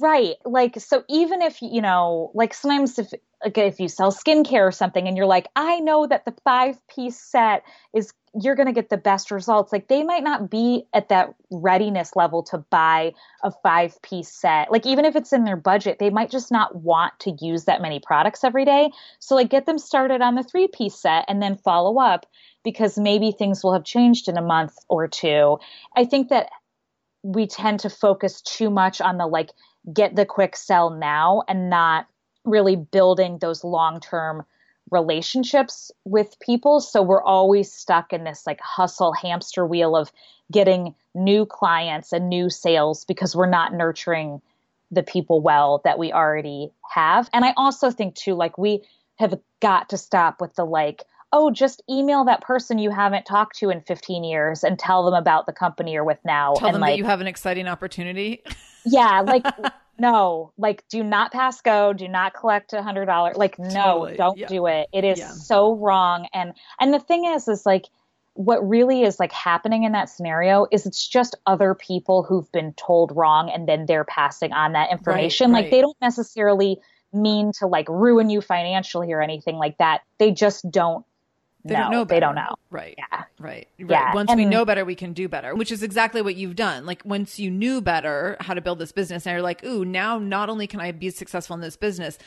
Right. 0.00 0.36
Like, 0.44 0.78
so 0.80 1.02
even 1.08 1.40
if, 1.40 1.62
you 1.62 1.80
know, 1.80 2.30
like 2.34 2.52
sometimes 2.52 2.98
if, 2.98 3.10
like 3.42 3.56
if 3.56 3.80
you 3.80 3.88
sell 3.88 4.12
skincare 4.12 4.66
or 4.68 4.72
something 4.72 5.08
and 5.08 5.16
you're 5.16 5.26
like, 5.26 5.48
I 5.56 5.80
know 5.80 6.06
that 6.06 6.26
the 6.26 6.34
five 6.44 6.76
piece 6.88 7.18
set 7.18 7.62
is, 7.94 8.12
you're 8.38 8.54
going 8.54 8.66
to 8.66 8.72
get 8.72 8.90
the 8.90 8.98
best 8.98 9.30
results. 9.30 9.72
Like 9.72 9.88
they 9.88 10.02
might 10.02 10.22
not 10.22 10.50
be 10.50 10.84
at 10.92 11.08
that 11.08 11.34
readiness 11.50 12.14
level 12.14 12.42
to 12.44 12.58
buy 12.58 13.14
a 13.42 13.50
five 13.62 14.00
piece 14.02 14.28
set. 14.28 14.70
Like 14.70 14.84
even 14.84 15.06
if 15.06 15.16
it's 15.16 15.32
in 15.32 15.44
their 15.44 15.56
budget, 15.56 15.98
they 15.98 16.10
might 16.10 16.30
just 16.30 16.52
not 16.52 16.76
want 16.76 17.18
to 17.20 17.30
use 17.40 17.64
that 17.64 17.80
many 17.80 17.98
products 17.98 18.44
every 18.44 18.66
day. 18.66 18.90
So 19.20 19.36
like 19.36 19.48
get 19.48 19.64
them 19.64 19.78
started 19.78 20.20
on 20.20 20.34
the 20.34 20.42
three 20.42 20.68
piece 20.68 20.96
set 21.00 21.24
and 21.28 21.40
then 21.40 21.56
follow 21.56 21.98
up 21.98 22.26
because 22.62 22.98
maybe 22.98 23.32
things 23.32 23.64
will 23.64 23.72
have 23.72 23.84
changed 23.84 24.28
in 24.28 24.36
a 24.36 24.42
month 24.42 24.76
or 24.90 25.08
two. 25.08 25.58
I 25.96 26.04
think 26.04 26.28
that 26.28 26.50
we 27.22 27.46
tend 27.46 27.80
to 27.80 27.90
focus 27.90 28.40
too 28.42 28.70
much 28.70 29.00
on 29.00 29.18
the 29.18 29.26
like 29.26 29.50
get 29.92 30.16
the 30.16 30.26
quick 30.26 30.56
sell 30.56 30.90
now 30.90 31.42
and 31.48 31.70
not 31.70 32.06
really 32.44 32.76
building 32.76 33.38
those 33.38 33.64
long-term 33.64 34.44
relationships 34.90 35.90
with 36.04 36.38
people. 36.40 36.80
So 36.80 37.02
we're 37.02 37.22
always 37.22 37.72
stuck 37.72 38.12
in 38.12 38.24
this 38.24 38.46
like 38.46 38.60
hustle 38.60 39.12
hamster 39.12 39.66
wheel 39.66 39.96
of 39.96 40.10
getting 40.50 40.94
new 41.14 41.44
clients 41.44 42.12
and 42.12 42.28
new 42.28 42.48
sales 42.48 43.04
because 43.04 43.36
we're 43.36 43.50
not 43.50 43.74
nurturing 43.74 44.40
the 44.90 45.02
people 45.02 45.42
well 45.42 45.82
that 45.84 45.98
we 45.98 46.12
already 46.12 46.70
have. 46.90 47.28
And 47.34 47.44
I 47.44 47.52
also 47.56 47.90
think 47.90 48.14
too, 48.14 48.34
like 48.34 48.56
we 48.56 48.82
have 49.16 49.38
got 49.60 49.90
to 49.90 49.98
stop 49.98 50.40
with 50.40 50.54
the 50.54 50.64
like, 50.64 51.04
oh, 51.32 51.50
just 51.50 51.82
email 51.90 52.24
that 52.24 52.40
person 52.40 52.78
you 52.78 52.90
haven't 52.90 53.24
talked 53.26 53.56
to 53.58 53.70
in 53.70 53.80
15 53.82 54.24
years 54.24 54.64
and 54.64 54.78
tell 54.78 55.04
them 55.04 55.14
about 55.14 55.46
the 55.46 55.52
company 55.52 55.92
you're 55.92 56.04
with 56.04 56.18
now. 56.24 56.54
Tell 56.54 56.68
and 56.68 56.74
them 56.74 56.80
like, 56.80 56.92
that 56.92 56.98
you 56.98 57.04
have 57.04 57.20
an 57.20 57.26
exciting 57.26 57.66
opportunity. 57.66 58.42
yeah, 58.86 59.20
like 59.20 59.44
no, 59.98 60.52
like 60.56 60.84
do 60.88 61.02
not 61.02 61.32
pass 61.32 61.60
go, 61.60 61.92
do 61.92 62.08
not 62.08 62.34
collect 62.34 62.72
a 62.72 62.82
hundred 62.82 63.06
dollars. 63.06 63.36
Like 63.36 63.58
no, 63.58 63.68
Totally, 63.68 64.16
don't 64.16 64.38
yeah. 64.38 64.46
do 64.46 64.66
it. 64.66 64.88
It 64.92 65.04
is 65.04 65.18
Yeah. 65.18 65.30
so 65.30 65.74
wrong. 65.74 66.26
And 66.32 66.52
and 66.80 66.94
the 66.94 67.00
thing 67.00 67.24
is, 67.26 67.48
is 67.48 67.66
like 67.66 67.86
what 68.34 68.66
really 68.66 69.02
is 69.02 69.18
like 69.18 69.32
happening 69.32 69.82
in 69.82 69.90
that 69.90 70.08
scenario 70.08 70.66
is 70.70 70.86
it's 70.86 71.08
just 71.08 71.34
other 71.46 71.74
people 71.74 72.22
who've 72.22 72.50
been 72.52 72.72
told 72.74 73.10
wrong 73.16 73.50
and 73.50 73.68
then 73.68 73.84
they're 73.86 74.04
passing 74.04 74.52
on 74.52 74.72
that 74.72 74.92
information. 74.92 75.50
right. 75.50 75.62
Like 75.62 75.72
they 75.72 75.80
don't 75.80 75.96
necessarily 76.00 76.78
mean 77.12 77.50
to 77.58 77.66
like 77.66 77.88
ruin 77.88 78.30
you 78.30 78.40
financially 78.40 79.12
or 79.12 79.20
anything 79.20 79.56
like 79.56 79.76
that. 79.78 80.02
They 80.18 80.30
just 80.30 80.70
don't 80.70 81.04
They 81.68 81.74
know. 81.74 81.82
don't 81.82 81.92
know. 81.92 82.04
They 82.04 82.20
don't 82.20 82.34
know. 82.34 82.54
Right. 82.70 82.94
Yeah. 82.98 83.24
Right. 83.38 83.68
Right. 83.78 83.90
Yeah, 83.90 84.14
Once 84.14 84.34
we 84.34 84.44
know 84.44 84.64
better, 84.64 84.84
we 84.84 84.94
can 84.94 85.12
do 85.12 85.28
better, 85.28 85.54
which 85.54 85.70
is 85.70 85.82
exactly 85.82 86.22
what 86.22 86.36
you've 86.36 86.56
done. 86.56 86.86
Like 86.86 87.02
once 87.04 87.38
you 87.38 87.50
knew 87.50 87.80
better 87.80 88.36
how 88.40 88.54
to 88.54 88.60
build 88.60 88.78
this 88.78 88.92
business, 88.92 89.26
and 89.26 89.32
you're 89.32 89.42
like, 89.42 89.64
ooh, 89.64 89.84
now 89.84 90.18
not 90.18 90.48
only 90.48 90.66
can 90.66 90.80
I 90.80 90.92
be 90.92 91.10
successful 91.10 91.54
in 91.54 91.60
this 91.60 91.76
business, 91.76 92.18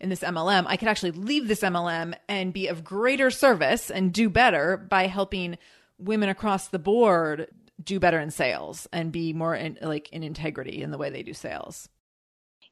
in 0.00 0.08
this 0.08 0.20
MLM, 0.20 0.64
I 0.66 0.76
can 0.76 0.88
actually 0.88 1.12
leave 1.12 1.48
this 1.48 1.60
MLM 1.60 2.14
and 2.28 2.52
be 2.52 2.68
of 2.68 2.84
greater 2.84 3.30
service 3.30 3.90
and 3.90 4.12
do 4.12 4.30
better 4.30 4.76
by 4.76 5.06
helping 5.06 5.58
women 5.98 6.28
across 6.28 6.68
the 6.68 6.78
board 6.78 7.48
do 7.82 8.00
better 8.00 8.18
in 8.18 8.30
sales 8.30 8.88
and 8.92 9.12
be 9.12 9.32
more 9.32 9.54
in 9.54 9.78
like 9.80 10.08
in 10.10 10.22
integrity 10.22 10.82
in 10.82 10.90
the 10.90 10.98
way 10.98 11.10
they 11.10 11.22
do 11.22 11.34
sales. 11.34 11.88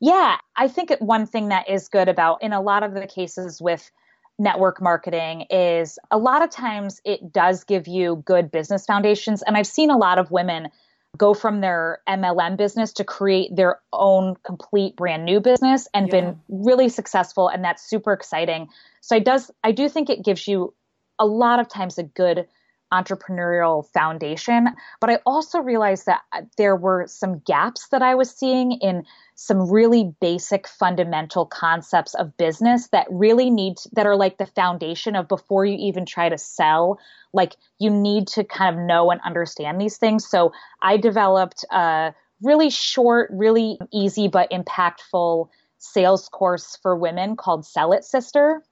Yeah, 0.00 0.36
I 0.56 0.68
think 0.68 0.92
one 1.00 1.26
thing 1.26 1.48
that 1.48 1.68
is 1.68 1.88
good 1.88 2.08
about 2.08 2.42
in 2.42 2.52
a 2.52 2.60
lot 2.60 2.82
of 2.82 2.94
the 2.94 3.06
cases 3.06 3.60
with 3.60 3.90
network 4.38 4.80
marketing 4.80 5.46
is 5.50 5.98
a 6.10 6.18
lot 6.18 6.42
of 6.42 6.50
times 6.50 7.00
it 7.04 7.32
does 7.32 7.64
give 7.64 7.88
you 7.88 8.22
good 8.24 8.50
business 8.50 8.86
foundations. 8.86 9.42
And 9.42 9.56
I've 9.56 9.66
seen 9.66 9.90
a 9.90 9.96
lot 9.96 10.18
of 10.18 10.30
women 10.30 10.68
go 11.16 11.34
from 11.34 11.60
their 11.60 12.00
MLM 12.08 12.56
business 12.56 12.92
to 12.94 13.04
create 13.04 13.54
their 13.54 13.80
own 13.92 14.36
complete 14.44 14.94
brand 14.94 15.24
new 15.24 15.40
business 15.40 15.88
and 15.92 16.06
Yeah. 16.06 16.20
been 16.20 16.40
really 16.48 16.88
successful. 16.88 17.48
And 17.48 17.64
that's 17.64 17.82
super 17.82 18.12
exciting. 18.12 18.68
So 19.00 19.16
I 19.16 19.18
does 19.18 19.50
I 19.64 19.72
do 19.72 19.88
think 19.88 20.10
it 20.10 20.24
gives 20.24 20.46
you 20.46 20.74
a 21.18 21.26
lot 21.26 21.58
of 21.58 21.68
times 21.68 21.98
a 21.98 22.04
good 22.04 22.46
entrepreneurial 22.92 23.86
foundation. 23.86 24.68
But 25.00 25.10
I 25.10 25.18
also 25.26 25.60
realized 25.60 26.06
that 26.06 26.22
uh, 26.32 26.42
there 26.56 26.76
were 26.76 27.06
some 27.06 27.40
gaps 27.40 27.88
that 27.88 28.02
I 28.02 28.14
was 28.14 28.30
seeing 28.30 28.72
in 28.72 29.04
some 29.34 29.70
really 29.70 30.12
basic 30.20 30.66
fundamental 30.66 31.46
concepts 31.46 32.14
of 32.14 32.36
business 32.36 32.88
that 32.88 33.06
really 33.08 33.50
need 33.50 33.76
that 33.92 34.04
are 34.04 34.16
like 34.16 34.38
the 34.38 34.46
foundation 34.46 35.14
of 35.14 35.28
before 35.28 35.64
you 35.64 35.76
even 35.78 36.04
try 36.04 36.28
to 36.28 36.36
sell 36.36 36.98
like 37.32 37.54
you 37.78 37.88
need 37.88 38.26
to 38.26 38.42
kind 38.42 38.74
of 38.74 38.82
know 38.84 39.12
and 39.12 39.20
understand 39.24 39.80
these 39.80 39.96
things 39.96 40.26
so 40.26 40.52
i 40.82 40.96
developed 40.96 41.64
a 41.70 42.12
really 42.42 42.68
short 42.68 43.30
really 43.32 43.78
easy 43.92 44.26
but 44.26 44.50
impactful 44.50 45.48
sales 45.78 46.28
course 46.28 46.76
for 46.82 46.96
women 46.96 47.36
called 47.36 47.64
sell 47.64 47.92
it 47.92 48.04
sister 48.04 48.62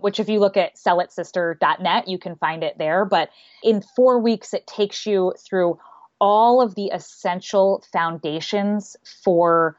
which 0.00 0.20
if 0.20 0.28
you 0.28 0.38
look 0.38 0.56
at 0.56 0.76
sellitsister.net 0.76 2.08
you 2.08 2.18
can 2.18 2.36
find 2.36 2.62
it 2.62 2.76
there 2.78 3.04
but 3.04 3.30
in 3.62 3.82
4 3.94 4.20
weeks 4.20 4.54
it 4.54 4.66
takes 4.66 5.06
you 5.06 5.32
through 5.38 5.78
all 6.20 6.62
of 6.62 6.74
the 6.74 6.86
essential 6.86 7.84
foundations 7.92 8.96
for 9.24 9.76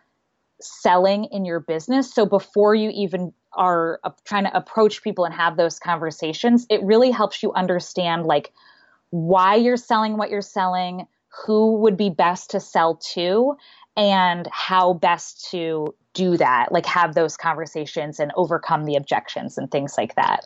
selling 0.60 1.26
in 1.26 1.46
your 1.46 1.60
business. 1.60 2.14
So 2.14 2.26
before 2.26 2.76
you 2.76 2.92
even 2.94 3.34
are 3.54 4.00
trying 4.24 4.44
to 4.44 4.56
approach 4.56 5.04
people 5.04 5.26
and 5.26 5.34
have 5.34 5.58
those 5.58 5.80
conversations, 5.80 6.66
it 6.70 6.82
really 6.84 7.12
helps 7.12 7.42
you 7.42 7.54
understand 7.54 8.26
like 8.26 8.54
why 9.10 9.56
you're 9.56 9.78
selling 9.78 10.18
what 10.18 10.30
you're 10.30 10.42
selling, 10.42 11.08
who 11.46 11.78
would 11.78 11.98
be 11.98 12.10
best 12.10 12.52
to 12.52 12.60
sell 12.60 12.96
to, 13.14 13.58
and 13.98 14.48
how 14.52 14.94
best 14.94 15.50
to 15.52 15.94
do 16.14 16.38
that, 16.38 16.72
like 16.72 16.86
have 16.86 17.16
those 17.16 17.36
conversations 17.36 18.20
and 18.20 18.32
overcome 18.36 18.86
the 18.86 18.96
objections 18.96 19.58
and 19.58 19.70
things 19.70 19.96
like 19.98 20.16
that. 20.16 20.46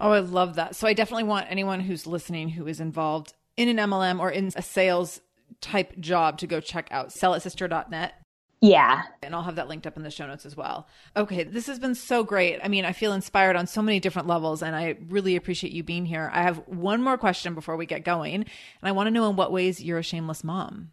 Oh, 0.00 0.12
I 0.12 0.18
love 0.18 0.56
that. 0.56 0.74
So 0.74 0.88
I 0.88 0.94
definitely 0.94 1.24
want 1.24 1.46
anyone 1.48 1.80
who's 1.80 2.06
listening 2.06 2.48
who 2.48 2.66
is 2.66 2.80
involved 2.80 3.34
in 3.56 3.68
an 3.68 3.76
MLM 3.76 4.18
or 4.18 4.30
in 4.30 4.50
a 4.56 4.62
sales 4.62 5.20
type 5.60 5.98
job 6.00 6.38
to 6.38 6.46
go 6.46 6.60
check 6.60 6.88
out 6.90 7.08
sellitsister.net. 7.08 8.14
Yeah. 8.60 9.02
And 9.22 9.34
I'll 9.34 9.42
have 9.42 9.56
that 9.56 9.68
linked 9.68 9.86
up 9.86 9.96
in 9.96 10.02
the 10.02 10.10
show 10.10 10.26
notes 10.26 10.46
as 10.46 10.56
well. 10.56 10.88
Okay, 11.16 11.44
this 11.44 11.66
has 11.66 11.78
been 11.78 11.94
so 11.94 12.24
great. 12.24 12.58
I 12.62 12.68
mean, 12.68 12.84
I 12.84 12.92
feel 12.92 13.12
inspired 13.12 13.56
on 13.56 13.66
so 13.66 13.82
many 13.82 14.00
different 14.00 14.28
levels, 14.28 14.62
and 14.62 14.74
I 14.74 14.96
really 15.08 15.36
appreciate 15.36 15.72
you 15.72 15.82
being 15.82 16.06
here. 16.06 16.30
I 16.32 16.42
have 16.42 16.58
one 16.66 17.02
more 17.02 17.18
question 17.18 17.54
before 17.54 17.76
we 17.76 17.84
get 17.86 18.04
going, 18.04 18.34
and 18.34 18.46
I 18.82 18.92
want 18.92 19.08
to 19.08 19.10
know 19.10 19.28
in 19.28 19.36
what 19.36 19.52
ways 19.52 19.82
you're 19.82 19.98
a 19.98 20.02
shameless 20.02 20.42
mom. 20.42 20.92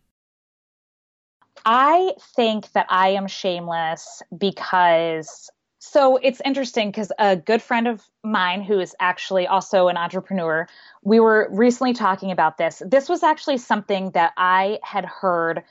I 1.65 2.13
think 2.35 2.71
that 2.73 2.87
I 2.89 3.09
am 3.09 3.27
shameless 3.27 4.21
because 4.37 5.49
so 5.79 6.17
it's 6.17 6.41
interesting 6.45 6.91
because 6.91 7.11
a 7.19 7.35
good 7.35 7.61
friend 7.61 7.89
of 7.89 8.01
mine 8.23 8.63
who 8.63 8.79
is 8.79 8.95
actually 9.01 9.47
also 9.47 9.89
an 9.89 9.97
entrepreneur, 9.97 10.65
we 11.03 11.19
were 11.19 11.49
recently 11.51 11.93
talking 11.93 12.31
about 12.31 12.57
this. 12.57 12.81
This 12.85 13.09
was 13.09 13.21
actually 13.21 13.57
something 13.57 14.11
that 14.11 14.31
I 14.37 14.79
had 14.81 15.03
heard 15.03 15.63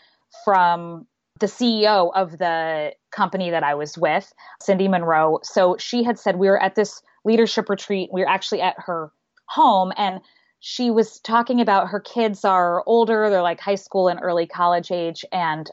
from 0.45 1.07
the 1.40 1.47
CEO 1.47 2.12
of 2.14 2.36
the 2.36 2.93
company 3.11 3.51
that 3.51 3.64
I 3.64 3.74
was 3.74 3.97
with, 3.97 4.30
Cindy 4.61 4.86
Monroe. 4.86 5.40
So 5.43 5.76
she 5.78 6.05
had 6.05 6.18
said 6.18 6.36
we 6.36 6.49
were 6.49 6.62
at 6.62 6.74
this 6.74 7.03
leadership 7.24 7.70
retreat. 7.70 8.11
We 8.12 8.20
were 8.20 8.28
actually 8.28 8.61
at 8.61 8.76
her 8.78 9.11
home 9.47 9.93
and 9.97 10.20
she 10.61 10.90
was 10.90 11.20
talking 11.20 11.61
about 11.61 11.88
her 11.88 12.01
kids 12.01 12.45
are 12.45 12.84
older, 12.86 13.30
they're 13.30 13.43
like 13.43 13.61
high 13.61 13.74
school 13.74 14.09
and 14.09 14.20
early 14.22 14.47
college 14.47 14.93
age 14.93 15.24
and 15.32 15.70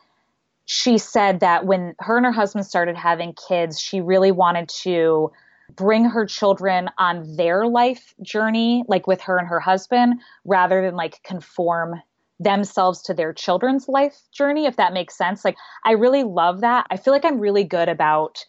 she 0.71 0.99
said 0.99 1.39
that 1.39 1.65
when 1.65 1.95
her 1.97 2.17
and 2.17 2.27
her 2.27 2.31
husband 2.31 2.63
started 2.63 2.95
having 2.95 3.33
kids, 3.33 3.79
she 3.79 4.01
really 4.01 4.31
wanted 4.31 4.69
to 4.69 5.31
bring 5.75 6.05
her 6.05 6.27
children 6.27 6.91
on 6.99 7.35
their 7.35 7.65
life 7.65 8.13
journey, 8.21 8.83
like 8.87 9.07
with 9.07 9.19
her 9.21 9.39
and 9.39 9.47
her 9.47 9.59
husband, 9.59 10.21
rather 10.45 10.83
than 10.83 10.95
like 10.95 11.23
conform 11.23 11.99
themselves 12.39 13.01
to 13.01 13.15
their 13.15 13.33
children's 13.33 13.87
life 13.87 14.15
journey, 14.31 14.67
if 14.67 14.75
that 14.75 14.93
makes 14.93 15.17
sense. 15.17 15.43
Like, 15.43 15.57
I 15.83 15.93
really 15.93 16.21
love 16.21 16.61
that. 16.61 16.85
I 16.91 16.97
feel 16.97 17.13
like 17.13 17.25
I'm 17.25 17.39
really 17.39 17.63
good 17.63 17.89
about 17.89 18.45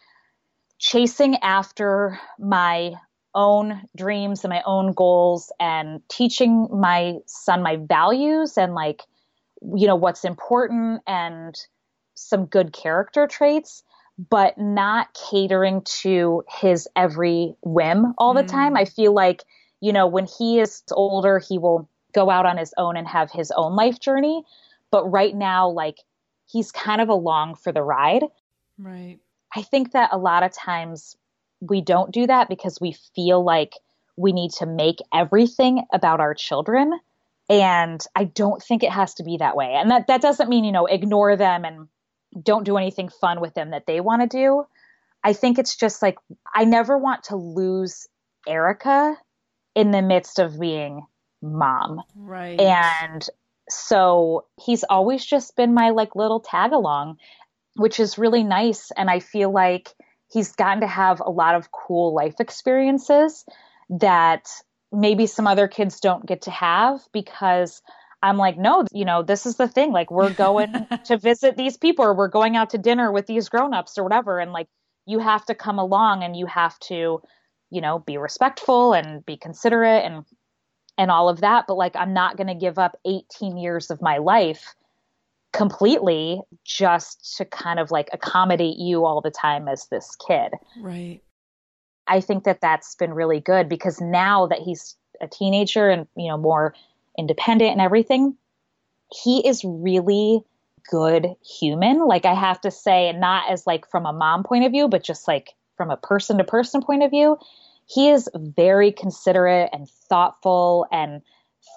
chasing 0.77 1.37
after 1.37 2.19
my 2.37 2.93
own 3.33 3.81
dreams 3.97 4.43
and 4.43 4.51
my 4.51 4.61
own 4.67 4.93
goals 4.93 5.51
and 5.59 6.07
teaching 6.07 6.67
my 6.71 7.15
son 7.25 7.63
my 7.63 7.77
values 7.77 8.59
and 8.59 8.75
like, 8.75 9.01
you 9.75 9.87
know, 9.87 9.95
what's 9.95 10.23
important 10.23 11.01
and 11.07 11.55
some 12.21 12.45
good 12.45 12.73
character 12.73 13.27
traits, 13.27 13.83
but 14.29 14.57
not 14.57 15.07
catering 15.31 15.81
to 16.01 16.43
his 16.47 16.87
every 16.95 17.55
whim 17.61 18.13
all 18.17 18.33
the 18.33 18.43
Mm. 18.43 18.51
time. 18.51 18.77
I 18.77 18.85
feel 18.85 19.13
like, 19.13 19.43
you 19.79 19.93
know, 19.93 20.07
when 20.07 20.25
he 20.25 20.59
is 20.59 20.83
older, 20.91 21.39
he 21.39 21.57
will 21.57 21.89
go 22.13 22.29
out 22.29 22.45
on 22.45 22.57
his 22.57 22.73
own 22.77 22.97
and 22.97 23.07
have 23.07 23.31
his 23.31 23.51
own 23.51 23.75
life 23.75 23.99
journey. 23.99 24.43
But 24.91 25.05
right 25.05 25.35
now, 25.35 25.69
like, 25.69 25.97
he's 26.45 26.71
kind 26.71 27.01
of 27.01 27.09
along 27.09 27.55
for 27.55 27.71
the 27.71 27.81
ride. 27.81 28.25
Right. 28.77 29.19
I 29.55 29.61
think 29.63 29.93
that 29.93 30.09
a 30.11 30.17
lot 30.17 30.43
of 30.43 30.51
times 30.51 31.15
we 31.61 31.81
don't 31.81 32.11
do 32.11 32.27
that 32.27 32.49
because 32.49 32.79
we 32.81 32.95
feel 33.15 33.43
like 33.43 33.73
we 34.17 34.33
need 34.33 34.51
to 34.51 34.65
make 34.65 34.99
everything 35.13 35.83
about 35.93 36.19
our 36.19 36.33
children. 36.33 36.99
And 37.49 38.05
I 38.15 38.25
don't 38.25 38.61
think 38.61 38.83
it 38.83 38.91
has 38.91 39.15
to 39.15 39.23
be 39.23 39.37
that 39.37 39.55
way. 39.55 39.73
And 39.73 39.89
that, 39.91 40.07
that 40.07 40.21
doesn't 40.21 40.49
mean, 40.49 40.63
you 40.63 40.71
know, 40.71 40.85
ignore 40.85 41.35
them 41.35 41.65
and 41.65 41.87
don't 42.41 42.63
do 42.63 42.77
anything 42.77 43.09
fun 43.09 43.41
with 43.41 43.53
them 43.53 43.71
that 43.71 43.85
they 43.85 43.99
want 43.99 44.21
to 44.21 44.27
do. 44.27 44.65
I 45.23 45.33
think 45.33 45.59
it's 45.59 45.75
just 45.75 46.01
like, 46.01 46.17
I 46.53 46.65
never 46.65 46.97
want 46.97 47.25
to 47.25 47.35
lose 47.35 48.07
Erika 48.47 49.17
in 49.75 49.91
the 49.91 50.01
midst 50.01 50.39
of 50.39 50.59
being 50.59 51.05
mom. 51.41 52.01
Right. 52.15 52.59
And 52.59 53.27
so 53.69 54.45
he's 54.63 54.83
always 54.83 55.25
just 55.25 55.55
been 55.55 55.73
my 55.73 55.91
like 55.91 56.15
little 56.15 56.39
tag 56.39 56.71
along, 56.71 57.17
which 57.75 57.99
is 57.99 58.17
really 58.17 58.43
nice. 58.43 58.91
And 58.97 59.09
I 59.09 59.19
feel 59.19 59.51
like 59.51 59.93
he's 60.31 60.53
gotten 60.53 60.81
to 60.81 60.87
have 60.87 61.19
a 61.19 61.29
lot 61.29 61.55
of 61.55 61.71
cool 61.71 62.13
life 62.13 62.35
experiences 62.39 63.45
that 63.89 64.49
maybe 64.91 65.25
some 65.27 65.47
other 65.47 65.67
kids 65.67 65.99
don't 65.99 66.25
get 66.25 66.43
to 66.43 66.51
have 66.51 66.99
because 67.13 67.81
I'm 68.23 68.37
like, 68.37 68.57
no, 68.57 68.85
you 68.91 69.05
know, 69.05 69.23
this 69.23 69.45
is 69.45 69.55
the 69.55 69.67
thing. 69.67 69.91
Like, 69.91 70.11
we're 70.11 70.33
going 70.47 70.87
to 71.05 71.17
visit 71.17 71.57
these 71.57 71.77
people 71.77 72.05
or 72.05 72.13
we're 72.13 72.27
going 72.27 72.55
out 72.55 72.71
to 72.71 72.77
dinner 72.77 73.11
with 73.11 73.27
these 73.27 73.49
grown-ups 73.49 73.97
or 73.97 74.03
whatever. 74.03 74.39
And 74.39 74.51
like, 74.51 74.67
you 75.05 75.19
have 75.19 75.45
to 75.45 75.55
come 75.55 75.79
along 75.79 76.23
and 76.23 76.35
you 76.35 76.45
have 76.45 76.77
to, 76.79 77.21
you 77.69 77.81
know, 77.81 77.99
be 77.99 78.17
respectful 78.17 78.93
and 78.93 79.25
be 79.25 79.37
considerate 79.37 80.05
and 80.05 80.25
and 80.97 81.09
all 81.09 81.29
of 81.29 81.41
that. 81.41 81.65
But 81.67 81.77
like, 81.77 81.95
I'm 81.95 82.13
not 82.13 82.37
going 82.37 82.47
to 82.47 82.53
give 82.53 82.77
up 82.77 82.97
18 83.05 83.57
years 83.57 83.89
of 83.89 84.01
my 84.01 84.17
life 84.17 84.75
completely 85.53 86.41
just 86.63 87.37
to 87.37 87.45
kind 87.45 87.79
of 87.79 87.91
like 87.91 88.09
accommodate 88.13 88.77
you 88.77 89.05
all 89.05 89.21
the 89.21 89.31
time 89.31 89.67
as 89.67 89.87
this 89.87 90.15
kid. 90.27 90.51
Right. 90.79 91.21
I 92.07 92.21
think 92.21 92.43
that 92.43 92.61
that's 92.61 92.95
been 92.95 93.13
really 93.13 93.39
good 93.39 93.69
because 93.69 93.99
now 93.99 94.47
that 94.47 94.59
he's 94.59 94.95
a 95.21 95.27
teenager 95.27 95.89
and, 95.89 96.07
you 96.15 96.29
know, 96.29 96.37
more 96.37 96.73
independent 97.17 97.71
and 97.71 97.81
everything, 97.81 98.35
he 99.11 99.45
is 99.47 99.63
really 99.63 100.41
good 100.89 101.27
human. 101.43 102.05
Like 102.07 102.25
I 102.25 102.33
have 102.33 102.61
to 102.61 102.71
say, 102.71 103.11
not 103.13 103.49
as 103.49 103.67
like 103.67 103.89
from 103.89 104.05
a 104.05 104.13
mom 104.13 104.43
point 104.43 104.65
of 104.65 104.71
view, 104.71 104.87
but 104.87 105.03
just 105.03 105.27
like 105.27 105.53
from 105.77 105.89
a 105.89 105.97
person 105.97 106.37
to 106.37 106.43
person 106.43 106.81
point 106.81 107.03
of 107.03 107.11
view, 107.11 107.37
he 107.85 108.09
is 108.09 108.29
very 108.35 108.91
considerate 108.91 109.69
and 109.73 109.89
thoughtful 110.09 110.87
and 110.91 111.21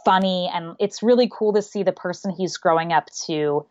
funny. 0.04 0.50
And 0.52 0.76
it's 0.78 1.02
really 1.02 1.30
cool 1.32 1.52
to 1.54 1.62
see 1.62 1.82
the 1.82 1.92
person 1.92 2.30
he's 2.30 2.56
growing 2.56 2.92
up 2.92 3.08
to 3.26 3.66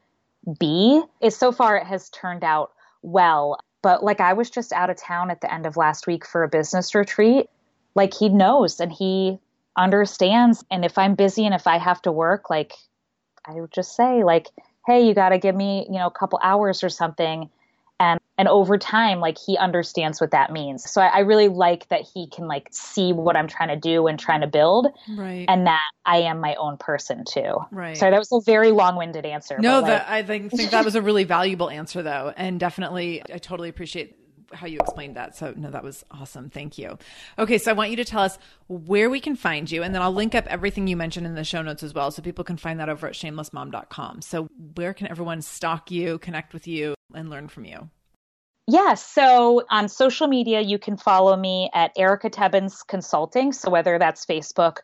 be. 0.59 1.01
Is 1.21 1.35
so 1.35 1.51
far 1.51 1.77
it 1.77 1.85
has 1.85 2.09
turned 2.09 2.43
out 2.43 2.71
well. 3.01 3.59
But 3.81 4.03
like 4.03 4.19
I 4.21 4.33
was 4.33 4.49
just 4.49 4.71
out 4.71 4.89
of 4.89 4.97
town 4.97 5.29
at 5.29 5.41
the 5.41 5.53
end 5.53 5.65
of 5.65 5.77
last 5.77 6.07
week 6.07 6.25
for 6.25 6.43
a 6.43 6.49
business 6.49 6.95
retreat. 6.95 7.49
Like 7.95 8.13
he 8.13 8.29
knows 8.29 8.79
and 8.79 8.91
he 8.91 9.39
understands. 9.77 10.63
And 10.69 10.85
if 10.85 10.97
I'm 10.97 11.15
busy 11.15 11.45
and 11.45 11.53
if 11.55 11.67
I 11.67 11.77
have 11.77 12.01
to 12.03 12.11
work, 12.11 12.49
like 12.49 12.73
I 13.45 13.53
would 13.53 13.71
just 13.71 13.95
say, 13.95 14.23
like, 14.23 14.47
hey, 14.85 15.07
you 15.07 15.13
got 15.13 15.29
to 15.29 15.37
give 15.37 15.55
me, 15.55 15.85
you 15.89 15.97
know, 15.97 16.07
a 16.07 16.11
couple 16.11 16.39
hours 16.43 16.83
or 16.83 16.89
something. 16.89 17.49
And, 17.99 18.19
and 18.37 18.47
over 18.47 18.77
time, 18.77 19.19
like 19.19 19.37
he 19.37 19.57
understands 19.57 20.19
what 20.19 20.31
that 20.31 20.51
means. 20.51 20.89
So 20.89 20.99
I, 20.99 21.07
I 21.07 21.19
really 21.19 21.47
like 21.47 21.87
that 21.89 22.01
he 22.01 22.27
can 22.27 22.47
like 22.47 22.67
see 22.71 23.13
what 23.13 23.37
I'm 23.37 23.47
trying 23.47 23.69
to 23.69 23.77
do 23.77 24.07
and 24.07 24.19
trying 24.19 24.41
to 24.41 24.47
build. 24.47 24.87
Right. 25.09 25.45
And 25.47 25.67
that 25.67 25.89
I 26.05 26.17
am 26.17 26.39
my 26.39 26.55
own 26.55 26.77
person 26.77 27.23
too. 27.23 27.57
Right. 27.71 27.95
Sorry, 27.95 28.11
that 28.11 28.17
was 28.17 28.31
a 28.31 28.41
very 28.45 28.71
long 28.71 28.97
winded 28.97 29.25
answer. 29.25 29.57
No, 29.59 29.81
but, 29.81 29.89
like, 29.89 29.99
that, 29.99 30.09
I 30.09 30.23
think, 30.23 30.51
think 30.51 30.71
that 30.71 30.83
was 30.83 30.95
a 30.95 31.01
really 31.01 31.23
valuable 31.23 31.69
answer, 31.69 32.01
though. 32.01 32.33
And 32.35 32.59
definitely, 32.59 33.21
I 33.31 33.37
totally 33.37 33.69
appreciate 33.69 34.17
how 34.53 34.67
you 34.67 34.79
explained 34.79 35.15
that. 35.15 35.35
So, 35.35 35.53
no, 35.55 35.69
that 35.71 35.83
was 35.83 36.03
awesome. 36.11 36.49
Thank 36.49 36.77
you. 36.77 36.97
Okay, 37.37 37.57
so 37.57 37.71
I 37.71 37.73
want 37.73 37.89
you 37.89 37.95
to 37.97 38.05
tell 38.05 38.21
us 38.21 38.37
where 38.67 39.09
we 39.09 39.19
can 39.19 39.35
find 39.35 39.69
you, 39.69 39.83
and 39.83 39.93
then 39.93 40.01
I'll 40.01 40.13
link 40.13 40.35
up 40.35 40.45
everything 40.47 40.87
you 40.87 40.97
mentioned 40.97 41.25
in 41.25 41.35
the 41.35 41.43
show 41.43 41.61
notes 41.61 41.83
as 41.83 41.93
well, 41.93 42.11
so 42.11 42.21
people 42.21 42.43
can 42.43 42.57
find 42.57 42.79
that 42.79 42.89
over 42.89 43.07
at 43.07 43.13
shamelessmom.com. 43.13 44.21
So, 44.21 44.47
where 44.75 44.93
can 44.93 45.07
everyone 45.07 45.41
stalk 45.41 45.91
you, 45.91 46.17
connect 46.19 46.53
with 46.53 46.67
you, 46.67 46.95
and 47.13 47.29
learn 47.29 47.47
from 47.47 47.65
you? 47.65 47.89
Yeah, 48.67 48.93
so 48.93 49.63
on 49.69 49.89
social 49.89 50.27
media, 50.27 50.61
you 50.61 50.79
can 50.79 50.95
follow 50.95 51.35
me 51.35 51.69
at 51.73 51.91
Erika 51.97 52.29
Tebbens 52.29 52.85
Consulting. 52.87 53.51
So 53.51 53.69
whether 53.69 53.99
that's 53.99 54.25
Facebook 54.25 54.77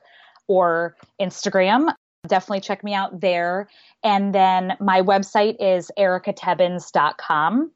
or 0.48 0.98
Instagram, 1.22 1.94
definitely 2.28 2.60
check 2.60 2.84
me 2.84 2.94
out 2.94 3.22
there. 3.22 3.70
And 4.04 4.36
then 4.36 4.76
my 4.82 5.02
website 5.02 5.56
is 5.60 5.92
erikatebbens.com. 5.98 7.72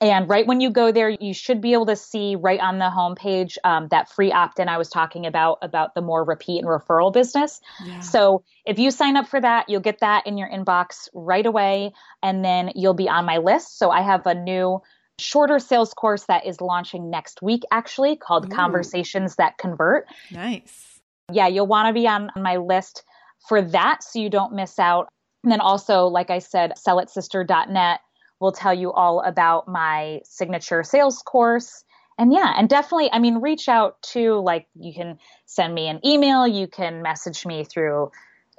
And 0.00 0.28
right 0.28 0.46
when 0.46 0.60
you 0.60 0.70
go 0.70 0.92
there, 0.92 1.10
you 1.10 1.34
should 1.34 1.60
be 1.60 1.72
able 1.72 1.86
to 1.86 1.96
see 1.96 2.36
right 2.36 2.60
on 2.60 2.78
the 2.78 2.84
homepage 2.84 3.56
um, 3.64 3.88
that 3.88 4.08
free 4.08 4.30
opt 4.30 4.60
in 4.60 4.68
I 4.68 4.78
was 4.78 4.88
talking 4.88 5.26
about, 5.26 5.58
about 5.60 5.94
the 5.94 6.00
more 6.00 6.22
repeat 6.22 6.60
and 6.60 6.68
referral 6.68 7.12
business. 7.12 7.60
Yeah. 7.84 8.00
So 8.00 8.44
if 8.64 8.78
you 8.78 8.92
sign 8.92 9.16
up 9.16 9.26
for 9.26 9.40
that, 9.40 9.68
you'll 9.68 9.80
get 9.80 9.98
that 10.00 10.24
in 10.26 10.38
your 10.38 10.48
inbox 10.48 11.08
right 11.14 11.44
away. 11.44 11.92
And 12.22 12.44
then 12.44 12.70
you'll 12.76 12.94
be 12.94 13.08
on 13.08 13.24
my 13.24 13.38
list. 13.38 13.76
So 13.76 13.90
I 13.90 14.02
have 14.02 14.24
a 14.26 14.36
new 14.36 14.80
shorter 15.18 15.58
sales 15.58 15.92
course 15.94 16.24
that 16.26 16.46
is 16.46 16.60
launching 16.60 17.10
next 17.10 17.42
week, 17.42 17.64
actually, 17.72 18.14
called 18.14 18.46
Ooh. 18.46 18.54
Conversations 18.54 19.34
That 19.34 19.58
Convert. 19.58 20.06
Nice. 20.30 21.00
Yeah, 21.32 21.48
you'll 21.48 21.66
want 21.66 21.88
to 21.88 21.92
be 21.92 22.06
on, 22.06 22.30
on 22.36 22.42
my 22.42 22.56
list 22.56 23.02
for 23.48 23.60
that 23.60 24.04
so 24.04 24.20
you 24.20 24.30
don't 24.30 24.54
miss 24.54 24.78
out. 24.78 25.08
And 25.42 25.50
then 25.50 25.60
also, 25.60 26.06
like 26.06 26.30
I 26.30 26.38
said, 26.38 26.74
sellitsister.net 26.78 28.00
will 28.40 28.52
tell 28.52 28.74
you 28.74 28.92
all 28.92 29.20
about 29.20 29.68
my 29.68 30.20
signature 30.24 30.82
sales 30.82 31.22
course. 31.22 31.84
And 32.18 32.32
yeah, 32.32 32.52
and 32.56 32.68
definitely, 32.68 33.10
I 33.12 33.20
mean, 33.20 33.40
reach 33.40 33.68
out 33.68 34.02
to 34.12 34.34
like 34.40 34.66
you 34.78 34.92
can 34.92 35.18
send 35.46 35.74
me 35.74 35.88
an 35.88 36.00
email, 36.04 36.46
you 36.46 36.66
can 36.66 37.02
message 37.02 37.46
me 37.46 37.64
through 37.64 38.10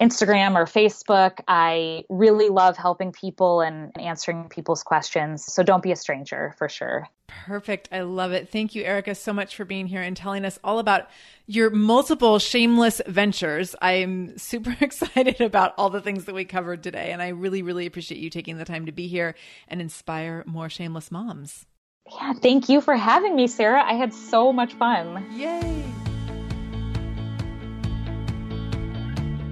Instagram 0.02 0.56
or 0.56 0.66
Facebook. 0.66 1.39
I 1.47 2.06
really 2.10 2.50
love 2.50 2.78
helping 2.78 3.12
people 3.12 3.62
and 3.62 3.91
answering 4.00 4.50
people's 4.50 4.84
questions. 4.84 5.43
So 5.45 5.62
don't 5.62 5.84
be 5.84 5.91
a 5.91 5.95
stranger 5.95 6.56
for 6.58 6.70
sure. 6.70 7.08
Perfect. 7.28 7.89
I 7.91 8.02
love 8.02 8.32
it. 8.32 8.50
Thank 8.50 8.76
you, 8.76 8.84
Erika, 8.84 9.14
so 9.14 9.34
much 9.34 9.56
for 9.56 9.66
being 9.66 9.88
here 9.88 10.02
and 10.02 10.16
telling 10.16 10.45
us 10.45 10.58
all 10.64 10.80
about 10.80 11.10
your 11.45 11.70
multiple 11.70 12.39
shameless 12.39 13.02
ventures. 13.08 13.76
I'm 13.82 14.38
super 14.38 14.76
excited 14.82 15.41
about 15.41 15.74
all 15.78 15.89
the 15.89 16.02
things 16.02 16.26
that 16.26 16.36
we 16.36 16.45
covered 16.45 16.82
today. 16.82 17.12
And 17.12 17.22
I 17.22 17.30
really, 17.30 17.62
really 17.62 17.86
appreciate 17.86 18.22
you 18.22 18.30
taking 18.30 18.58
the 18.58 18.66
time 18.66 18.86
to 18.86 18.91
be 18.91 19.08
here 19.08 19.36
and 19.68 19.82
inspire 19.82 20.43
more 20.47 20.70
shameless 20.70 21.12
moms. 21.12 21.66
Yeah, 22.12 22.34
thank 22.34 22.70
you 22.70 22.82
for 22.82 22.95
having 22.95 23.36
me, 23.36 23.47
Sarah. 23.47 23.84
I 23.84 23.93
had 23.93 24.14
so 24.14 24.52
much 24.52 24.74
fun. 24.74 25.26
Yay. 25.36 26.09